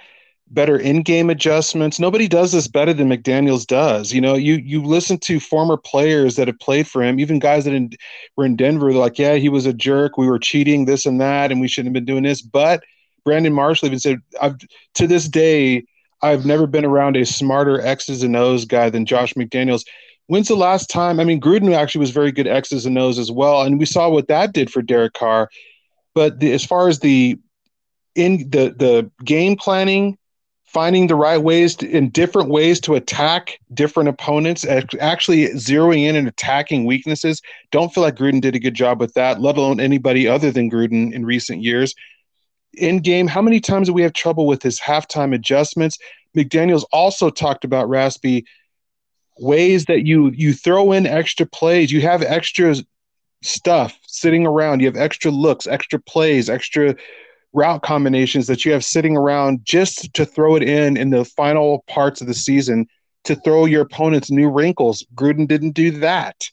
better 0.54 0.78
in-game 0.78 1.30
adjustments. 1.30 1.98
Nobody 1.98 2.28
does 2.28 2.52
this 2.52 2.68
better 2.68 2.92
than 2.92 3.08
McDaniels 3.08 3.66
does. 3.66 4.12
You 4.12 4.20
know, 4.20 4.34
you 4.34 4.54
you 4.54 4.82
listen 4.82 5.18
to 5.18 5.40
former 5.40 5.76
players 5.76 6.36
that 6.36 6.46
have 6.48 6.58
played 6.60 6.86
for 6.86 7.02
him, 7.02 7.18
even 7.18 7.38
guys 7.38 7.64
that 7.64 7.74
in, 7.74 7.90
were 8.36 8.44
in 8.44 8.56
Denver. 8.56 8.92
They're 8.92 9.00
like, 9.00 9.18
yeah, 9.18 9.34
he 9.34 9.48
was 9.48 9.66
a 9.66 9.72
jerk. 9.72 10.16
We 10.16 10.28
were 10.28 10.38
cheating, 10.38 10.84
this 10.84 11.06
and 11.06 11.20
that, 11.20 11.50
and 11.50 11.60
we 11.60 11.68
shouldn't 11.68 11.94
have 11.94 12.04
been 12.04 12.12
doing 12.12 12.22
this. 12.22 12.40
But 12.40 12.84
Brandon 13.24 13.52
Marshall 13.52 13.86
even 13.86 13.98
said, 13.98 14.20
I've 14.40 14.56
to 14.94 15.06
this 15.06 15.28
day, 15.28 15.84
I've 16.24 16.46
never 16.46 16.66
been 16.66 16.84
around 16.84 17.16
a 17.16 17.26
smarter 17.26 17.80
X's 17.80 18.22
and 18.22 18.34
O's 18.34 18.64
guy 18.64 18.88
than 18.88 19.04
Josh 19.04 19.34
McDaniels. 19.34 19.84
When's 20.26 20.48
the 20.48 20.56
last 20.56 20.88
time? 20.88 21.20
I 21.20 21.24
mean, 21.24 21.40
Gruden 21.40 21.74
actually 21.74 22.00
was 22.00 22.10
very 22.10 22.32
good 22.32 22.46
X's 22.46 22.86
and 22.86 22.98
O's 22.98 23.18
as 23.18 23.30
well, 23.30 23.62
and 23.62 23.78
we 23.78 23.84
saw 23.84 24.08
what 24.08 24.28
that 24.28 24.54
did 24.54 24.72
for 24.72 24.80
Derek 24.80 25.12
Carr. 25.12 25.50
But 26.14 26.40
the, 26.40 26.52
as 26.52 26.64
far 26.64 26.88
as 26.88 27.00
the 27.00 27.38
in 28.14 28.48
the 28.50 28.74
the 28.76 29.10
game 29.24 29.56
planning 29.56 30.16
finding 30.74 31.06
the 31.06 31.14
right 31.14 31.38
ways 31.38 31.76
to, 31.76 31.88
in 31.88 32.10
different 32.10 32.50
ways 32.50 32.80
to 32.80 32.96
attack 32.96 33.60
different 33.72 34.08
opponents, 34.08 34.66
actually 34.66 35.46
zeroing 35.50 36.04
in 36.04 36.16
and 36.16 36.26
attacking 36.26 36.84
weaknesses. 36.84 37.40
Don't 37.70 37.94
feel 37.94 38.02
like 38.02 38.16
Gruden 38.16 38.40
did 38.40 38.56
a 38.56 38.58
good 38.58 38.74
job 38.74 38.98
with 38.98 39.14
that, 39.14 39.40
let 39.40 39.56
alone 39.56 39.78
anybody 39.78 40.26
other 40.26 40.50
than 40.50 40.68
Gruden 40.68 41.12
in 41.12 41.24
recent 41.24 41.62
years. 41.62 41.94
In 42.76 42.98
game, 42.98 43.26
how 43.26 43.42
many 43.42 43.60
times 43.60 43.88
do 43.88 43.94
we 43.94 44.02
have 44.02 44.12
trouble 44.12 44.46
with 44.46 44.62
his 44.62 44.80
halftime 44.80 45.34
adjustments? 45.34 45.98
McDaniels 46.36 46.84
also 46.92 47.30
talked 47.30 47.64
about 47.64 47.88
Raspy 47.88 48.44
ways 49.38 49.86
that 49.86 50.06
you 50.06 50.30
you 50.30 50.52
throw 50.52 50.92
in 50.92 51.06
extra 51.06 51.46
plays. 51.46 51.92
You 51.92 52.00
have 52.02 52.22
extra 52.22 52.74
stuff 53.42 53.98
sitting 54.06 54.46
around. 54.46 54.80
You 54.80 54.86
have 54.86 54.96
extra 54.96 55.30
looks, 55.30 55.66
extra 55.66 55.98
plays, 55.98 56.48
extra 56.48 56.94
route 57.52 57.82
combinations 57.82 58.46
that 58.48 58.64
you 58.64 58.72
have 58.72 58.84
sitting 58.84 59.16
around 59.16 59.60
just 59.64 60.12
to 60.14 60.24
throw 60.24 60.56
it 60.56 60.62
in 60.62 60.96
in 60.96 61.10
the 61.10 61.24
final 61.24 61.84
parts 61.86 62.20
of 62.20 62.26
the 62.26 62.34
season 62.34 62.86
to 63.24 63.36
throw 63.36 63.64
your 63.64 63.82
opponents 63.82 64.30
new 64.30 64.50
wrinkles. 64.50 65.06
Gruden 65.14 65.46
didn't 65.46 65.72
do 65.72 65.90
that. 65.92 66.44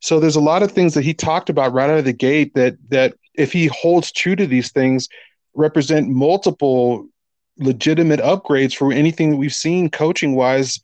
So 0.00 0.18
there's 0.18 0.36
a 0.36 0.40
lot 0.40 0.62
of 0.62 0.72
things 0.72 0.94
that 0.94 1.04
he 1.04 1.12
talked 1.12 1.50
about 1.50 1.72
right 1.72 1.90
out 1.90 1.98
of 1.98 2.04
the 2.04 2.12
gate 2.12 2.54
that 2.54 2.76
that 2.88 3.14
if 3.34 3.52
he 3.52 3.66
holds 3.66 4.12
true 4.12 4.36
to 4.36 4.46
these 4.46 4.72
things 4.72 5.08
represent 5.54 6.08
multiple 6.08 7.06
legitimate 7.58 8.20
upgrades 8.20 8.74
for 8.74 8.92
anything 8.92 9.30
that 9.30 9.36
we've 9.36 9.54
seen 9.54 9.90
coaching 9.90 10.34
wise 10.34 10.80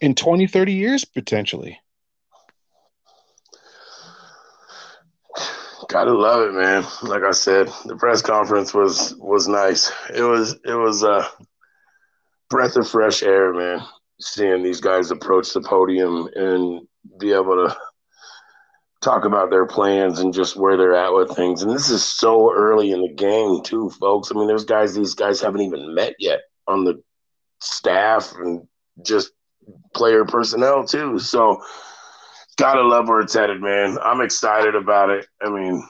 in 0.00 0.14
20 0.14 0.46
30 0.46 0.72
years 0.72 1.04
potentially 1.04 1.78
Gotta 5.88 6.14
love 6.14 6.48
it, 6.48 6.54
man. 6.54 6.86
Like 7.02 7.22
I 7.22 7.32
said, 7.32 7.70
the 7.84 7.96
press 7.96 8.22
conference 8.22 8.72
was 8.72 9.14
was 9.18 9.46
nice. 9.46 9.92
It 10.14 10.22
was 10.22 10.56
it 10.64 10.72
was 10.72 11.02
a 11.02 11.28
breath 12.48 12.76
of 12.76 12.88
fresh 12.88 13.22
air, 13.22 13.52
man. 13.52 13.80
Seeing 14.18 14.62
these 14.62 14.80
guys 14.80 15.10
approach 15.10 15.52
the 15.52 15.60
podium 15.60 16.30
and 16.34 16.88
be 17.18 17.32
able 17.32 17.68
to 17.68 17.76
talk 19.02 19.24
about 19.24 19.50
their 19.50 19.66
plans 19.66 20.20
and 20.20 20.32
just 20.32 20.56
where 20.56 20.76
they're 20.76 20.94
at 20.94 21.12
with 21.12 21.34
things. 21.36 21.62
And 21.62 21.70
this 21.70 21.90
is 21.90 22.04
so 22.04 22.52
early 22.54 22.92
in 22.92 23.02
the 23.02 23.12
game, 23.12 23.62
too, 23.62 23.90
folks. 23.90 24.30
I 24.30 24.34
mean, 24.34 24.46
there's 24.46 24.64
guys 24.64 24.94
these 24.94 25.14
guys 25.14 25.40
haven't 25.40 25.60
even 25.60 25.94
met 25.94 26.14
yet 26.18 26.40
on 26.66 26.84
the 26.84 27.02
staff 27.60 28.32
and 28.36 28.66
just 29.04 29.32
player 29.94 30.24
personnel 30.24 30.84
too. 30.86 31.18
So 31.18 31.62
gotta 32.56 32.82
love 32.82 33.08
where 33.08 33.20
it's 33.20 33.34
headed, 33.34 33.60
man. 33.60 33.98
I'm 34.02 34.20
excited 34.20 34.74
about 34.74 35.10
it. 35.10 35.26
I 35.40 35.50
mean, 35.50 35.86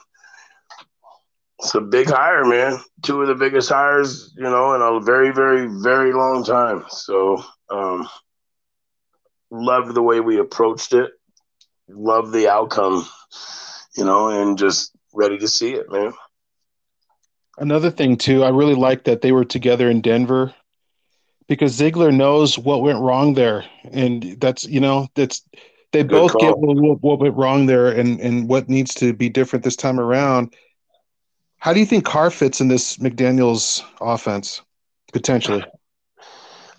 it's 1.59 1.75
a 1.75 1.81
big 1.81 2.09
hire, 2.09 2.45
man. 2.45 2.79
Two 3.01 3.21
of 3.21 3.27
the 3.27 3.35
biggest 3.35 3.69
hires, 3.69 4.33
you 4.35 4.43
know, 4.43 4.75
in 4.75 4.81
a 4.81 4.99
very, 5.03 5.31
very, 5.31 5.67
very 5.81 6.13
long 6.13 6.43
time. 6.43 6.83
So, 6.89 7.43
um, 7.69 8.07
loved 9.51 9.93
the 9.93 10.01
way 10.01 10.19
we 10.19 10.39
approached 10.39 10.93
it. 10.93 11.11
Love 11.87 12.31
the 12.31 12.47
outcome, 12.47 13.05
you 13.95 14.05
know, 14.05 14.29
and 14.29 14.57
just 14.57 14.91
ready 15.13 15.37
to 15.37 15.47
see 15.47 15.73
it, 15.73 15.91
man. 15.91 16.13
Another 17.57 17.91
thing 17.91 18.17
too, 18.17 18.43
I 18.43 18.49
really 18.49 18.75
like 18.75 19.03
that 19.03 19.21
they 19.21 19.31
were 19.31 19.45
together 19.45 19.89
in 19.89 20.01
Denver 20.01 20.53
because 21.47 21.73
Ziegler 21.73 22.11
knows 22.11 22.57
what 22.57 22.81
went 22.81 22.99
wrong 22.99 23.33
there, 23.33 23.65
and 23.91 24.37
that's 24.39 24.65
you 24.65 24.79
know 24.79 25.07
that's 25.13 25.43
they 25.91 26.03
both 26.03 26.37
get 26.39 26.57
what, 26.57 27.01
what 27.01 27.19
went 27.19 27.35
wrong 27.35 27.67
there 27.67 27.89
and, 27.89 28.19
and 28.19 28.49
what 28.49 28.67
needs 28.67 28.95
to 28.95 29.13
be 29.13 29.29
different 29.29 29.63
this 29.63 29.75
time 29.75 29.99
around. 29.99 30.55
How 31.59 31.71
do 31.71 31.79
you 31.79 31.85
think 31.85 32.03
Carr 32.03 32.31
fits 32.31 32.59
in 32.59 32.67
this 32.67 32.97
McDaniels 32.97 33.83
offense 34.01 34.61
potentially? 35.13 35.63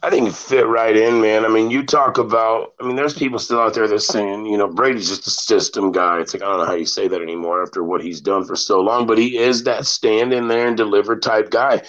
I 0.05 0.11
think 0.11 0.28
it 0.28 0.34
fit 0.34 0.66
right 0.66 0.94
in, 0.94 1.22
man. 1.22 1.46
I 1.46 1.48
mean, 1.48 1.70
you 1.70 1.82
talk 1.82 2.18
about, 2.18 2.74
I 2.78 2.86
mean, 2.86 2.94
there's 2.94 3.14
people 3.14 3.38
still 3.38 3.59
out 3.59 3.72
there 3.72 3.88
that's 3.88 4.07
saying, 4.07 4.44
you 4.44 4.59
know, 4.59 4.68
Brady's 4.68 5.09
just 5.09 5.26
a 5.26 5.30
system 5.30 5.92
guy. 5.92 6.20
It's 6.20 6.34
like, 6.34 6.42
I 6.42 6.46
don't 6.46 6.59
know 6.59 6.66
how 6.66 6.74
you 6.74 6.84
say 6.84 7.09
that 7.09 7.22
anymore 7.22 7.62
after 7.62 7.82
what 7.82 8.02
he's 8.02 8.20
done 8.20 8.44
for 8.44 8.55
so 8.55 8.80
long, 8.80 9.07
but 9.07 9.16
he 9.16 9.38
is 9.38 9.64
that 9.64 9.86
stand 9.86 10.34
in 10.34 10.48
there 10.48 10.68
and 10.68 10.76
deliver 10.76 11.18
type 11.18 11.50
guy. 11.50 11.80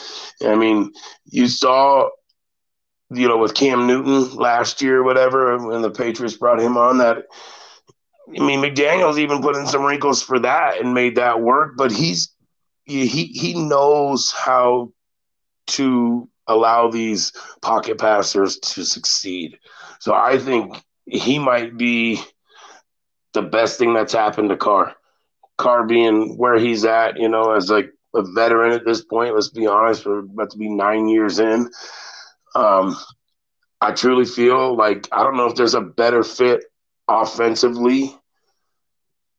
I 0.41 0.55
mean, 0.55 0.93
you 1.25 1.49
saw, 1.49 2.07
you 3.09 3.27
know, 3.27 3.37
with 3.37 3.53
Cam 3.53 3.85
Newton 3.85 4.33
last 4.35 4.81
year, 4.81 5.03
whatever, 5.03 5.57
when 5.67 5.81
the 5.81 5.91
Patriots 5.91 6.37
brought 6.37 6.61
him 6.61 6.77
on, 6.77 6.99
that, 6.99 7.25
I 8.29 8.39
mean, 8.41 8.61
McDaniels 8.61 9.17
even 9.17 9.41
put 9.41 9.57
in 9.57 9.67
some 9.67 9.83
wrinkles 9.83 10.21
for 10.21 10.39
that 10.39 10.79
and 10.79 10.93
made 10.93 11.17
that 11.17 11.41
work, 11.41 11.73
but 11.75 11.91
he's, 11.91 12.33
he, 12.85 13.07
he 13.07 13.59
knows 13.59 14.31
how 14.31 14.93
to 15.67 16.29
allow 16.47 16.89
these 16.89 17.31
pocket 17.61 17.97
passers 17.97 18.57
to 18.59 18.83
succeed. 18.83 19.57
So 19.99 20.13
I 20.13 20.37
think 20.37 20.83
he 21.05 21.39
might 21.39 21.77
be 21.77 22.19
the 23.33 23.41
best 23.41 23.77
thing 23.77 23.93
that's 23.93 24.13
happened 24.13 24.49
to 24.49 24.57
Carr. 24.57 24.95
Carr 25.57 25.85
being 25.85 26.37
where 26.37 26.57
he's 26.57 26.85
at, 26.85 27.17
you 27.17 27.29
know, 27.29 27.51
as 27.51 27.69
like 27.69 27.91
a 28.15 28.23
veteran 28.33 28.71
at 28.71 28.85
this 28.85 29.03
point. 29.03 29.33
Let's 29.33 29.49
be 29.49 29.67
honest, 29.67 30.05
we're 30.05 30.19
about 30.19 30.51
to 30.51 30.57
be 30.57 30.69
nine 30.69 31.07
years 31.07 31.39
in. 31.39 31.69
Um, 32.55 32.95
I 33.81 33.91
truly 33.91 34.25
feel 34.25 34.75
like 34.75 35.07
I 35.11 35.23
don't 35.23 35.37
know 35.37 35.47
if 35.47 35.55
there's 35.55 35.75
a 35.75 35.81
better 35.81 36.23
fit 36.23 36.63
offensively, 37.07 38.15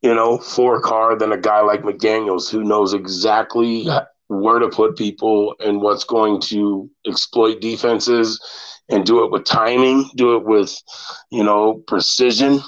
you 0.03 0.15
know, 0.15 0.39
for 0.39 0.81
Carr 0.81 1.17
than 1.17 1.33
a 1.33 1.39
guy 1.39 1.61
like 1.61 1.83
McDaniels 1.83 2.51
who 2.51 2.63
knows 2.63 2.95
exactly 2.95 3.89
where 4.29 4.59
to 4.59 4.69
put 4.69 4.97
people 4.97 5.55
and 5.61 5.81
what's 5.81 6.05
going 6.05 6.41
to 6.41 6.91
exploit 7.07 7.61
defenses 7.61 8.41
and 8.89 9.05
do 9.05 9.25
it 9.25 9.31
with 9.31 9.45
timing, 9.45 10.09
do 10.17 10.37
it 10.37 10.45
with, 10.45 10.77
you 11.31 11.45
know, 11.45 11.83
precision. 11.87 12.61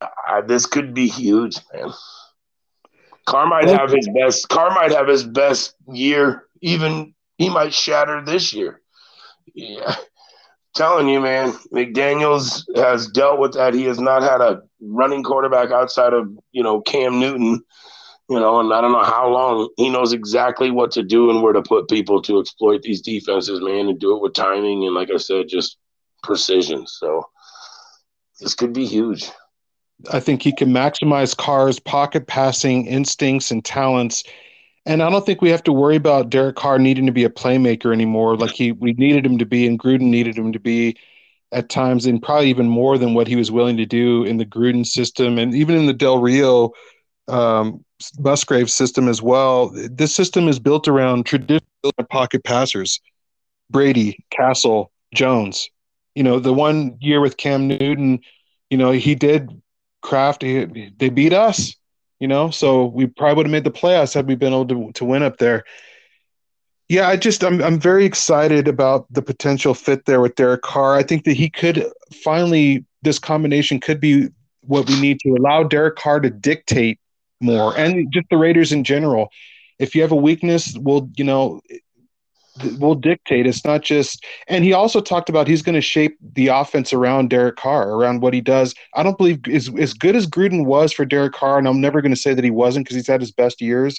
I, 0.00 0.40
this 0.40 0.66
could 0.66 0.94
be 0.94 1.08
huge, 1.08 1.58
man. 1.72 1.92
Carr 3.24 3.46
might 3.46 3.68
have 3.68 3.90
his 3.90 4.08
best. 4.20 4.48
Carr 4.48 4.70
might 4.74 4.90
have 4.90 5.06
his 5.06 5.24
best 5.24 5.74
year. 5.92 6.44
Even 6.60 7.14
he 7.38 7.48
might 7.48 7.72
shatter 7.72 8.22
this 8.24 8.52
year. 8.52 8.80
Yeah, 9.54 9.94
telling 10.74 11.08
you, 11.08 11.20
man. 11.20 11.52
McDaniels 11.72 12.64
has 12.76 13.08
dealt 13.08 13.38
with 13.38 13.54
that. 13.54 13.74
He 13.74 13.84
has 13.84 14.00
not 14.00 14.22
had 14.22 14.40
a 14.40 14.62
running 14.80 15.22
quarterback 15.22 15.70
outside 15.70 16.12
of 16.12 16.28
you 16.50 16.62
know 16.64 16.80
Cam 16.80 17.20
Newton 17.20 17.62
you 18.32 18.40
know, 18.40 18.60
and 18.60 18.72
I 18.72 18.80
don't 18.80 18.92
know 18.92 19.04
how 19.04 19.28
long 19.28 19.68
he 19.76 19.90
knows 19.90 20.14
exactly 20.14 20.70
what 20.70 20.90
to 20.92 21.02
do 21.02 21.28
and 21.28 21.42
where 21.42 21.52
to 21.52 21.60
put 21.60 21.90
people 21.90 22.22
to 22.22 22.40
exploit 22.40 22.80
these 22.80 23.02
defenses, 23.02 23.60
man, 23.60 23.88
and 23.88 24.00
do 24.00 24.16
it 24.16 24.22
with 24.22 24.32
timing 24.32 24.86
and, 24.86 24.94
like 24.94 25.10
I 25.10 25.18
said, 25.18 25.48
just 25.48 25.76
precision. 26.22 26.86
So 26.86 27.28
this 28.40 28.54
could 28.54 28.72
be 28.72 28.86
huge. 28.86 29.30
I 30.10 30.18
think 30.18 30.40
he 30.40 30.50
can 30.50 30.70
maximize 30.70 31.36
Carr's 31.36 31.78
pocket 31.78 32.26
passing 32.26 32.86
instincts 32.86 33.50
and 33.50 33.62
talents. 33.62 34.24
And 34.86 35.02
I 35.02 35.10
don't 35.10 35.26
think 35.26 35.42
we 35.42 35.50
have 35.50 35.64
to 35.64 35.72
worry 35.72 35.96
about 35.96 36.30
Derek 36.30 36.56
Carr 36.56 36.78
needing 36.78 37.04
to 37.04 37.12
be 37.12 37.24
a 37.24 37.30
playmaker 37.30 37.92
anymore, 37.92 38.38
like 38.38 38.52
he 38.52 38.72
we 38.72 38.94
needed 38.94 39.26
him 39.26 39.36
to 39.38 39.46
be, 39.46 39.66
and 39.66 39.78
Gruden 39.78 40.08
needed 40.08 40.38
him 40.38 40.52
to 40.54 40.58
be 40.58 40.96
at 41.52 41.68
times, 41.68 42.06
and 42.06 42.22
probably 42.22 42.48
even 42.48 42.66
more 42.66 42.96
than 42.96 43.12
what 43.12 43.28
he 43.28 43.36
was 43.36 43.52
willing 43.52 43.76
to 43.76 43.84
do 43.84 44.24
in 44.24 44.38
the 44.38 44.46
Gruden 44.46 44.86
system 44.86 45.38
and 45.38 45.54
even 45.54 45.76
in 45.76 45.84
the 45.84 45.92
Del 45.92 46.18
Rio 46.18 46.72
um, 47.28 47.84
Musgrave 48.18 48.70
system 48.70 49.08
as 49.08 49.22
well. 49.22 49.70
This 49.90 50.14
system 50.14 50.48
is 50.48 50.58
built 50.58 50.88
around 50.88 51.26
traditional 51.26 51.92
pocket 52.10 52.44
passers, 52.44 53.00
Brady, 53.70 54.24
Cassel, 54.30 54.92
Jones. 55.14 55.68
You 56.14 56.22
know, 56.22 56.38
the 56.38 56.52
one 56.52 56.96
year 57.00 57.20
with 57.20 57.36
Cam 57.36 57.68
Newton, 57.68 58.20
you 58.70 58.78
know, 58.78 58.90
he 58.90 59.14
did 59.14 59.50
craft. 60.02 60.42
He, 60.42 60.92
they 60.96 61.08
beat 61.08 61.32
us. 61.32 61.74
You 62.18 62.28
know, 62.28 62.50
so 62.50 62.86
we 62.86 63.06
probably 63.06 63.34
would 63.34 63.46
have 63.46 63.50
made 63.52 63.64
the 63.64 63.72
playoffs 63.72 64.14
had 64.14 64.28
we 64.28 64.36
been 64.36 64.52
able 64.52 64.68
to, 64.68 64.92
to 64.92 65.04
win 65.04 65.24
up 65.24 65.38
there. 65.38 65.64
Yeah, 66.88 67.08
I 67.08 67.16
just 67.16 67.42
I'm 67.42 67.60
I'm 67.60 67.80
very 67.80 68.04
excited 68.04 68.68
about 68.68 69.12
the 69.12 69.22
potential 69.22 69.74
fit 69.74 70.04
there 70.04 70.20
with 70.20 70.36
Derek 70.36 70.62
Carr. 70.62 70.94
I 70.94 71.02
think 71.02 71.24
that 71.24 71.32
he 71.32 71.50
could 71.50 71.84
finally 72.22 72.84
this 73.02 73.18
combination 73.18 73.80
could 73.80 74.00
be 74.00 74.28
what 74.60 74.88
we 74.88 75.00
need 75.00 75.18
to 75.20 75.30
allow 75.30 75.64
Derek 75.64 75.96
Carr 75.96 76.20
to 76.20 76.30
dictate 76.30 77.00
more, 77.42 77.76
and 77.78 78.12
just 78.12 78.28
the 78.30 78.36
Raiders 78.36 78.72
in 78.72 78.84
general. 78.84 79.28
If 79.78 79.94
you 79.94 80.02
have 80.02 80.12
a 80.12 80.16
weakness, 80.16 80.76
we'll 80.78 81.10
you 81.16 81.24
know 81.24 81.60
will 82.78 82.94
dictate. 82.94 83.46
It's 83.46 83.64
not 83.64 83.82
just. 83.82 84.24
And 84.48 84.64
he 84.64 84.72
also 84.72 85.00
talked 85.00 85.28
about 85.28 85.48
he's 85.48 85.62
going 85.62 85.74
to 85.74 85.80
shape 85.80 86.16
the 86.34 86.48
offense 86.48 86.92
around 86.92 87.30
Derek 87.30 87.56
Carr, 87.56 87.90
around 87.90 88.20
what 88.20 88.34
he 88.34 88.40
does. 88.40 88.74
I 88.94 89.02
don't 89.02 89.18
believe 89.18 89.40
as 89.50 89.70
as 89.78 89.94
good 89.94 90.16
as 90.16 90.26
Gruden 90.26 90.66
was 90.66 90.92
for 90.92 91.04
Derek 91.04 91.32
Carr, 91.32 91.58
and 91.58 91.66
I'm 91.66 91.80
never 91.80 92.02
going 92.02 92.14
to 92.14 92.20
say 92.20 92.34
that 92.34 92.44
he 92.44 92.50
wasn't 92.50 92.84
because 92.84 92.96
he's 92.96 93.06
had 93.06 93.20
his 93.20 93.32
best 93.32 93.60
years 93.60 93.98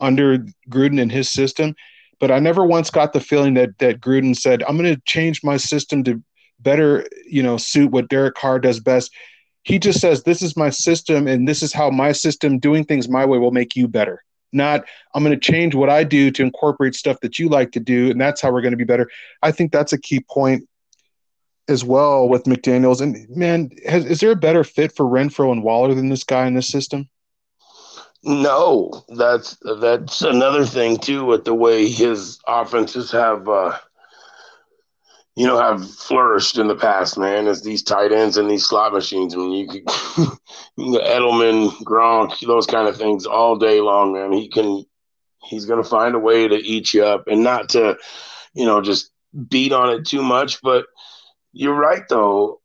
under 0.00 0.38
Gruden 0.68 1.00
and 1.00 1.10
his 1.10 1.28
system. 1.28 1.74
But 2.20 2.30
I 2.30 2.38
never 2.38 2.64
once 2.64 2.90
got 2.90 3.12
the 3.12 3.20
feeling 3.20 3.54
that 3.54 3.78
that 3.78 4.00
Gruden 4.00 4.36
said, 4.36 4.62
"I'm 4.64 4.76
going 4.76 4.94
to 4.94 5.00
change 5.06 5.42
my 5.42 5.56
system 5.56 6.04
to 6.04 6.22
better, 6.60 7.06
you 7.26 7.42
know, 7.42 7.56
suit 7.56 7.90
what 7.90 8.08
Derek 8.08 8.34
Carr 8.34 8.58
does 8.58 8.80
best." 8.80 9.10
He 9.64 9.78
just 9.78 10.00
says, 10.00 10.22
This 10.22 10.42
is 10.42 10.56
my 10.56 10.70
system, 10.70 11.26
and 11.26 11.48
this 11.48 11.62
is 11.62 11.72
how 11.72 11.90
my 11.90 12.12
system 12.12 12.58
doing 12.58 12.84
things 12.84 13.08
my 13.08 13.24
way 13.24 13.38
will 13.38 13.50
make 13.50 13.74
you 13.74 13.88
better. 13.88 14.22
Not, 14.52 14.84
I'm 15.14 15.24
going 15.24 15.38
to 15.38 15.52
change 15.52 15.74
what 15.74 15.90
I 15.90 16.04
do 16.04 16.30
to 16.30 16.42
incorporate 16.42 16.94
stuff 16.94 17.18
that 17.20 17.38
you 17.38 17.48
like 17.48 17.72
to 17.72 17.80
do, 17.80 18.10
and 18.10 18.20
that's 18.20 18.40
how 18.40 18.52
we're 18.52 18.60
going 18.60 18.72
to 18.72 18.78
be 18.78 18.84
better. 18.84 19.10
I 19.42 19.50
think 19.50 19.72
that's 19.72 19.92
a 19.92 19.98
key 19.98 20.20
point 20.30 20.68
as 21.66 21.84
well 21.84 22.28
with 22.28 22.44
McDaniels. 22.44 23.00
And 23.00 23.28
man, 23.30 23.70
has, 23.88 24.04
is 24.04 24.20
there 24.20 24.30
a 24.30 24.36
better 24.36 24.62
fit 24.62 24.94
for 24.94 25.04
Renfro 25.04 25.50
and 25.50 25.64
Waller 25.64 25.94
than 25.94 26.08
this 26.08 26.24
guy 26.24 26.46
in 26.46 26.54
this 26.54 26.68
system? 26.68 27.08
No, 28.22 29.04
that's 29.08 29.58
that's 29.80 30.22
another 30.22 30.64
thing 30.64 30.96
too 30.96 31.26
with 31.26 31.44
the 31.44 31.54
way 31.54 31.88
his 31.88 32.38
offenses 32.46 33.10
have 33.10 33.46
uh, 33.48 33.76
you 35.36 35.46
know, 35.46 35.58
have 35.58 35.90
flourished 35.90 36.58
in 36.58 36.68
the 36.68 36.76
past, 36.76 37.18
man, 37.18 37.48
as 37.48 37.62
these 37.62 37.82
tight 37.82 38.12
ends 38.12 38.36
and 38.36 38.48
these 38.48 38.66
slot 38.66 38.92
machines. 38.92 39.34
I 39.34 39.38
mean, 39.38 39.52
you 39.52 39.68
could 39.68 39.84
Edelman, 40.78 41.70
Gronk, 41.82 42.38
those 42.46 42.66
kind 42.66 42.86
of 42.86 42.96
things 42.96 43.26
all 43.26 43.56
day 43.56 43.80
long, 43.80 44.12
man. 44.12 44.32
He 44.32 44.48
can, 44.48 44.84
he's 45.42 45.64
going 45.64 45.82
to 45.82 45.88
find 45.88 46.14
a 46.14 46.20
way 46.20 46.46
to 46.46 46.54
eat 46.54 46.94
you 46.94 47.04
up 47.04 47.24
and 47.26 47.42
not 47.42 47.70
to, 47.70 47.96
you 48.54 48.64
know, 48.64 48.80
just 48.80 49.10
beat 49.48 49.72
on 49.72 49.90
it 49.90 50.06
too 50.06 50.22
much. 50.22 50.62
But 50.62 50.86
you're 51.52 51.74
right, 51.74 52.02
though. 52.08 52.60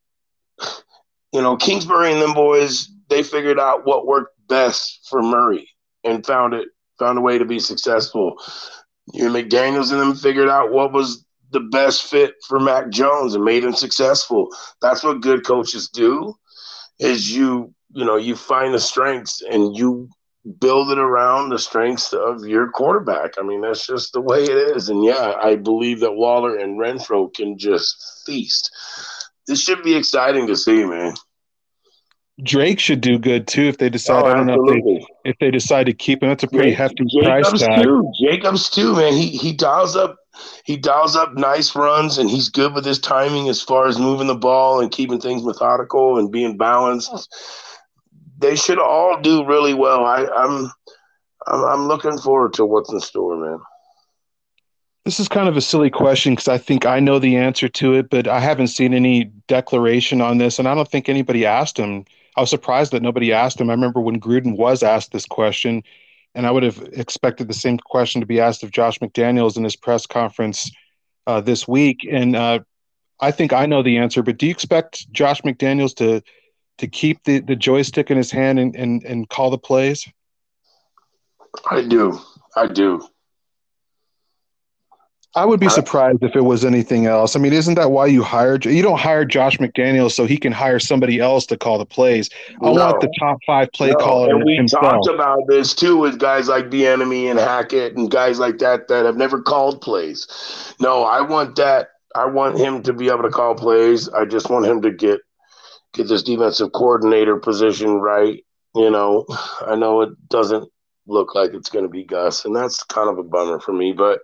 You 1.34 1.42
know, 1.42 1.58
Kingsbury 1.58 2.12
and 2.12 2.22
them 2.22 2.34
boys, 2.34 2.88
they 3.10 3.24
figured 3.24 3.60
out 3.60 3.86
what 3.86 4.06
worked 4.06 4.36
best 4.48 5.08
for 5.10 5.24
Murray 5.24 5.68
and 6.04 6.26
found 6.26 6.54
it, 6.54 6.68
found 7.00 7.18
a 7.18 7.22
way 7.22 7.40
to 7.40 7.46
be 7.46 7.60
successful. 7.60 8.36
You 9.12 9.26
know, 9.26 9.32
McDaniels 9.34 9.92
and 9.92 10.00
them 10.00 10.16
figured 10.16 10.50
out 10.50 10.72
what 10.72 10.92
was 10.92 11.26
the 11.52 11.60
best 11.60 12.04
fit 12.04 12.36
for 12.48 12.60
Mac 12.60 12.90
Jones 12.90 13.36
and 13.36 13.44
made 13.44 13.64
him 13.64 13.74
successful. 13.74 14.50
That's 14.82 15.04
what 15.04 15.22
good 15.22 15.46
coaches 15.46 15.90
do 15.90 16.36
is 17.00 17.36
you, 17.36 17.74
you 17.92 18.06
know, 18.06 18.18
you 18.18 18.36
find 18.36 18.74
the 18.74 18.80
strengths 18.80 19.42
and 19.42 19.76
you 19.76 20.10
build 20.60 20.92
it 20.92 21.00
around 21.00 21.50
the 21.50 21.60
strengths 21.60 22.14
of 22.14 22.46
your 22.46 22.70
quarterback. 22.70 23.32
I 23.40 23.44
mean, 23.44 23.62
that's 23.62 23.86
just 23.86 24.14
the 24.14 24.22
way 24.22 24.44
it 24.44 24.76
is. 24.76 24.90
And 24.90 25.04
yeah, 25.04 25.36
I 25.42 25.56
believe 25.56 26.00
that 26.02 26.14
Waller 26.14 26.58
and 26.58 26.80
Renfro 26.80 27.34
can 27.34 27.58
just 27.58 28.24
feast. 28.26 28.72
This 29.48 29.62
should 29.62 29.84
be 29.84 29.96
exciting 29.96 30.48
to 30.48 30.56
see, 30.56 30.86
man. 30.86 31.14
Drake 32.42 32.80
should 32.80 33.02
do 33.02 33.20
good 33.20 33.48
too 33.48 33.64
if 33.64 33.78
they 33.78 33.90
decide. 33.90 34.24
Oh, 34.24 34.28
I 34.28 34.34
don't 34.34 34.46
know 34.46 34.64
if 34.66 34.86
they, 34.86 35.06
if 35.26 35.36
they 35.40 35.52
decide 35.52 35.88
to 35.88 35.94
keep 35.94 36.24
him. 36.24 36.30
That's 36.30 36.44
a 36.44 36.48
pretty 36.48 36.72
hefty 36.72 37.04
Jacobs 37.06 37.50
price 37.50 37.62
tag. 37.62 37.84
Too. 37.84 38.12
Jacobs 38.22 38.70
too, 38.70 38.96
man. 38.96 39.12
He 39.12 39.28
he 39.30 39.52
dials 39.52 39.98
up 39.98 40.16
he 40.64 40.78
dials 40.78 41.16
up 41.16 41.34
nice 41.36 41.76
runs 41.76 42.18
and 42.18 42.30
he's 42.30 42.50
good 42.50 42.74
with 42.74 42.86
his 42.86 43.00
timing 43.00 43.50
as 43.50 43.62
far 43.62 43.88
as 43.88 44.00
moving 44.00 44.28
the 44.28 44.36
ball 44.36 44.80
and 44.80 44.92
keeping 44.92 45.20
things 45.20 45.44
methodical 45.44 46.18
and 46.18 46.32
being 46.32 46.58
balanced. 46.58 47.36
They 48.38 48.56
should 48.56 48.80
all 48.80 49.20
do 49.22 49.46
really 49.46 49.74
well. 49.74 50.06
I, 50.06 50.26
I'm 50.26 50.72
I'm, 51.48 51.64
I'm 51.66 51.88
looking 51.88 52.18
forward 52.18 52.54
to 52.54 52.66
what's 52.66 52.92
in 52.92 53.00
store, 53.00 53.38
man. 53.38 53.60
This 55.06 55.20
is 55.20 55.28
kind 55.28 55.50
of 55.50 55.58
a 55.58 55.62
silly 55.62 55.90
question 55.90 56.34
because 56.34 56.48
I 56.48 56.58
think 56.58 56.86
I 56.86 57.00
know 57.00 57.20
the 57.20 57.38
answer 57.38 57.68
to 57.68 57.94
it, 57.94 58.10
but 58.10 58.28
I 58.28 58.40
haven't 58.40 58.68
seen 58.68 58.94
any 58.94 59.26
declaration 59.48 60.22
on 60.22 60.38
this, 60.38 60.60
and 60.60 60.68
I 60.68 60.76
don't 60.76 60.88
think 60.88 61.10
anybody 61.10 61.46
asked 61.46 61.78
him. 61.78 62.06
I 62.38 62.42
was 62.42 62.50
surprised 62.50 62.92
that 62.92 63.02
nobody 63.02 63.34
asked 63.34 63.60
him. 63.60 63.70
I 63.70 63.74
remember 63.74 64.02
when 64.02 64.20
Gruden 64.20 64.56
was 64.56 64.84
asked 64.84 65.12
this 65.12 65.26
question, 65.26 65.84
and 66.36 66.46
I 66.46 66.52
would 66.52 66.64
have 66.64 66.80
expected 66.94 67.48
the 67.48 67.54
same 67.54 67.78
question 67.78 68.22
to 68.22 68.28
be 68.28 68.40
asked 68.40 68.64
of 68.64 68.72
Josh 68.72 69.00
McDaniels 69.00 69.58
in 69.58 69.64
his 69.64 69.76
press 69.76 70.06
conference 70.06 70.72
uh, 71.28 71.42
this 71.42 71.68
week. 71.68 72.08
And 72.10 72.36
uh, 72.36 72.60
I 73.20 73.32
think 73.32 73.54
I 73.54 73.66
know 73.66 73.84
the 73.84 73.98
answer, 73.98 74.24
but 74.24 74.38
do 74.38 74.46
you 74.46 74.52
expect 74.52 75.12
Josh 75.12 75.42
McDaniels 75.42 75.96
to 75.96 76.22
to 76.78 76.88
keep 76.88 77.22
the, 77.26 77.40
the 77.40 77.58
joystick 77.58 78.10
in 78.10 78.16
his 78.16 78.32
hand 78.32 78.58
and, 78.58 78.74
and, 78.74 79.04
and 79.04 79.28
call 79.28 79.50
the 79.50 79.58
plays? 79.58 80.08
I 81.70 81.82
do. 81.82 82.18
I 82.56 82.68
do. 82.68 83.06
I 85.36 85.46
would 85.46 85.60
be 85.60 85.70
surprised 85.70 86.24
if 86.24 86.36
it 86.36 86.42
was 86.42 86.66
anything 86.66 87.06
else. 87.06 87.36
I 87.36 87.40
mean, 87.40 87.54
isn't 87.54 87.76
that 87.76 87.92
why 87.92 88.08
you 88.08 88.24
hired? 88.24 88.66
You 88.66 88.82
don't 88.82 88.98
hire 89.00 89.26
Josh 89.26 89.58
McDaniels 89.58 90.12
so 90.12 90.26
he 90.26 90.38
can 90.38 90.52
hire 90.52 90.80
somebody 90.80 91.20
else 91.20 91.46
to 91.48 91.58
call 91.58 91.78
the 91.78 91.86
plays. 91.86 92.30
I 92.64 92.66
No. 92.66 92.72
want 92.74 93.02
the 93.02 93.12
top 93.20 93.38
five 93.46 93.72
play 93.74 93.92
No, 93.92 93.98
caller 93.98 94.34
and 94.34 94.44
we 94.44 94.56
himself. 94.56 94.82
talked 94.82 95.08
about 95.08 95.40
this 95.48 95.76
too 95.76 95.98
with 95.98 96.18
guys 96.18 96.48
like 96.48 96.72
the 96.72 96.88
Enemy 96.88 97.28
and 97.28 97.40
Hackett 97.40 97.96
and 97.96 98.10
guys 98.10 98.40
like 98.40 98.58
that 98.58 98.88
that 98.88 99.06
have 99.06 99.18
never 99.18 99.40
called 99.42 99.82
plays. 99.82 100.74
No, 100.80 101.04
I 101.04 101.22
want 101.22 101.56
that. 101.58 101.90
I 102.16 102.26
want 102.26 102.58
him 102.58 102.82
to 102.84 102.94
be 102.94 103.08
able 103.10 103.22
to 103.24 103.30
call 103.30 103.54
plays. 103.54 104.10
I 104.10 104.26
just 104.26 104.50
want 104.50 104.66
him 104.66 104.82
to 104.82 104.92
get 104.92 105.20
get 105.94 106.08
this 106.08 106.24
defensive 106.24 106.72
coordinator 106.72 107.38
position 107.38 108.00
right. 108.02 108.44
You 108.74 108.90
know, 108.90 109.26
I 109.62 109.76
know 109.76 110.02
it 110.02 110.10
doesn't 110.28 110.72
look 111.10 111.36
like 111.36 111.54
it's 111.54 111.70
going 111.70 111.86
to 111.86 111.90
be 111.90 112.04
Gus, 112.04 112.46
and 112.46 112.56
that's 112.56 112.84
kind 112.84 113.10
of 113.10 113.18
a 113.18 113.24
bummer 113.24 113.60
for 113.60 113.74
me. 113.74 113.94
But 113.94 114.20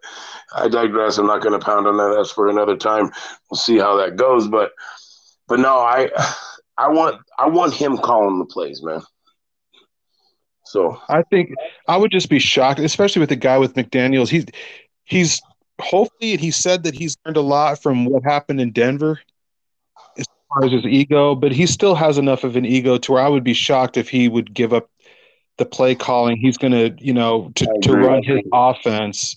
I 0.55 0.67
digress. 0.67 1.17
I'm 1.17 1.27
not 1.27 1.41
going 1.41 1.59
to 1.59 1.65
pound 1.65 1.88
on 1.88 1.97
that. 1.97 2.15
That's 2.15 2.31
for 2.31 2.47
another 2.47 2.77
time. 2.77 3.11
We'll 3.49 3.57
see 3.57 3.77
how 3.77 3.97
that 3.97 4.15
goes. 4.15 4.47
But 4.47 4.71
but 5.47 5.59
no, 5.59 5.77
I 5.79 6.09
I 6.77 6.89
want 6.89 7.21
I 7.38 7.47
want 7.47 7.73
him 7.73 7.97
calling 7.97 8.39
the 8.39 8.45
plays, 8.45 8.81
man. 8.83 9.01
So 10.65 10.99
I 11.09 11.21
think 11.23 11.53
I 11.88 11.97
would 11.97 12.11
just 12.11 12.29
be 12.29 12.39
shocked, 12.39 12.79
especially 12.79 13.19
with 13.19 13.29
the 13.29 13.36
guy 13.36 13.57
with 13.57 13.75
McDaniels. 13.75 14.29
He's 14.29 14.45
he's 15.05 15.41
hopefully 15.79 16.38
he 16.38 16.51
said 16.51 16.83
that 16.83 16.95
he's 16.95 17.17
learned 17.25 17.38
a 17.38 17.41
lot 17.41 17.81
from 17.81 18.05
what 18.05 18.23
happened 18.23 18.59
in 18.59 18.71
Denver 18.71 19.19
as 20.17 20.25
far 20.49 20.65
as 20.65 20.71
his 20.71 20.86
ego, 20.86 21.36
but 21.36 21.51
he 21.51 21.65
still 21.65 21.95
has 21.95 22.17
enough 22.17 22.43
of 22.43 22.55
an 22.55 22.65
ego 22.65 22.97
to 22.97 23.11
where 23.11 23.21
I 23.21 23.27
would 23.27 23.43
be 23.43 23.53
shocked 23.53 23.97
if 23.97 24.09
he 24.09 24.27
would 24.27 24.53
give 24.53 24.73
up 24.73 24.89
the 25.57 25.65
play 25.65 25.95
calling. 25.95 26.37
He's 26.37 26.57
going 26.57 26.73
to, 26.73 26.95
you 27.03 27.13
know, 27.13 27.51
to, 27.55 27.65
to 27.83 27.93
run 27.93 28.23
his 28.23 28.41
offense. 28.53 29.35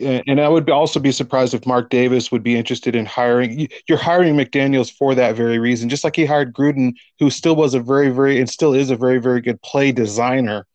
And 0.00 0.40
I 0.40 0.48
would 0.48 0.70
also 0.70 0.98
be 0.98 1.12
surprised 1.12 1.52
if 1.52 1.66
Mark 1.66 1.90
Davis 1.90 2.32
would 2.32 2.42
be 2.42 2.56
interested 2.56 2.96
in 2.96 3.04
hiring. 3.04 3.60
you- 3.60 3.68
You're 3.88 3.98
hiring 3.98 4.36
McDaniels 4.36 4.90
for 4.90 5.14
that 5.14 5.36
very 5.36 5.58
reason, 5.58 5.90
just 5.90 6.02
like 6.02 6.16
he 6.16 6.24
hired 6.24 6.54
Gruden, 6.54 6.94
who 7.18 7.28
still 7.28 7.54
was 7.56 7.74
a 7.74 7.80
very, 7.80 8.08
very, 8.08 8.40
and 8.40 8.48
still 8.48 8.72
is 8.72 8.90
a 8.90 8.96
very, 8.96 9.18
very 9.18 9.42
good 9.42 9.60
play 9.60 9.92
designer. 9.92 10.66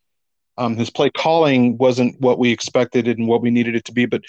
Um, 0.60 0.76
his 0.76 0.90
play 0.92 1.10
calling 1.10 1.78
wasn't 1.78 2.20
what 2.22 2.38
we 2.40 2.52
expected 2.52 3.08
and 3.08 3.28
what 3.28 3.42
we 3.42 3.50
needed 3.50 3.76
it 3.76 3.86
to 3.86 3.92
be, 3.92 4.06
but 4.06 4.22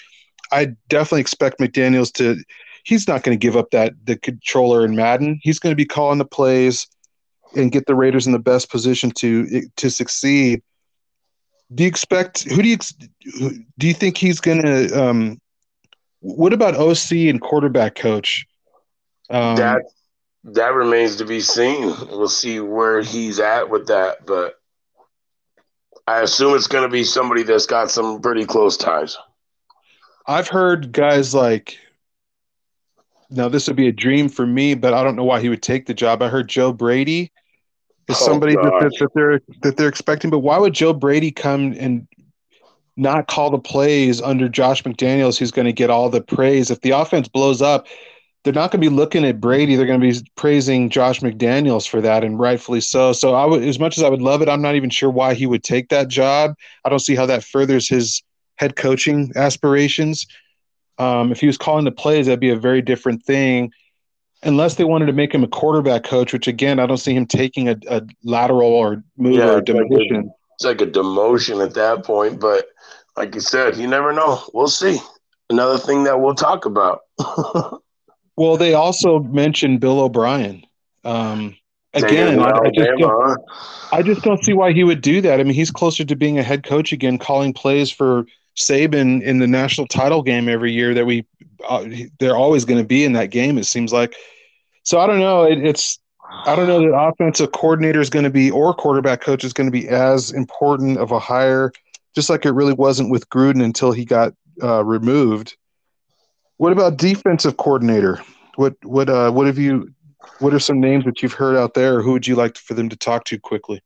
I 0.51 0.69
definitely 0.87 1.21
expect 1.21 1.59
McDaniels 1.59 2.11
to. 2.13 2.37
He's 2.83 3.07
not 3.07 3.23
going 3.23 3.37
to 3.37 3.41
give 3.41 3.55
up 3.55 3.69
that 3.71 3.93
the 4.05 4.15
controller 4.15 4.83
in 4.85 4.95
Madden. 4.95 5.39
He's 5.43 5.59
going 5.59 5.71
to 5.71 5.75
be 5.75 5.85
calling 5.85 6.17
the 6.17 6.25
plays 6.25 6.87
and 7.55 7.71
get 7.71 7.85
the 7.85 7.95
Raiders 7.95 8.27
in 8.27 8.33
the 8.33 8.39
best 8.39 8.69
position 8.69 9.11
to 9.11 9.61
to 9.75 9.89
succeed. 9.89 10.61
Do 11.73 11.83
you 11.83 11.89
expect? 11.89 12.43
Who 12.43 12.61
do 12.61 12.67
you 12.67 12.77
do 13.77 13.87
you 13.87 13.93
think 13.93 14.17
he's 14.17 14.39
going 14.39 14.61
to? 14.61 15.03
Um, 15.03 15.39
what 16.21 16.53
about 16.53 16.75
OC 16.75 17.11
and 17.29 17.39
quarterback 17.39 17.95
coach? 17.95 18.45
Um, 19.29 19.55
that 19.57 19.83
that 20.43 20.73
remains 20.73 21.17
to 21.17 21.25
be 21.25 21.41
seen. 21.41 21.93
We'll 22.09 22.29
see 22.29 22.59
where 22.59 23.01
he's 23.01 23.39
at 23.39 23.69
with 23.69 23.87
that, 23.87 24.25
but 24.25 24.55
I 26.07 26.21
assume 26.21 26.55
it's 26.55 26.67
going 26.67 26.83
to 26.83 26.91
be 26.91 27.03
somebody 27.03 27.43
that's 27.43 27.67
got 27.67 27.91
some 27.91 28.21
pretty 28.21 28.45
close 28.45 28.77
ties. 28.77 29.17
I've 30.25 30.47
heard 30.47 30.91
guys 30.91 31.33
like. 31.33 31.77
Now 33.31 33.47
this 33.47 33.67
would 33.67 33.75
be 33.75 33.87
a 33.87 33.91
dream 33.91 34.27
for 34.27 34.47
me, 34.47 34.73
but 34.73 34.95
I 34.95 35.03
don't 35.03 35.15
know 35.15 35.23
why 35.23 35.39
he 35.39 35.49
would 35.49 35.61
take 35.61 35.85
the 35.85 35.93
job. 35.93 36.23
I 36.23 36.29
heard 36.29 36.49
Joe 36.49 36.73
Brady 36.73 37.31
is 38.09 38.21
Oh, 38.21 38.25
somebody 38.25 38.55
that, 38.55 38.91
that, 38.99 39.09
they're 39.13 39.41
that 39.61 39.77
they're 39.77 39.87
expecting. 39.87 40.29
But 40.29 40.39
why 40.39 40.57
would 40.57 40.73
Joe 40.73 40.93
Brady 40.93 41.31
come 41.31 41.73
and 41.79 42.07
not 42.97 43.27
call 43.27 43.49
the 43.49 43.59
plays 43.59 44.21
under 44.21 44.49
Josh 44.49 44.83
McDaniels, 44.83 45.37
who's 45.37 45.51
going 45.51 45.67
to 45.67 45.73
get 45.73 45.89
all 45.89 46.09
the 46.09 46.21
praise? 46.21 46.71
If 46.71 46.81
the 46.81 46.91
offense 46.91 47.27
blows 47.27 47.61
up, 47.61 47.87
they're 48.43 48.53
not 48.53 48.71
going 48.71 48.81
to 48.81 48.89
be 48.89 48.95
looking 48.95 49.25
at 49.25 49.39
Brady. 49.39 49.75
They're 49.75 49.85
going 49.85 50.01
to 50.01 50.11
be 50.11 50.29
praising 50.35 50.89
Josh 50.89 51.19
McDaniels 51.19 51.87
for 51.87 52.01
that, 52.01 52.23
and 52.23 52.39
rightfully 52.39 52.81
so. 52.81 53.13
So 53.13 53.35
I 53.35 53.45
would, 53.45 53.63
as 53.63 53.79
much 53.79 53.97
as 53.97 54.03
I 54.03 54.09
would 54.09 54.21
love 54.21 54.41
it, 54.41 54.49
I'm 54.49 54.61
not 54.61 54.75
even 54.75 54.89
sure 54.89 55.09
why 55.09 55.33
he 55.33 55.45
would 55.45 55.63
take 55.63 55.89
that 55.89 56.07
job. 56.07 56.55
I 56.83 56.89
don't 56.89 56.99
see 56.99 57.15
how 57.15 57.25
that 57.27 57.43
furthers 57.43 57.87
his 57.87 58.23
head 58.55 58.75
coaching 58.75 59.31
aspirations. 59.35 60.25
Um, 60.97 61.31
if 61.31 61.39
he 61.39 61.47
was 61.47 61.57
calling 61.57 61.85
the 61.85 61.91
plays, 61.91 62.25
that'd 62.25 62.39
be 62.39 62.49
a 62.49 62.57
very 62.57 62.81
different 62.81 63.23
thing. 63.23 63.71
Unless 64.43 64.75
they 64.75 64.85
wanted 64.85 65.07
to 65.07 65.13
make 65.13 65.33
him 65.33 65.43
a 65.43 65.47
quarterback 65.47 66.03
coach, 66.05 66.31
which 66.31 66.47
again, 66.47 66.79
I 66.79 66.85
don't 66.85 66.97
see 66.97 67.13
him 67.13 67.25
taking 67.25 67.67
a, 67.67 67.75
a 67.89 68.01
lateral 68.23 68.69
or 68.71 69.03
move 69.17 69.35
Yeah, 69.35 69.49
or 69.49 69.57
a 69.57 69.57
it's 69.59 69.69
like 69.69 69.85
a- 69.85 69.89
demotion. 69.89 70.29
It's 70.55 70.65
like 70.65 70.81
a 70.81 70.85
demotion 70.87 71.65
at 71.65 71.73
that 71.75 72.03
point, 72.05 72.39
but 72.39 72.65
like 73.17 73.33
you 73.35 73.41
said, 73.41 73.77
you 73.77 73.87
never 73.87 74.11
know. 74.13 74.41
We'll 74.53 74.67
see. 74.67 74.99
Another 75.49 75.77
thing 75.77 76.03
that 76.03 76.19
we'll 76.19 76.35
talk 76.35 76.65
about. 76.65 77.01
Well, 78.37 78.55
they 78.55 78.73
also 78.73 79.19
mentioned 79.19 79.81
Bill 79.81 79.99
O'Brien. 79.99 80.63
Um, 81.03 81.57
again, 81.93 82.39
I, 82.39 82.51
I 82.51 82.69
just 82.73 82.89
don't, 82.97 83.01
Alabama, 83.03 83.35
huh? 83.35 83.87
I 83.91 84.01
just 84.01 84.21
don't 84.21 84.41
see 84.45 84.53
why 84.53 84.71
he 84.71 84.85
would 84.85 85.01
do 85.01 85.19
that. 85.19 85.41
I 85.41 85.43
mean, 85.43 85.53
he's 85.55 85.71
closer 85.71 86.05
to 86.05 86.15
being 86.15 86.39
a 86.39 86.43
head 86.43 86.63
coach 86.63 86.93
again, 86.93 87.17
calling 87.17 87.51
plays 87.51 87.91
for 87.91 88.23
Saban 88.57 89.21
in 89.21 89.39
the 89.39 89.47
national 89.47 89.87
title 89.87 90.21
game 90.21 90.49
every 90.49 90.71
year 90.71 90.93
that 90.93 91.05
we 91.05 91.25
uh, 91.67 91.85
they're 92.19 92.37
always 92.37 92.65
going 92.65 92.79
to 92.79 92.87
be 92.87 93.03
in 93.03 93.13
that 93.13 93.31
game. 93.31 93.57
It 93.57 93.65
seems 93.65 93.91
like. 93.91 94.15
So 94.83 94.99
I 94.99 95.07
don't 95.07 95.19
know. 95.19 95.43
It, 95.43 95.59
it's 95.59 95.99
I 96.45 96.55
don't 96.55 96.67
know 96.67 96.81
that 96.81 96.95
offensive 96.95 97.51
coordinator 97.51 97.99
is 97.99 98.09
going 98.09 98.23
to 98.23 98.29
be 98.29 98.51
or 98.51 98.73
quarterback 98.73 99.21
coach 99.21 99.43
is 99.43 99.53
going 99.53 99.67
to 99.67 99.71
be 99.71 99.87
as 99.87 100.31
important 100.31 100.97
of 100.97 101.11
a 101.11 101.19
hire, 101.19 101.71
just 102.15 102.29
like 102.29 102.45
it 102.45 102.51
really 102.51 102.73
wasn't 102.73 103.09
with 103.09 103.29
Gruden 103.29 103.63
until 103.63 103.91
he 103.91 104.05
got 104.05 104.33
uh, 104.61 104.83
removed. 104.83 105.57
What 106.57 106.71
about 106.71 106.97
defensive 106.97 107.57
coordinator? 107.57 108.21
What 108.55 108.75
what 108.83 109.09
uh 109.09 109.31
what 109.31 109.47
have 109.47 109.57
you? 109.57 109.93
What 110.39 110.53
are 110.53 110.59
some 110.59 110.79
names 110.79 111.05
that 111.05 111.23
you've 111.23 111.33
heard 111.33 111.55
out 111.55 111.73
there? 111.73 112.01
Who 112.01 112.11
would 112.11 112.27
you 112.27 112.35
like 112.35 112.57
for 112.57 112.73
them 112.73 112.89
to 112.89 112.95
talk 112.97 113.23
to 113.25 113.39
quickly? 113.39 113.81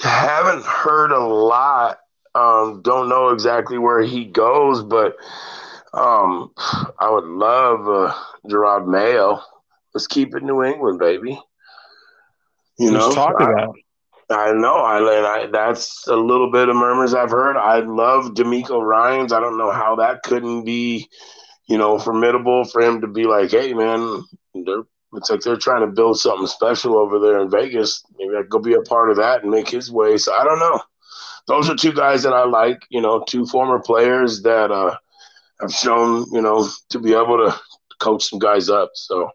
Haven't 0.00 0.64
heard 0.64 1.10
a 1.10 1.18
lot. 1.18 1.98
Um, 2.36 2.82
don't 2.82 3.08
know 3.08 3.30
exactly 3.30 3.78
where 3.78 4.02
he 4.02 4.24
goes, 4.26 4.82
but 4.82 5.16
um, 5.94 6.52
I 6.98 7.10
would 7.10 7.24
love 7.24 7.88
uh, 7.88 8.14
Jerod 8.48 8.86
Mayo. 8.86 9.40
Let's 9.94 10.06
keep 10.06 10.34
it 10.34 10.42
New 10.42 10.62
England, 10.62 10.98
baby. 10.98 11.40
You 12.78 12.90
know, 12.90 13.12
talk 13.14 13.40
of 13.40 13.48
I- 13.48 13.52
that. 13.52 13.68
I 14.28 14.52
know. 14.52 14.74
I, 14.74 14.98
I 15.44 15.46
that's 15.46 16.08
a 16.08 16.16
little 16.16 16.50
bit 16.50 16.68
of 16.68 16.74
murmurs 16.74 17.14
I've 17.14 17.30
heard. 17.30 17.56
I 17.56 17.78
love 17.78 18.34
DeMeco 18.34 18.82
Ryans. 18.82 19.32
I 19.32 19.38
don't 19.38 19.56
know 19.56 19.70
how 19.70 19.96
that 19.96 20.24
couldn't 20.24 20.64
be, 20.64 21.08
you 21.68 21.78
know, 21.78 21.96
formidable 21.98 22.64
for 22.64 22.82
him 22.82 23.02
to 23.02 23.06
be 23.06 23.24
like, 23.24 23.52
hey 23.52 23.72
man, 23.72 24.24
they're 24.52 24.82
looks 25.12 25.30
like 25.30 25.40
they're 25.42 25.56
trying 25.56 25.82
to 25.82 25.94
build 25.94 26.18
something 26.18 26.48
special 26.48 26.98
over 26.98 27.20
there 27.20 27.40
in 27.40 27.50
Vegas. 27.50 28.04
Maybe 28.18 28.34
I 28.34 28.40
could 28.42 28.50
go 28.50 28.58
be 28.58 28.74
a 28.74 28.82
part 28.82 29.10
of 29.10 29.18
that 29.18 29.42
and 29.42 29.50
make 29.52 29.68
his 29.68 29.92
way. 29.92 30.16
So 30.18 30.34
I 30.34 30.42
don't 30.42 30.58
know. 30.58 30.80
Those 31.46 31.68
are 31.68 31.76
two 31.76 31.92
guys 31.92 32.22
that 32.22 32.32
I 32.32 32.44
like, 32.44 32.82
you 32.90 33.00
know, 33.00 33.24
two 33.26 33.46
former 33.46 33.80
players 33.80 34.42
that 34.42 34.70
uh 34.70 34.96
have 35.60 35.72
shown, 35.72 36.26
you 36.32 36.42
know, 36.42 36.66
to 36.90 36.98
be 36.98 37.12
able 37.12 37.38
to 37.38 37.54
coach 37.98 38.24
some 38.24 38.38
guys 38.38 38.68
up. 38.68 38.90
So 38.94 39.30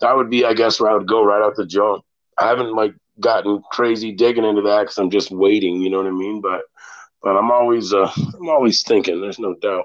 that 0.00 0.16
would 0.16 0.30
be, 0.30 0.44
I 0.44 0.54
guess, 0.54 0.80
where 0.80 0.90
I 0.90 0.94
would 0.94 1.08
go 1.08 1.24
right 1.24 1.42
out 1.42 1.56
the 1.56 1.66
jump. 1.66 2.04
I 2.38 2.48
haven't 2.48 2.74
like 2.74 2.94
gotten 3.20 3.62
crazy 3.70 4.12
digging 4.12 4.44
into 4.44 4.62
that 4.62 4.82
because 4.82 4.98
I'm 4.98 5.10
just 5.10 5.30
waiting. 5.30 5.80
You 5.80 5.90
know 5.90 5.98
what 5.98 6.06
I 6.06 6.10
mean? 6.10 6.40
But 6.40 6.62
but 7.22 7.36
I'm 7.36 7.50
always 7.50 7.92
uh, 7.92 8.10
I'm 8.16 8.48
always 8.48 8.82
thinking. 8.82 9.20
There's 9.20 9.38
no 9.38 9.54
doubt. 9.60 9.84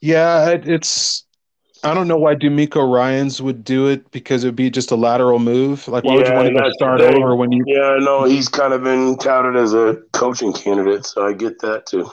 Yeah, 0.00 0.50
it, 0.50 0.68
it's. 0.68 1.24
I 1.84 1.94
don't 1.94 2.06
know 2.06 2.16
why 2.16 2.36
DeMeco 2.36 2.92
Ryans 2.92 3.42
would 3.42 3.64
do 3.64 3.88
it 3.88 4.08
because 4.12 4.44
it 4.44 4.48
would 4.48 4.56
be 4.56 4.70
just 4.70 4.92
a 4.92 4.96
lateral 4.96 5.40
move. 5.40 5.88
Like, 5.88 6.04
why 6.04 6.14
would 6.14 6.28
you 6.28 6.34
want 6.34 6.56
to 6.56 6.72
start 6.74 7.00
the 7.00 7.08
thing. 7.08 7.22
over 7.22 7.34
when 7.34 7.50
you? 7.50 7.64
Yeah, 7.66 7.96
no, 7.98 8.24
he's 8.24 8.48
kind 8.48 8.72
of 8.72 8.84
been 8.84 9.16
touted 9.18 9.56
as 9.56 9.74
a 9.74 9.98
coaching 10.12 10.52
candidate, 10.52 11.04
so 11.06 11.26
I 11.26 11.32
get 11.32 11.60
that 11.60 11.86
too. 11.86 12.08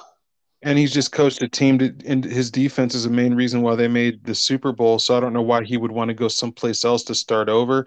And 0.63 0.77
he's 0.77 0.91
just 0.91 1.11
coached 1.11 1.41
a 1.43 1.47
team 1.47 1.77
to, 1.79 1.93
and 2.05 2.25
his 2.25 2.51
defense 2.51 2.95
is 2.95 3.03
the 3.03 3.09
main 3.09 3.35
reason 3.35 3.61
why 3.61 3.75
they 3.75 3.87
made 3.87 4.23
the 4.23 4.35
Super 4.35 4.71
Bowl. 4.71 4.97
So 4.99 5.15
I 5.15 5.19
don't 5.19 5.33
know 5.33 5.41
why 5.41 5.63
he 5.63 5.77
would 5.77 5.91
want 5.91 6.09
to 6.09 6.15
go 6.15 6.27
someplace 6.27 6.83
else 6.83 7.03
to 7.03 7.15
start 7.15 7.47
over. 7.47 7.85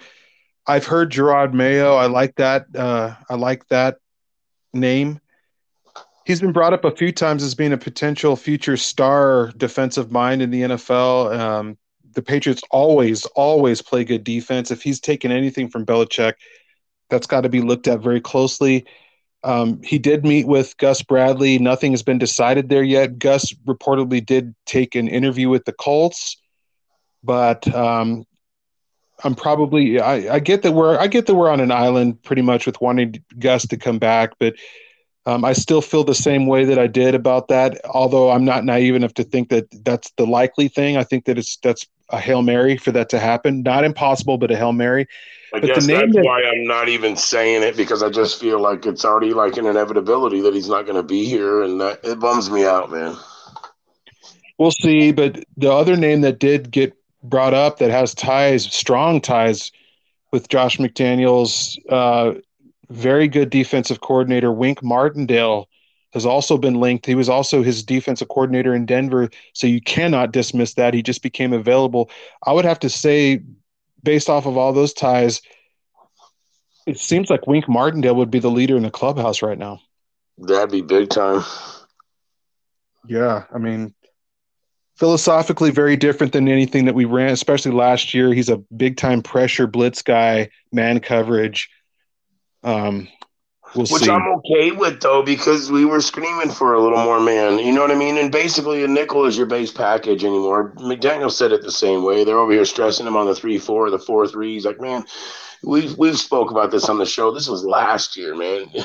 I've 0.67 0.87
heard 0.87 1.11
Jerod 1.11 1.53
Mayo. 1.53 1.97
I 1.97 2.07
like 2.07 2.37
that. 2.37 2.67
Uh, 2.75 3.15
I 3.29 3.35
like 3.35 3.67
that 3.69 3.99
name. 4.73 5.21
He's 6.25 6.41
been 6.41 6.53
brought 6.53 6.73
up 6.73 6.85
a 6.85 6.91
few 6.91 7.13
times 7.13 7.43
as 7.43 7.55
being 7.55 7.73
a 7.73 7.79
potential 7.79 8.37
future 8.37 8.77
star 8.77 9.51
defensive 9.57 10.13
mind 10.13 10.43
in 10.43 10.51
the 10.51 10.63
NFL. 10.63 11.39
Um, 11.39 11.79
the 12.15 12.23
Patriots 12.23 12.63
always, 12.71 13.25
always 13.27 13.83
play 13.83 14.05
good 14.05 14.25
defense. 14.25 14.71
If 14.71 14.83
he's 14.83 15.01
taken 15.01 15.33
anything 15.33 15.69
from 15.69 15.85
Belichick, 15.85 16.35
that's 17.11 17.27
got 17.27 17.43
to 17.43 17.49
be 17.49 17.61
looked 17.61 17.89
at 17.89 18.01
very 18.01 18.21
closely. 18.21 18.87
Um, 19.45 19.83
he 19.83 19.99
did 19.99 20.25
meet 20.25 20.47
with 20.47 20.77
Gus 20.77 21.03
Bradley. 21.03 21.59
Nothing 21.59 21.93
has 21.93 22.03
been 22.03 22.19
decided 22.19 22.69
there 22.69 22.85
yet. 22.85 23.19
Gus 23.19 23.53
reportedly 23.67 24.25
did 24.25 24.55
take 24.67 24.95
an 24.95 25.09
interview 25.09 25.49
with 25.49 25.65
the 25.65 25.73
Colts, 25.73 26.41
but 27.25 27.73
um, 27.75 28.25
I'm 29.25 29.35
probably 29.35 30.01
I, 30.01 30.35
I 30.35 30.39
get 30.39 30.63
that 30.63 30.73
we're 30.73 30.97
I 30.97 31.09
get 31.09 31.27
that 31.27 31.35
we're 31.35 31.51
on 31.51 31.61
an 31.61 31.73
island 31.73 32.23
pretty 32.23 32.43
much 32.43 32.67
with 32.67 32.81
wanting 32.81 33.25
Gus 33.39 33.67
to 33.69 33.77
come 33.77 33.99
back, 33.99 34.35
but 34.39 34.55
um, 35.27 35.45
I 35.45 35.53
still 35.53 35.81
feel 35.81 36.05
the 36.05 36.15
same 36.15 36.47
way 36.47 36.65
that 36.65 36.79
I 36.79 36.87
did 36.87 37.15
about 37.15 37.49
that. 37.49 37.81
Although 37.85 38.31
I'm 38.31 38.45
not 38.45 38.65
naive 38.65 38.95
enough 38.95 39.15
to 39.15 39.25
think 39.25 39.51
that 39.51 39.67
that's 39.85 40.11
the 40.17 40.27
likely 40.27 40.69
thing. 40.69 40.97
I 40.97 41.05
think 41.05 41.27
that 41.27 41.39
it's 41.39 41.57
that's 41.59 41.87
a 42.09 42.19
hail 42.19 42.43
mary 42.43 42.77
for 42.77 42.93
that 42.93 43.09
to 43.11 43.19
happen. 43.19 43.63
Not 43.63 43.85
impossible, 43.85 44.37
but 44.39 44.51
a 44.51 44.57
hail 44.57 44.73
mary. 44.73 45.07
I 45.55 45.61
But 45.61 45.63
the 45.63 45.67
guess 45.75 45.87
name 45.87 45.99
that's 46.01 46.15
that- 46.15 46.25
why 46.25 46.43
I'm 46.43 46.65
not 46.65 46.89
even 46.89 47.17
saying 47.17 47.63
it 47.63 47.77
because 47.77 48.03
I 48.03 48.09
just 48.11 48.41
feel 48.41 48.59
like 48.59 48.85
it's 48.87 49.05
already 49.05 49.33
like 49.33 49.57
an 49.59 49.67
inevitability 49.67 50.41
that 50.43 50.55
he's 50.55 50.69
not 50.69 50.87
going 50.87 50.97
to 50.97 51.03
be 51.03 51.25
here, 51.25 51.63
and 51.63 51.81
that 51.81 52.01
it 52.05 52.19
bums 52.19 52.51
me 52.51 52.65
out, 52.65 52.91
man. 52.91 53.17
We'll 54.59 54.71
see. 54.71 55.13
But 55.13 55.45
the 55.57 55.73
other 55.73 55.97
name 55.97 56.21
that 56.23 56.39
did 56.39 56.71
get 56.71 56.95
brought 57.23 57.55
up 57.55 57.79
that 57.79 57.91
has 57.91 58.15
ties, 58.15 58.65
strong 58.65 59.21
ties 59.21 59.71
with 60.33 60.49
Josh 60.49 60.79
McDaniels, 60.79 61.77
uh, 61.89 62.35
very 62.93 63.29
good 63.29 63.51
defensive 63.51 64.01
coordinator, 64.01 64.53
Wink 64.53 64.83
Martindale, 64.83 65.69
has 66.13 66.27
also 66.27 66.59
been 66.59 66.75
linked. 66.75 67.07
He 67.07 67.15
was 67.15 67.29
also 67.29 67.63
his 67.63 67.83
defensive 67.83 68.29
coordinator 68.29 68.75
in 68.75 68.85
Denver. 68.85 69.31
So 69.55 69.67
you 69.67 69.81
cannot 69.81 70.33
dismiss 70.33 70.75
that. 70.75 70.95
He 70.95 71.03
just 71.03 71.23
became 71.23 71.53
available. 71.53 72.11
I 72.47 72.53
would 72.53 72.67
have 72.67 72.81
to 72.81 72.91
say, 72.91 73.43
based 74.03 74.29
off 74.29 74.47
of 74.47 74.57
all 74.57 74.73
those 74.73 74.93
ties, 74.93 75.41
it 76.87 76.99
seems 76.99 77.31
like 77.31 77.47
Wink 77.47 77.69
Martindale 77.69 78.17
would 78.17 78.31
be 78.31 78.41
the 78.41 78.51
leader 78.51 78.77
in 78.77 78.83
the 78.83 78.91
clubhouse 78.91 79.41
right 79.41 79.59
now. 79.59 79.81
That'd 80.39 80.71
be 80.71 80.83
big 80.83 81.09
time. 81.09 81.45
Yeah, 83.07 83.45
I 83.53 83.59
mean, 83.59 83.95
philosophically 84.97 85.71
very 85.71 85.97
different 85.97 86.33
than 86.33 86.49
anything 86.49 86.85
that 86.85 86.95
we 86.95 87.05
ran, 87.05 87.31
especially 87.31 87.73
last 87.73 88.13
year. 88.15 88.33
He's 88.35 88.49
a 88.49 88.59
big 88.77 88.97
time 88.97 89.23
pressure 89.23 89.67
blitz 89.67 90.03
guy, 90.03 90.51
man 90.73 91.01
coverage. 91.01 91.71
Um, 92.63 93.09
we'll 93.75 93.87
Which 93.87 94.03
see. 94.03 94.11
I'm 94.11 94.27
okay 94.39 94.73
with 94.73 95.01
though, 95.01 95.23
because 95.23 95.71
we 95.71 95.85
were 95.85 96.01
screaming 96.01 96.51
for 96.51 96.75
a 96.75 96.83
little 96.83 97.03
more 97.03 97.21
man. 97.21 97.59
You 97.59 97.73
know 97.73 97.81
what 97.81 97.91
I 97.91 97.97
mean? 97.97 98.19
And 98.19 98.31
basically, 98.31 98.85
a 98.85 98.89
nickel 98.89 99.25
is 99.25 99.37
your 99.37 99.47
base 99.47 99.73
package 99.73 100.25
anymore. 100.25 100.73
McDaniel 100.77 101.31
said 101.31 101.53
it 101.53 101.63
the 101.63 101.73
same 101.73 102.05
way. 102.05 102.25
They're 102.25 102.39
over 102.39 102.53
here 102.53 102.65
stressing 102.65 103.07
him 103.07 103.17
on 103.17 103.27
the 103.27 103.35
three 103.35 103.59
four, 103.59 103.91
the 103.91 103.99
four 103.99 104.27
three. 104.27 104.55
He's 104.55 104.67
like, 104.67 104.81
man, 104.81 105.05
we've 105.63 105.97
we've 105.99 106.19
spoke 106.19 106.51
about 106.51 106.71
this 106.71 106.89
on 106.89 106.99
the 106.99 107.07
show. 107.07 107.33
This 107.33 107.49
was 107.49 107.65
last 107.65 108.17
year, 108.17 108.35
man. 108.37 108.71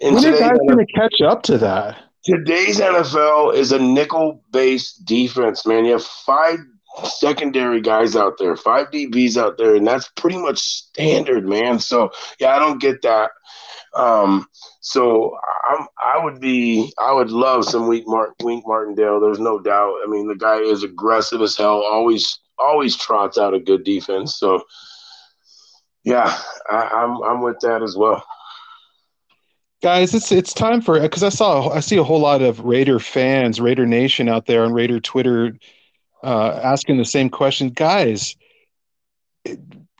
And 0.00 0.16
when 0.16 0.24
are 0.24 0.36
guys 0.36 0.58
going 0.66 0.84
to 0.84 0.92
catch 0.94 1.20
up 1.20 1.44
to 1.44 1.58
that? 1.58 1.96
today's 2.24 2.80
NFL 2.80 3.54
is 3.54 3.72
a 3.72 3.78
nickel 3.78 4.42
based 4.50 5.04
defense, 5.04 5.66
man. 5.66 5.84
You 5.84 5.92
have 5.92 6.04
five 6.04 6.58
secondary 7.04 7.80
guys 7.80 8.16
out 8.16 8.38
there, 8.38 8.56
five 8.56 8.90
DBs 8.90 9.36
out 9.36 9.58
there, 9.58 9.74
and 9.74 9.86
that's 9.86 10.08
pretty 10.16 10.38
much 10.38 10.58
standard, 10.58 11.46
man. 11.48 11.78
So 11.78 12.10
yeah, 12.38 12.54
I 12.54 12.58
don't 12.58 12.80
get 12.80 13.02
that. 13.02 13.30
Um, 13.94 14.46
so 14.80 15.36
I'm, 15.68 15.86
I 15.98 16.22
would 16.22 16.40
be, 16.40 16.92
I 16.98 17.12
would 17.12 17.30
love 17.30 17.64
some 17.64 17.88
Wink, 17.88 18.04
Mart, 18.06 18.30
Wink 18.42 18.64
Martindale. 18.66 19.20
There's 19.20 19.40
no 19.40 19.58
doubt. 19.58 19.96
I 20.04 20.08
mean, 20.08 20.28
the 20.28 20.34
guy 20.34 20.58
is 20.58 20.82
aggressive 20.82 21.42
as 21.42 21.56
hell. 21.56 21.82
Always, 21.82 22.40
always 22.58 22.96
trots 22.96 23.38
out 23.38 23.54
a 23.54 23.60
good 23.60 23.84
defense. 23.84 24.36
So, 24.36 24.62
yeah, 26.04 26.38
I, 26.70 26.76
I'm, 26.76 27.22
I'm 27.22 27.42
with 27.42 27.60
that 27.60 27.82
as 27.82 27.96
well. 27.96 28.24
Guys, 29.82 30.14
it's 30.14 30.30
it's 30.30 30.54
time 30.54 30.80
for 30.80 31.00
because 31.00 31.24
I 31.24 31.28
saw 31.28 31.68
I 31.70 31.80
see 31.80 31.96
a 31.96 32.04
whole 32.04 32.20
lot 32.20 32.40
of 32.40 32.60
Raider 32.60 33.00
fans, 33.00 33.60
Raider 33.60 33.84
Nation 33.84 34.28
out 34.28 34.46
there 34.46 34.62
on 34.62 34.72
Raider 34.72 35.00
Twitter, 35.00 35.58
uh, 36.22 36.60
asking 36.62 36.98
the 36.98 37.04
same 37.04 37.28
question. 37.28 37.70
Guys, 37.70 38.36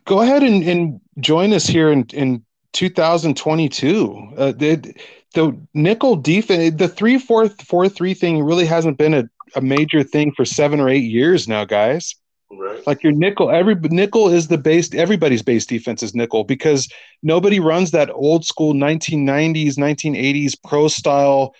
go 0.04 0.20
ahead 0.20 0.42
and, 0.42 0.62
and 0.62 1.00
join 1.18 1.52
us 1.52 1.66
here 1.66 1.90
in 1.90 2.04
in 2.12 2.44
2022. 2.72 4.32
Uh, 4.36 4.52
the, 4.52 4.94
the 5.34 5.58
nickel 5.74 6.16
defense, 6.16 6.76
the 6.76 6.88
three 6.88 7.18
four 7.18 7.48
four 7.48 7.88
three 7.88 8.14
thing 8.14 8.42
really 8.42 8.66
hasn't 8.66 8.98
been 8.98 9.14
a, 9.14 9.24
a 9.54 9.60
major 9.60 10.02
thing 10.02 10.32
for 10.32 10.44
seven 10.44 10.80
or 10.80 10.88
eight 10.88 11.04
years 11.04 11.48
now, 11.48 11.64
guys. 11.64 12.14
Right. 12.50 12.86
Like 12.86 13.02
your 13.02 13.12
nickel, 13.12 13.50
every 13.50 13.74
nickel 13.74 14.28
is 14.28 14.48
the 14.48 14.58
base. 14.58 14.94
Everybody's 14.94 15.42
base 15.42 15.64
defense 15.64 16.02
is 16.02 16.14
nickel 16.14 16.44
because 16.44 16.88
nobody 17.22 17.58
runs 17.60 17.92
that 17.92 18.10
old 18.10 18.44
school 18.44 18.74
1990s, 18.74 19.78
1980s 19.78 20.54
pro 20.62 20.88
style 20.88 21.54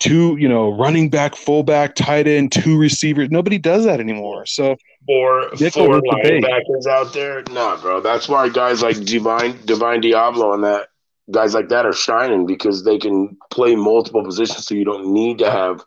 two, 0.00 0.36
you 0.38 0.48
know, 0.48 0.70
running 0.70 1.10
back, 1.10 1.34
fullback, 1.36 1.94
tight 1.94 2.26
end, 2.26 2.52
two 2.52 2.78
receivers. 2.78 3.30
Nobody 3.30 3.58
does 3.58 3.84
that 3.84 4.00
anymore. 4.00 4.46
So 4.46 4.76
four 5.06 5.50
Nickel 5.60 5.86
four 5.86 6.00
linebackers 6.00 6.86
out 6.88 7.12
there. 7.12 7.42
Nah, 7.50 7.76
bro. 7.76 8.00
That's 8.00 8.28
why 8.28 8.48
guys 8.48 8.82
like 8.82 9.00
Divine 9.04 9.58
Divine 9.64 10.02
Deablo 10.02 10.54
and 10.54 10.64
that 10.64 10.88
guys 11.30 11.54
like 11.54 11.68
that 11.68 11.86
are 11.86 11.92
shining 11.92 12.46
because 12.46 12.84
they 12.84 12.98
can 12.98 13.36
play 13.50 13.74
multiple 13.76 14.24
positions. 14.24 14.66
So 14.66 14.74
you 14.74 14.84
don't 14.84 15.12
need 15.12 15.38
to 15.38 15.50
have, 15.50 15.84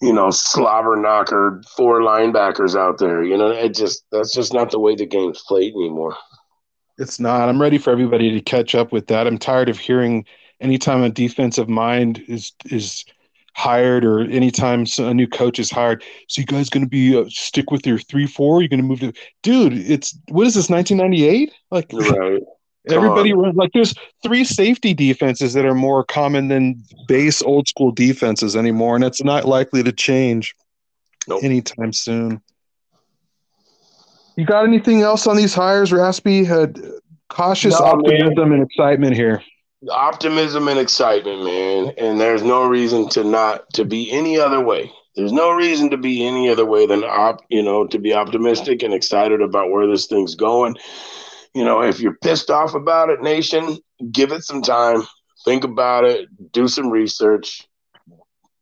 you 0.00 0.12
know, 0.12 0.30
slobber 0.30 0.96
knocker 0.96 1.62
four 1.76 2.00
linebackers 2.00 2.76
out 2.78 2.98
there. 2.98 3.22
You 3.24 3.36
know, 3.38 3.50
it 3.50 3.74
just 3.74 4.04
that's 4.12 4.32
just 4.34 4.52
not 4.52 4.70
the 4.70 4.80
way 4.80 4.94
the 4.94 5.06
game's 5.06 5.42
played 5.46 5.74
anymore. 5.74 6.16
it's 6.98 7.20
not. 7.20 7.48
I'm 7.48 7.60
ready 7.60 7.78
for 7.78 7.90
everybody 7.90 8.32
to 8.32 8.40
catch 8.40 8.74
up 8.74 8.92
with 8.92 9.06
that. 9.08 9.26
I'm 9.26 9.38
tired 9.38 9.68
of 9.68 9.78
hearing 9.78 10.24
anytime 10.60 11.02
a 11.02 11.10
defensive 11.10 11.68
mind 11.68 12.22
is 12.28 12.52
is 12.66 13.04
hired 13.58 14.04
or 14.04 14.20
anytime 14.20 14.86
a 14.98 15.12
new 15.12 15.26
coach 15.26 15.58
is 15.58 15.68
hired. 15.70 16.04
So 16.28 16.40
you 16.40 16.46
guys 16.46 16.70
going 16.70 16.84
to 16.84 16.88
be 16.88 17.16
uh, 17.18 17.24
stick 17.28 17.72
with 17.72 17.84
your 17.84 17.98
three 17.98 18.26
four? 18.26 18.62
You're 18.62 18.68
going 18.68 18.80
to 18.80 18.86
move 18.86 19.00
to, 19.00 19.12
dude. 19.42 19.72
It's 19.74 20.16
what 20.28 20.46
is 20.46 20.54
this 20.54 20.70
1998? 20.70 21.52
Like 21.72 21.90
Right. 21.92 22.42
Everybody 22.90 23.34
runs 23.34 23.56
like 23.56 23.72
there's 23.74 23.92
three 24.22 24.44
safety 24.44 24.94
defenses 24.94 25.52
that 25.52 25.66
are 25.66 25.74
more 25.74 26.04
common 26.04 26.48
than 26.48 26.82
base 27.06 27.42
old 27.42 27.68
school 27.68 27.90
defenses 27.90 28.56
anymore, 28.56 28.94
and 28.94 29.04
it's 29.04 29.22
not 29.22 29.44
likely 29.44 29.82
to 29.82 29.92
change 29.92 30.54
Nope. 31.26 31.44
anytime 31.44 31.92
soon. 31.92 32.40
You 34.36 34.46
got 34.46 34.64
anything 34.64 35.02
else 35.02 35.26
on 35.26 35.36
these 35.36 35.52
hires, 35.52 35.92
Raspy? 35.92 36.44
Had 36.44 36.80
cautious 37.28 37.78
No, 37.78 37.96
man. 37.96 38.22
optimism 38.22 38.52
and 38.52 38.62
excitement 38.62 39.16
here. 39.16 39.42
Optimism 39.88 40.66
and 40.66 40.78
excitement, 40.78 41.44
man. 41.44 41.94
And 41.98 42.20
there's 42.20 42.42
no 42.42 42.66
reason 42.66 43.08
to 43.10 43.22
not 43.22 43.72
to 43.74 43.84
be 43.84 44.10
any 44.10 44.38
other 44.38 44.60
way. 44.60 44.90
There's 45.14 45.32
no 45.32 45.52
reason 45.52 45.90
to 45.90 45.96
be 45.96 46.26
any 46.26 46.48
other 46.48 46.66
way 46.66 46.86
than 46.86 47.04
op, 47.04 47.44
you 47.48 47.62
know, 47.62 47.86
to 47.86 47.98
be 47.98 48.12
optimistic 48.12 48.82
and 48.82 48.92
excited 48.92 49.40
about 49.40 49.70
where 49.70 49.86
this 49.86 50.06
thing's 50.06 50.34
going. 50.34 50.76
You 51.54 51.64
know, 51.64 51.82
if 51.82 52.00
you're 52.00 52.18
pissed 52.22 52.50
off 52.50 52.74
about 52.74 53.10
it, 53.10 53.22
nation, 53.22 53.78
give 54.10 54.32
it 54.32 54.42
some 54.44 54.62
time, 54.62 55.02
think 55.44 55.64
about 55.64 56.04
it, 56.04 56.28
do 56.52 56.66
some 56.68 56.90
research. 56.90 57.66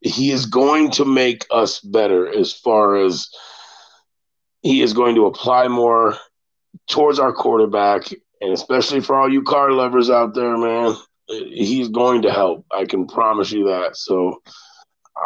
He 0.00 0.30
is 0.30 0.46
going 0.46 0.90
to 0.92 1.04
make 1.04 1.46
us 1.50 1.80
better 1.80 2.28
as 2.28 2.52
far 2.52 2.96
as 2.96 3.28
he 4.62 4.82
is 4.82 4.92
going 4.92 5.14
to 5.14 5.26
apply 5.26 5.68
more 5.68 6.18
towards 6.86 7.18
our 7.18 7.32
quarterback 7.32 8.12
and 8.40 8.52
especially 8.52 9.00
for 9.00 9.16
all 9.16 9.32
you 9.32 9.42
Carr 9.42 9.72
lovers 9.72 10.10
out 10.10 10.34
there, 10.34 10.56
man, 10.56 10.94
he's 11.28 11.88
going 11.88 12.22
to 12.22 12.32
help. 12.32 12.66
I 12.72 12.84
can 12.84 13.06
promise 13.06 13.52
you 13.52 13.66
that. 13.68 13.96
So 13.96 14.42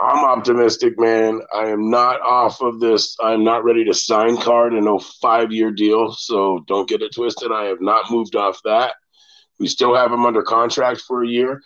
I'm 0.02 0.24
optimistic, 0.24 0.98
man. 0.98 1.40
I 1.54 1.66
am 1.66 1.90
not 1.90 2.20
off 2.20 2.60
of 2.60 2.80
this. 2.80 3.16
I'm 3.20 3.42
not 3.42 3.64
ready 3.64 3.84
to 3.84 3.94
sign 3.94 4.36
card 4.36 4.72
in 4.72 4.84
no 4.84 4.98
five 4.98 5.52
year 5.52 5.72
deal. 5.72 6.12
So 6.12 6.64
don't 6.68 6.88
get 6.88 7.02
it 7.02 7.14
twisted. 7.14 7.50
I 7.52 7.64
have 7.64 7.80
not 7.80 8.10
moved 8.10 8.36
off 8.36 8.60
that. 8.64 8.94
We 9.58 9.66
still 9.66 9.94
have 9.94 10.12
him 10.12 10.24
under 10.24 10.42
contract 10.42 11.00
for 11.02 11.24
a 11.24 11.28
year. 11.28 11.60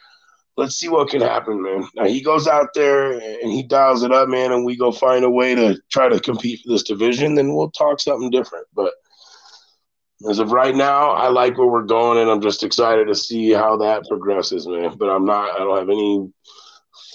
Let's 0.56 0.76
see 0.76 0.88
what 0.88 1.08
can 1.08 1.20
happen, 1.20 1.62
man. 1.62 1.86
Now 1.96 2.04
he 2.04 2.20
goes 2.20 2.46
out 2.46 2.68
there 2.74 3.12
and 3.12 3.50
he 3.50 3.62
dials 3.62 4.04
it 4.04 4.12
up, 4.12 4.28
man, 4.28 4.52
and 4.52 4.64
we 4.64 4.76
go 4.76 4.92
find 4.92 5.24
a 5.24 5.30
way 5.30 5.54
to 5.54 5.78
try 5.90 6.08
to 6.08 6.20
compete 6.20 6.60
for 6.62 6.72
this 6.72 6.84
division, 6.84 7.34
then 7.34 7.54
we'll 7.54 7.72
talk 7.72 8.00
something 8.00 8.30
different. 8.30 8.66
But 8.72 8.92
as 10.28 10.38
of 10.38 10.52
right 10.52 10.74
now, 10.74 11.10
I 11.10 11.28
like 11.28 11.58
where 11.58 11.66
we're 11.66 11.82
going, 11.82 12.18
and 12.18 12.30
I'm 12.30 12.40
just 12.40 12.62
excited 12.62 13.08
to 13.08 13.14
see 13.14 13.50
how 13.50 13.76
that 13.78 14.04
progresses, 14.08 14.66
man. 14.66 14.96
But 14.96 15.10
I'm 15.10 15.24
not, 15.24 15.54
I 15.54 15.58
don't 15.58 15.78
have 15.78 15.90
any 15.90 16.30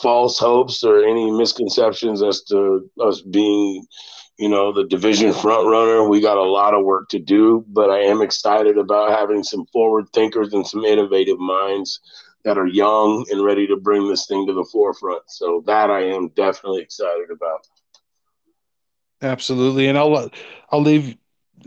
false 0.02 0.38
hopes 0.38 0.84
or 0.84 1.04
any 1.04 1.32
misconceptions 1.32 2.22
as 2.22 2.44
to 2.44 2.90
us 3.02 3.22
being, 3.22 3.86
you 4.38 4.50
know, 4.50 4.72
the 4.72 4.86
division 4.86 5.34
front 5.34 5.68
runner. 5.68 6.08
We 6.08 6.22
got 6.22 6.38
a 6.38 6.44
lot 6.44 6.74
of 6.74 6.86
work 6.86 7.10
to 7.10 7.20
do, 7.20 7.66
but 7.68 7.90
I 7.90 8.00
am 8.00 8.22
excited 8.22 8.78
about 8.78 9.18
having 9.18 9.44
some 9.44 9.66
forward 9.74 10.08
thinkers 10.14 10.54
and 10.54 10.66
some 10.66 10.86
innovative 10.86 11.40
minds 11.40 12.00
that 12.46 12.58
are 12.58 12.68
young 12.68 13.26
and 13.32 13.44
ready 13.44 13.68
to 13.68 13.76
bring 13.76 14.08
this 14.08 14.28
thing 14.28 14.48
to 14.48 14.54
the 14.54 14.68
forefront. 14.72 15.24
So 15.28 15.64
that 15.66 15.90
I 15.90 16.04
am 16.04 16.30
definitely 16.30 16.82
excited 16.82 17.30
about. 17.32 17.68
Absolutely, 19.22 19.88
and 19.88 19.98
I'll 19.98 20.32
I'll 20.72 20.82
leave 20.82 21.18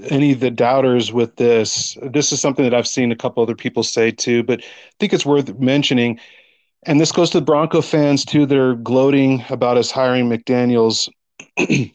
any 0.04 0.32
of 0.32 0.40
the 0.40 0.50
doubters 0.50 1.12
with 1.12 1.36
this. 1.36 1.96
This 2.02 2.32
is 2.32 2.40
something 2.40 2.64
that 2.64 2.74
I've 2.74 2.86
seen 2.86 3.12
a 3.12 3.16
couple 3.16 3.42
other 3.42 3.54
people 3.54 3.82
say 3.82 4.10
too, 4.10 4.42
but 4.42 4.60
I 4.60 4.64
think 4.98 5.12
it's 5.12 5.26
worth 5.26 5.58
mentioning. 5.58 6.18
And 6.84 7.00
this 7.00 7.12
goes 7.12 7.30
to 7.30 7.40
the 7.40 7.44
Bronco 7.44 7.80
fans 7.80 8.24
too 8.24 8.46
that 8.46 8.58
are 8.58 8.74
gloating 8.74 9.44
about 9.50 9.76
us 9.76 9.90
hiring 9.90 10.28
McDaniels. 10.28 11.08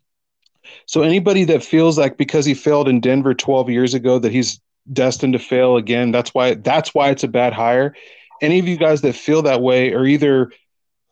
So 0.87 1.01
anybody 1.01 1.43
that 1.43 1.63
feels 1.63 1.97
like 1.97 2.17
because 2.17 2.45
he 2.45 2.53
failed 2.53 2.87
in 2.87 3.01
Denver 3.01 3.33
12 3.33 3.69
years 3.69 3.93
ago 3.93 4.19
that 4.19 4.31
he's 4.31 4.59
destined 4.93 5.33
to 5.33 5.39
fail 5.39 5.75
again, 5.75 6.11
that's 6.11 6.33
why 6.33 6.55
that's 6.55 6.95
why 6.95 7.09
it's 7.09 7.23
a 7.23 7.27
bad 7.27 7.53
hire. 7.53 7.93
Any 8.41 8.57
of 8.59 8.67
you 8.67 8.77
guys 8.77 9.01
that 9.01 9.13
feel 9.13 9.41
that 9.41 9.61
way 9.61 9.93
are 9.93 10.05
either 10.05 10.51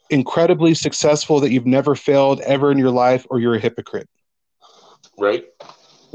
incredibly 0.09 0.75
successful 0.75 1.41
that 1.41 1.51
you've 1.51 1.65
never 1.65 1.93
failed 1.93 2.39
ever 2.41 2.71
in 2.71 2.77
your 2.77 2.91
life 2.91 3.25
or 3.29 3.39
you're 3.39 3.55
a 3.55 3.59
hypocrite. 3.59 4.07
Right. 5.17 5.45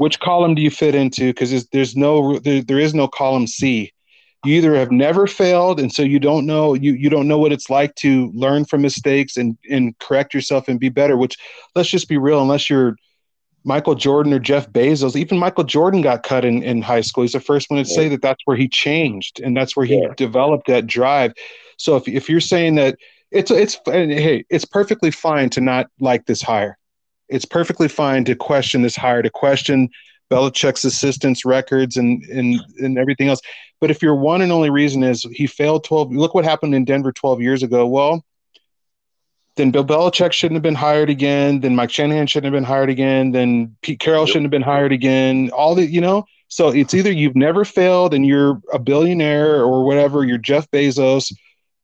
Which 0.01 0.19
column 0.19 0.55
do 0.55 0.61
you 0.61 0.71
fit 0.71 0.95
into? 0.95 1.27
Because 1.27 1.67
there's, 1.67 1.95
no 1.95 2.39
there, 2.39 2.61
there 2.63 2.79
is 2.79 2.93
no 2.93 3.07
column 3.07 3.45
C 3.47 3.93
you 4.43 4.55
either 4.55 4.75
have 4.75 4.91
never 4.91 5.27
failed 5.27 5.79
and 5.79 5.91
so 5.91 6.01
you 6.01 6.19
don't 6.19 6.45
know 6.45 6.73
you 6.73 6.93
you 6.93 7.09
don't 7.09 7.27
know 7.27 7.37
what 7.37 7.51
it's 7.51 7.69
like 7.69 7.93
to 7.95 8.31
learn 8.33 8.65
from 8.65 8.81
mistakes 8.81 9.37
and 9.37 9.57
and 9.69 9.97
correct 9.99 10.33
yourself 10.33 10.67
and 10.67 10.79
be 10.79 10.89
better 10.89 11.15
which 11.15 11.37
let's 11.75 11.89
just 11.89 12.09
be 12.09 12.17
real 12.17 12.41
unless 12.41 12.69
you're 12.69 12.95
Michael 13.63 13.93
Jordan 13.93 14.33
or 14.33 14.39
Jeff 14.39 14.71
Bezos 14.71 15.15
even 15.15 15.37
Michael 15.37 15.63
Jordan 15.63 16.01
got 16.01 16.23
cut 16.23 16.43
in 16.43 16.63
in 16.63 16.81
high 16.81 17.01
school 17.01 17.23
he's 17.23 17.33
the 17.33 17.39
first 17.39 17.69
one 17.69 17.83
to 17.83 17.87
yeah. 17.87 17.95
say 17.95 18.09
that 18.09 18.21
that's 18.21 18.41
where 18.45 18.57
he 18.57 18.67
changed 18.67 19.39
and 19.39 19.55
that's 19.55 19.75
where 19.75 19.85
he 19.85 20.01
yeah. 20.01 20.13
developed 20.17 20.67
that 20.67 20.87
drive 20.87 21.33
so 21.77 21.95
if 21.95 22.07
if 22.07 22.27
you're 22.29 22.39
saying 22.39 22.75
that 22.75 22.97
it's 23.29 23.51
it's 23.51 23.79
and 23.85 24.11
hey 24.11 24.43
it's 24.49 24.65
perfectly 24.65 25.11
fine 25.11 25.49
to 25.51 25.61
not 25.61 25.87
like 25.99 26.25
this 26.25 26.41
hire 26.41 26.77
it's 27.31 27.45
perfectly 27.45 27.87
fine 27.87 28.25
to 28.25 28.35
question 28.35 28.81
this 28.81 28.95
hire 28.95 29.21
to 29.21 29.29
question 29.29 29.89
Belichick's 30.29 30.85
assistants 30.85 31.45
records 31.45 31.97
and 31.97 32.23
and 32.25 32.59
and 32.79 32.97
everything 32.97 33.29
else. 33.29 33.41
But 33.79 33.89
if 33.89 34.01
your 34.01 34.15
one 34.15 34.41
and 34.41 34.51
only 34.51 34.69
reason 34.69 35.03
is 35.03 35.23
he 35.31 35.47
failed 35.47 35.83
12, 35.83 36.11
look 36.11 36.35
what 36.35 36.45
happened 36.45 36.75
in 36.75 36.85
Denver 36.85 37.11
12 37.11 37.41
years 37.41 37.63
ago. 37.63 37.87
Well, 37.87 38.23
then 39.55 39.71
Bill 39.71 39.83
Belichick 39.83 40.31
shouldn't 40.31 40.55
have 40.55 40.63
been 40.63 40.75
hired 40.75 41.09
again. 41.09 41.61
Then 41.61 41.75
Mike 41.75 41.89
Shanahan 41.89 42.27
shouldn't 42.27 42.53
have 42.53 42.57
been 42.57 42.67
hired 42.67 42.89
again. 42.89 43.31
Then 43.31 43.75
Pete 43.81 43.99
Carroll 43.99 44.21
yep. 44.21 44.27
shouldn't 44.27 44.45
have 44.45 44.51
been 44.51 44.61
hired 44.61 44.91
again. 44.91 45.49
All 45.49 45.75
the, 45.75 45.85
you 45.85 45.99
know, 45.99 46.25
so 46.47 46.69
it's 46.69 46.93
either 46.93 47.11
you've 47.11 47.35
never 47.35 47.65
failed 47.65 48.13
and 48.13 48.25
you're 48.25 48.61
a 48.71 48.79
billionaire 48.79 49.61
or 49.61 49.83
whatever, 49.83 50.23
you're 50.23 50.37
Jeff 50.37 50.69
Bezos, 50.71 51.33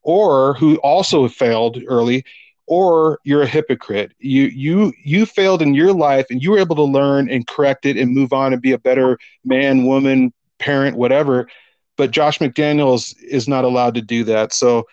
or 0.02 0.54
who 0.54 0.76
also 0.76 1.28
failed 1.28 1.82
early, 1.86 2.24
or 2.68 3.18
you're 3.24 3.42
a 3.42 3.46
hypocrite. 3.46 4.12
You 4.18 4.44
you 4.44 4.92
you 5.02 5.26
failed 5.26 5.62
in 5.62 5.74
your 5.74 5.92
life 5.92 6.26
and 6.30 6.42
you 6.42 6.50
were 6.50 6.58
able 6.58 6.76
to 6.76 6.82
learn 6.82 7.30
and 7.30 7.46
correct 7.46 7.86
it 7.86 7.96
and 7.96 8.12
move 8.12 8.32
on 8.32 8.52
and 8.52 8.62
be 8.62 8.72
a 8.72 8.78
better 8.78 9.18
man, 9.44 9.86
woman, 9.86 10.32
parent, 10.58 10.96
whatever. 10.96 11.48
But 11.96 12.12
Josh 12.12 12.38
McDaniels 12.38 13.14
is 13.22 13.48
not 13.48 13.64
allowed 13.64 13.94
to 13.94 14.02
do 14.02 14.22
that. 14.24 14.52
So 14.52 14.86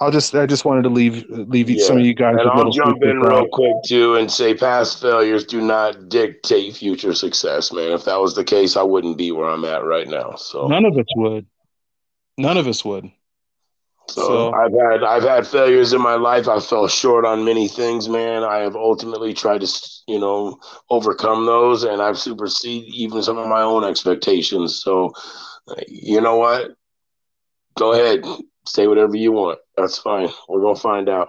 I'll 0.00 0.10
just 0.10 0.34
I 0.34 0.46
just 0.46 0.64
wanted 0.64 0.82
to 0.82 0.88
leave 0.88 1.24
leave 1.28 1.68
yeah. 1.68 1.84
some 1.84 1.98
of 1.98 2.04
you 2.04 2.14
guys. 2.14 2.36
And 2.38 2.48
I'll 2.48 2.70
jump 2.70 3.02
in 3.02 3.20
real 3.20 3.48
quick 3.48 3.74
too 3.86 4.16
and 4.16 4.30
say 4.30 4.54
past 4.54 5.00
failures 5.00 5.44
do 5.44 5.60
not 5.60 6.08
dictate 6.08 6.76
future 6.76 7.14
success, 7.14 7.72
man. 7.72 7.92
If 7.92 8.04
that 8.04 8.20
was 8.20 8.34
the 8.34 8.44
case, 8.44 8.76
I 8.76 8.82
wouldn't 8.82 9.18
be 9.18 9.32
where 9.32 9.48
I'm 9.48 9.64
at 9.64 9.84
right 9.84 10.08
now. 10.08 10.36
So 10.36 10.68
none 10.68 10.84
of 10.84 10.96
us 10.96 11.06
would. 11.16 11.46
None 12.38 12.56
of 12.56 12.66
us 12.66 12.84
would. 12.84 13.10
So, 14.10 14.22
so, 14.22 14.52
I've 14.52 14.72
had 14.72 15.04
I've 15.04 15.22
had 15.22 15.46
failures 15.46 15.92
in 15.92 16.02
my 16.02 16.16
life. 16.16 16.48
I 16.48 16.58
fell 16.58 16.88
short 16.88 17.24
on 17.24 17.44
many 17.44 17.68
things, 17.68 18.08
man. 18.08 18.42
I 18.42 18.58
have 18.58 18.74
ultimately 18.74 19.32
tried 19.32 19.60
to, 19.60 19.90
you 20.08 20.18
know, 20.18 20.58
overcome 20.90 21.46
those, 21.46 21.84
and 21.84 22.02
I've 22.02 22.18
superseded 22.18 22.92
even 22.92 23.22
some 23.22 23.38
of 23.38 23.48
my 23.48 23.62
own 23.62 23.84
expectations. 23.84 24.82
So, 24.82 25.12
you 25.86 26.20
know 26.20 26.36
what? 26.36 26.72
Go 27.76 27.92
ahead, 27.92 28.24
say 28.66 28.88
whatever 28.88 29.16
you 29.16 29.30
want. 29.30 29.60
That's 29.76 29.98
fine. 29.98 30.28
We're 30.48 30.60
gonna 30.60 30.74
find 30.74 31.08
out. 31.08 31.28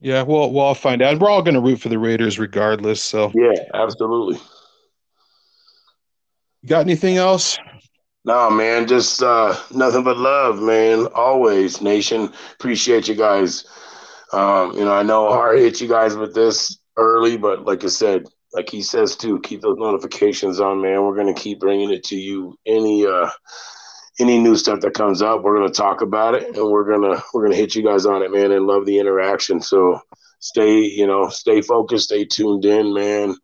Yeah, 0.00 0.22
well, 0.22 0.50
we'll 0.50 0.64
all 0.64 0.74
find 0.74 1.02
out. 1.02 1.20
We're 1.20 1.30
all 1.30 1.42
gonna 1.42 1.60
root 1.60 1.80
for 1.80 1.88
the 1.88 1.98
Raiders 1.98 2.38
regardless. 2.38 3.00
So 3.00 3.30
yeah, 3.34 3.62
absolutely. 3.74 4.40
You 6.62 6.68
got 6.68 6.80
anything 6.80 7.16
else? 7.16 7.58
No, 8.24 8.50
man, 8.50 8.86
just 8.86 9.22
uh, 9.22 9.56
nothing 9.72 10.04
but 10.04 10.16
love, 10.16 10.60
man. 10.60 11.06
Always, 11.14 11.80
nation. 11.80 12.32
Appreciate 12.54 13.08
you 13.08 13.16
guys. 13.16 13.64
Um, 14.32 14.72
you 14.74 14.84
know, 14.84 14.92
I 14.92 15.02
know 15.02 15.28
Hart 15.28 15.58
hit 15.58 15.80
you 15.80 15.88
guys 15.88 16.16
with 16.16 16.34
this 16.34 16.78
early, 16.96 17.36
but 17.36 17.64
like 17.64 17.82
I 17.84 17.88
said, 17.88 18.26
like 18.52 18.70
he 18.70 18.82
says 18.82 19.16
too, 19.16 19.40
keep 19.40 19.60
those 19.60 19.78
notifications 19.78 20.60
on, 20.60 20.80
man. 20.80 21.02
We're 21.02 21.16
gonna 21.16 21.34
keep 21.34 21.58
bringing 21.58 21.90
it 21.90 22.04
to 22.04 22.16
you. 22.16 22.56
Any 22.64 23.06
uh, 23.06 23.28
any 24.20 24.38
new 24.38 24.56
stuff 24.56 24.80
that 24.82 24.94
comes 24.94 25.20
up, 25.20 25.42
we're 25.42 25.56
gonna 25.56 25.70
talk 25.72 26.00
about 26.00 26.34
it, 26.34 26.56
and 26.56 26.70
we're 26.70 26.88
gonna 26.90 27.20
we're 27.34 27.42
gonna 27.44 27.56
hit 27.56 27.74
you 27.74 27.82
guys 27.82 28.06
on 28.06 28.22
it, 28.22 28.30
man, 28.30 28.52
and 28.52 28.66
love 28.66 28.86
the 28.86 29.00
interaction. 29.00 29.60
So 29.60 30.00
stay, 30.38 30.80
you 30.80 31.08
know, 31.08 31.28
stay 31.28 31.60
focused, 31.60 32.04
stay 32.04 32.24
tuned 32.24 32.64
in, 32.64 32.94
man 32.94 33.34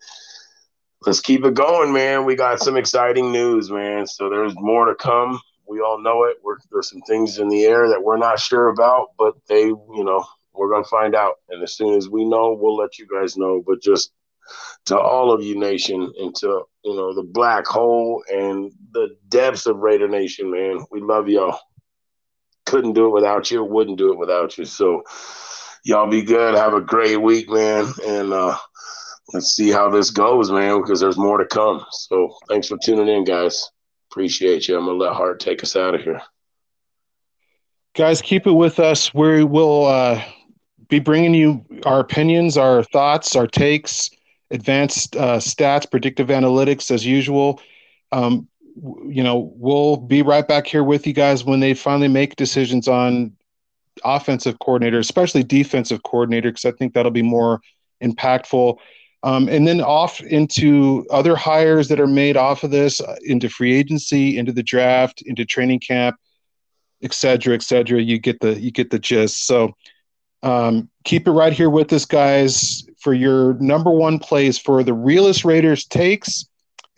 let's 1.06 1.20
keep 1.20 1.44
it 1.44 1.54
going, 1.54 1.92
man. 1.92 2.24
We 2.24 2.36
got 2.36 2.60
some 2.60 2.76
exciting 2.76 3.32
news, 3.32 3.70
man. 3.70 4.06
So 4.06 4.28
there's 4.28 4.54
more 4.56 4.86
to 4.86 4.94
come. 4.94 5.40
We 5.66 5.80
all 5.80 6.02
know 6.02 6.24
it. 6.24 6.38
We're, 6.42 6.56
there's 6.70 6.90
some 6.90 7.02
things 7.02 7.38
in 7.38 7.48
the 7.48 7.64
air 7.64 7.88
that 7.88 8.02
we're 8.02 8.16
not 8.16 8.40
sure 8.40 8.68
about, 8.68 9.08
but 9.18 9.34
they, 9.48 9.66
you 9.66 10.04
know, 10.04 10.24
we're 10.54 10.70
gonna 10.70 10.84
find 10.84 11.14
out. 11.14 11.36
And 11.48 11.62
as 11.62 11.74
soon 11.74 11.94
as 11.96 12.08
we 12.08 12.24
know, 12.24 12.56
we'll 12.58 12.76
let 12.76 12.98
you 12.98 13.06
guys 13.06 13.36
know. 13.36 13.62
But 13.64 13.80
just 13.80 14.12
to 14.86 14.98
all 14.98 15.32
of 15.32 15.42
you, 15.42 15.58
nation, 15.58 16.12
and 16.18 16.34
to 16.36 16.62
you 16.84 16.94
know 16.94 17.14
the 17.14 17.22
black 17.22 17.66
hole 17.66 18.24
and 18.32 18.72
the 18.92 19.16
depths 19.28 19.66
of 19.66 19.76
Raider 19.76 20.08
Nation, 20.08 20.50
man. 20.50 20.84
We 20.90 21.00
love 21.00 21.28
y'all. 21.28 21.58
Couldn't 22.66 22.94
do 22.94 23.06
it 23.06 23.12
without 23.12 23.50
you. 23.50 23.62
Wouldn't 23.62 23.98
do 23.98 24.12
it 24.12 24.18
without 24.18 24.56
you. 24.58 24.64
So 24.64 25.02
y'all 25.84 26.10
be 26.10 26.22
good. 26.22 26.54
Have 26.54 26.74
a 26.74 26.80
great 26.80 27.20
week, 27.20 27.48
man. 27.50 27.92
And 28.06 28.32
uh 28.32 28.56
let's 29.32 29.52
see 29.52 29.70
how 29.70 29.90
this 29.90 30.10
goes, 30.10 30.50
man, 30.50 30.80
because 30.80 31.00
there's 31.00 31.18
more 31.18 31.38
to 31.38 31.46
come. 31.46 31.84
So 31.90 32.36
thanks 32.48 32.68
for 32.68 32.78
tuning 32.78 33.08
in, 33.08 33.24
guys. 33.24 33.70
Appreciate 34.10 34.68
you. 34.68 34.76
I'm 34.76 34.86
gonna 34.86 34.98
let 34.98 35.14
Hart 35.14 35.40
take 35.40 35.62
us 35.62 35.76
out 35.76 35.94
of 35.94 36.02
here. 36.02 36.22
Guys, 37.94 38.22
keep 38.22 38.46
it 38.46 38.52
with 38.52 38.78
us. 38.78 39.12
We 39.12 39.44
will 39.44 39.86
uh, 39.86 40.22
be 40.88 41.00
bringing 41.00 41.34
you 41.34 41.64
our 41.84 42.00
opinions, 42.00 42.56
our 42.56 42.82
thoughts, 42.82 43.36
our 43.36 43.46
takes, 43.46 44.10
advanced 44.50 45.16
uh, 45.16 45.36
stats, 45.38 45.90
predictive 45.90 46.28
analytics 46.28 46.90
as 46.90 47.04
usual. 47.04 47.60
Um, 48.12 48.48
you 49.08 49.22
know, 49.22 49.52
we'll 49.56 49.96
be 49.96 50.22
right 50.22 50.46
back 50.46 50.66
here 50.66 50.84
with 50.84 51.06
you 51.06 51.12
guys 51.12 51.44
when 51.44 51.60
they 51.60 51.74
finally 51.74 52.08
make 52.08 52.36
decisions 52.36 52.88
on 52.88 53.32
offensive 54.04 54.58
coordinator, 54.60 55.00
especially 55.00 55.42
defensive 55.42 56.02
coordinator, 56.04 56.50
because 56.50 56.64
I 56.64 56.70
think 56.72 56.94
that'll 56.94 57.10
be 57.10 57.22
more 57.22 57.60
impactful. 58.02 58.78
Um, 59.24 59.48
and 59.48 59.66
then 59.66 59.80
off 59.80 60.20
into 60.20 61.04
other 61.10 61.34
hires 61.34 61.88
that 61.88 61.98
are 61.98 62.06
made 62.06 62.36
off 62.36 62.62
of 62.62 62.70
this, 62.70 63.00
uh, 63.00 63.16
into 63.24 63.48
free 63.48 63.74
agency, 63.74 64.38
into 64.38 64.52
the 64.52 64.62
draft, 64.62 65.22
into 65.22 65.44
training 65.44 65.80
camp, 65.80 66.16
et 67.02 67.12
cetera, 67.12 67.54
et 67.54 67.62
cetera. 67.62 68.00
You 68.00 68.18
get 68.18 68.38
the 68.40 68.60
you 68.60 68.70
get 68.70 68.90
the 68.90 68.98
gist. 68.98 69.46
So 69.46 69.72
um, 70.42 70.88
keep 71.04 71.26
it 71.26 71.32
right 71.32 71.52
here 71.52 71.70
with 71.70 71.92
us, 71.92 72.04
guys, 72.04 72.86
for 73.00 73.12
your 73.12 73.54
number 73.54 73.90
one 73.90 74.18
plays 74.18 74.58
for 74.58 74.84
the 74.84 74.94
realest 74.94 75.44
Raiders 75.44 75.84
takes, 75.84 76.48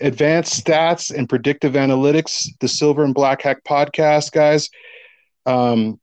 advanced 0.00 0.64
stats, 0.64 1.14
and 1.14 1.28
predictive 1.28 1.72
analytics. 1.72 2.48
The 2.60 2.68
Silver 2.68 3.04
and 3.04 3.14
Black 3.14 3.42
Hack 3.42 3.64
podcast, 3.64 4.32
guys. 4.32 4.68
Um, 5.46 5.99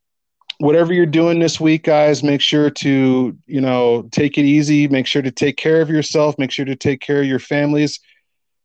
whatever 0.58 0.92
you're 0.92 1.06
doing 1.06 1.38
this 1.38 1.60
week, 1.60 1.84
guys, 1.84 2.22
make 2.22 2.40
sure 2.40 2.68
to, 2.68 3.36
you 3.46 3.60
know, 3.60 4.02
take 4.10 4.38
it 4.38 4.44
easy. 4.44 4.88
Make 4.88 5.06
sure 5.06 5.22
to 5.22 5.30
take 5.30 5.56
care 5.56 5.80
of 5.80 5.88
yourself. 5.88 6.38
Make 6.38 6.50
sure 6.50 6.64
to 6.64 6.76
take 6.76 7.00
care 7.00 7.20
of 7.20 7.26
your 7.26 7.38
families. 7.38 8.00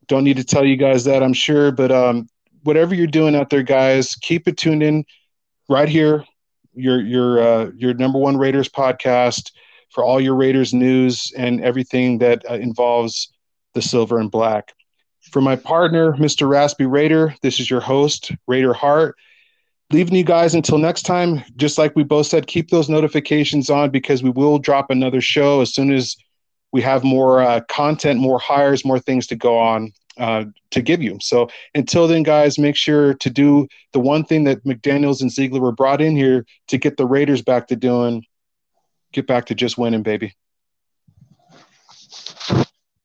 Don't 0.08 0.24
need 0.24 0.38
to 0.38 0.44
tell 0.44 0.66
you 0.66 0.76
guys 0.76 1.06
that, 1.06 1.24
I'm 1.24 1.34
sure. 1.34 1.72
But 1.72 1.92
um, 1.92 2.28
whatever 2.64 2.94
you're 2.96 3.08
doing 3.08 3.36
out 3.36 3.50
there, 3.50 3.64
guys, 3.64 4.16
keep 4.16 4.48
it 4.48 4.58
tuned 4.58 4.84
in 4.84 5.06
right 5.70 5.88
here. 5.88 6.26
Your 6.76 7.00
your 7.02 7.40
uh, 7.40 7.72
your 7.76 7.94
number 7.94 8.18
one 8.18 8.36
Raiders 8.36 8.68
podcast 8.68 9.52
for 9.92 10.04
all 10.04 10.20
your 10.20 10.36
Raiders 10.36 10.74
news 10.74 11.32
and 11.38 11.62
everything 11.62 12.18
that 12.18 12.44
uh, 12.50 12.56
involves 12.56 13.32
the 13.76 13.82
silver 13.82 14.18
and 14.18 14.32
black. 14.32 14.74
For 15.32 15.40
my 15.40 15.56
partner, 15.56 16.14
Mr. 16.14 16.50
Raspy 16.50 16.86
Raider, 16.86 17.36
this 17.44 17.60
is 17.60 17.70
your 17.70 17.80
host, 17.80 18.32
Raider 18.48 18.74
Hart 18.74 19.16
leaving 19.94 20.16
you 20.16 20.24
guys 20.24 20.56
until 20.56 20.80
next 20.80 21.04
time. 21.04 21.44
Just 21.56 21.78
like 21.78 21.96
we 21.96 22.04
both 22.04 22.26
said, 22.26 22.48
keep 22.48 22.70
those 22.70 22.90
notifications 22.90 23.70
on 23.70 23.92
because 23.92 24.24
we 24.24 24.32
will 24.32 24.58
drop 24.58 24.90
another 24.90 25.22
show 25.22 25.62
as 25.62 25.74
soon 25.74 25.94
as 25.94 26.18
we 26.72 26.82
have 26.82 27.04
more 27.04 27.42
uh, 27.42 27.62
content, 27.70 28.20
more 28.20 28.40
hires, 28.40 28.84
more 28.84 29.00
things 29.00 29.28
to 29.28 29.36
go 29.36 29.58
on 29.58 29.94
uh, 30.18 30.46
to 30.72 30.82
give 30.82 31.02
you. 31.04 31.20
So 31.22 31.48
until 31.76 32.08
then, 32.08 32.24
guys, 32.24 32.58
make 32.58 32.76
sure 32.76 33.14
to 33.14 33.30
do 33.30 33.68
the 33.94 34.00
one 34.00 34.26
thing 34.26 34.44
that 34.46 34.64
McDaniels 34.64 35.22
and 35.22 35.32
Ziegler 35.32 35.62
were 35.62 35.72
brought 35.72 36.02
in 36.02 36.16
here 36.16 36.46
to 36.70 36.78
get 36.80 36.98
the 36.98 37.06
Raiders 37.06 37.44
back 37.44 37.68
to 37.68 37.76
doing. 37.76 38.26
Get 39.12 39.28
back 39.28 39.46
to 39.46 39.56
just 39.56 39.78
winning, 39.78 40.02
baby. 40.02 40.34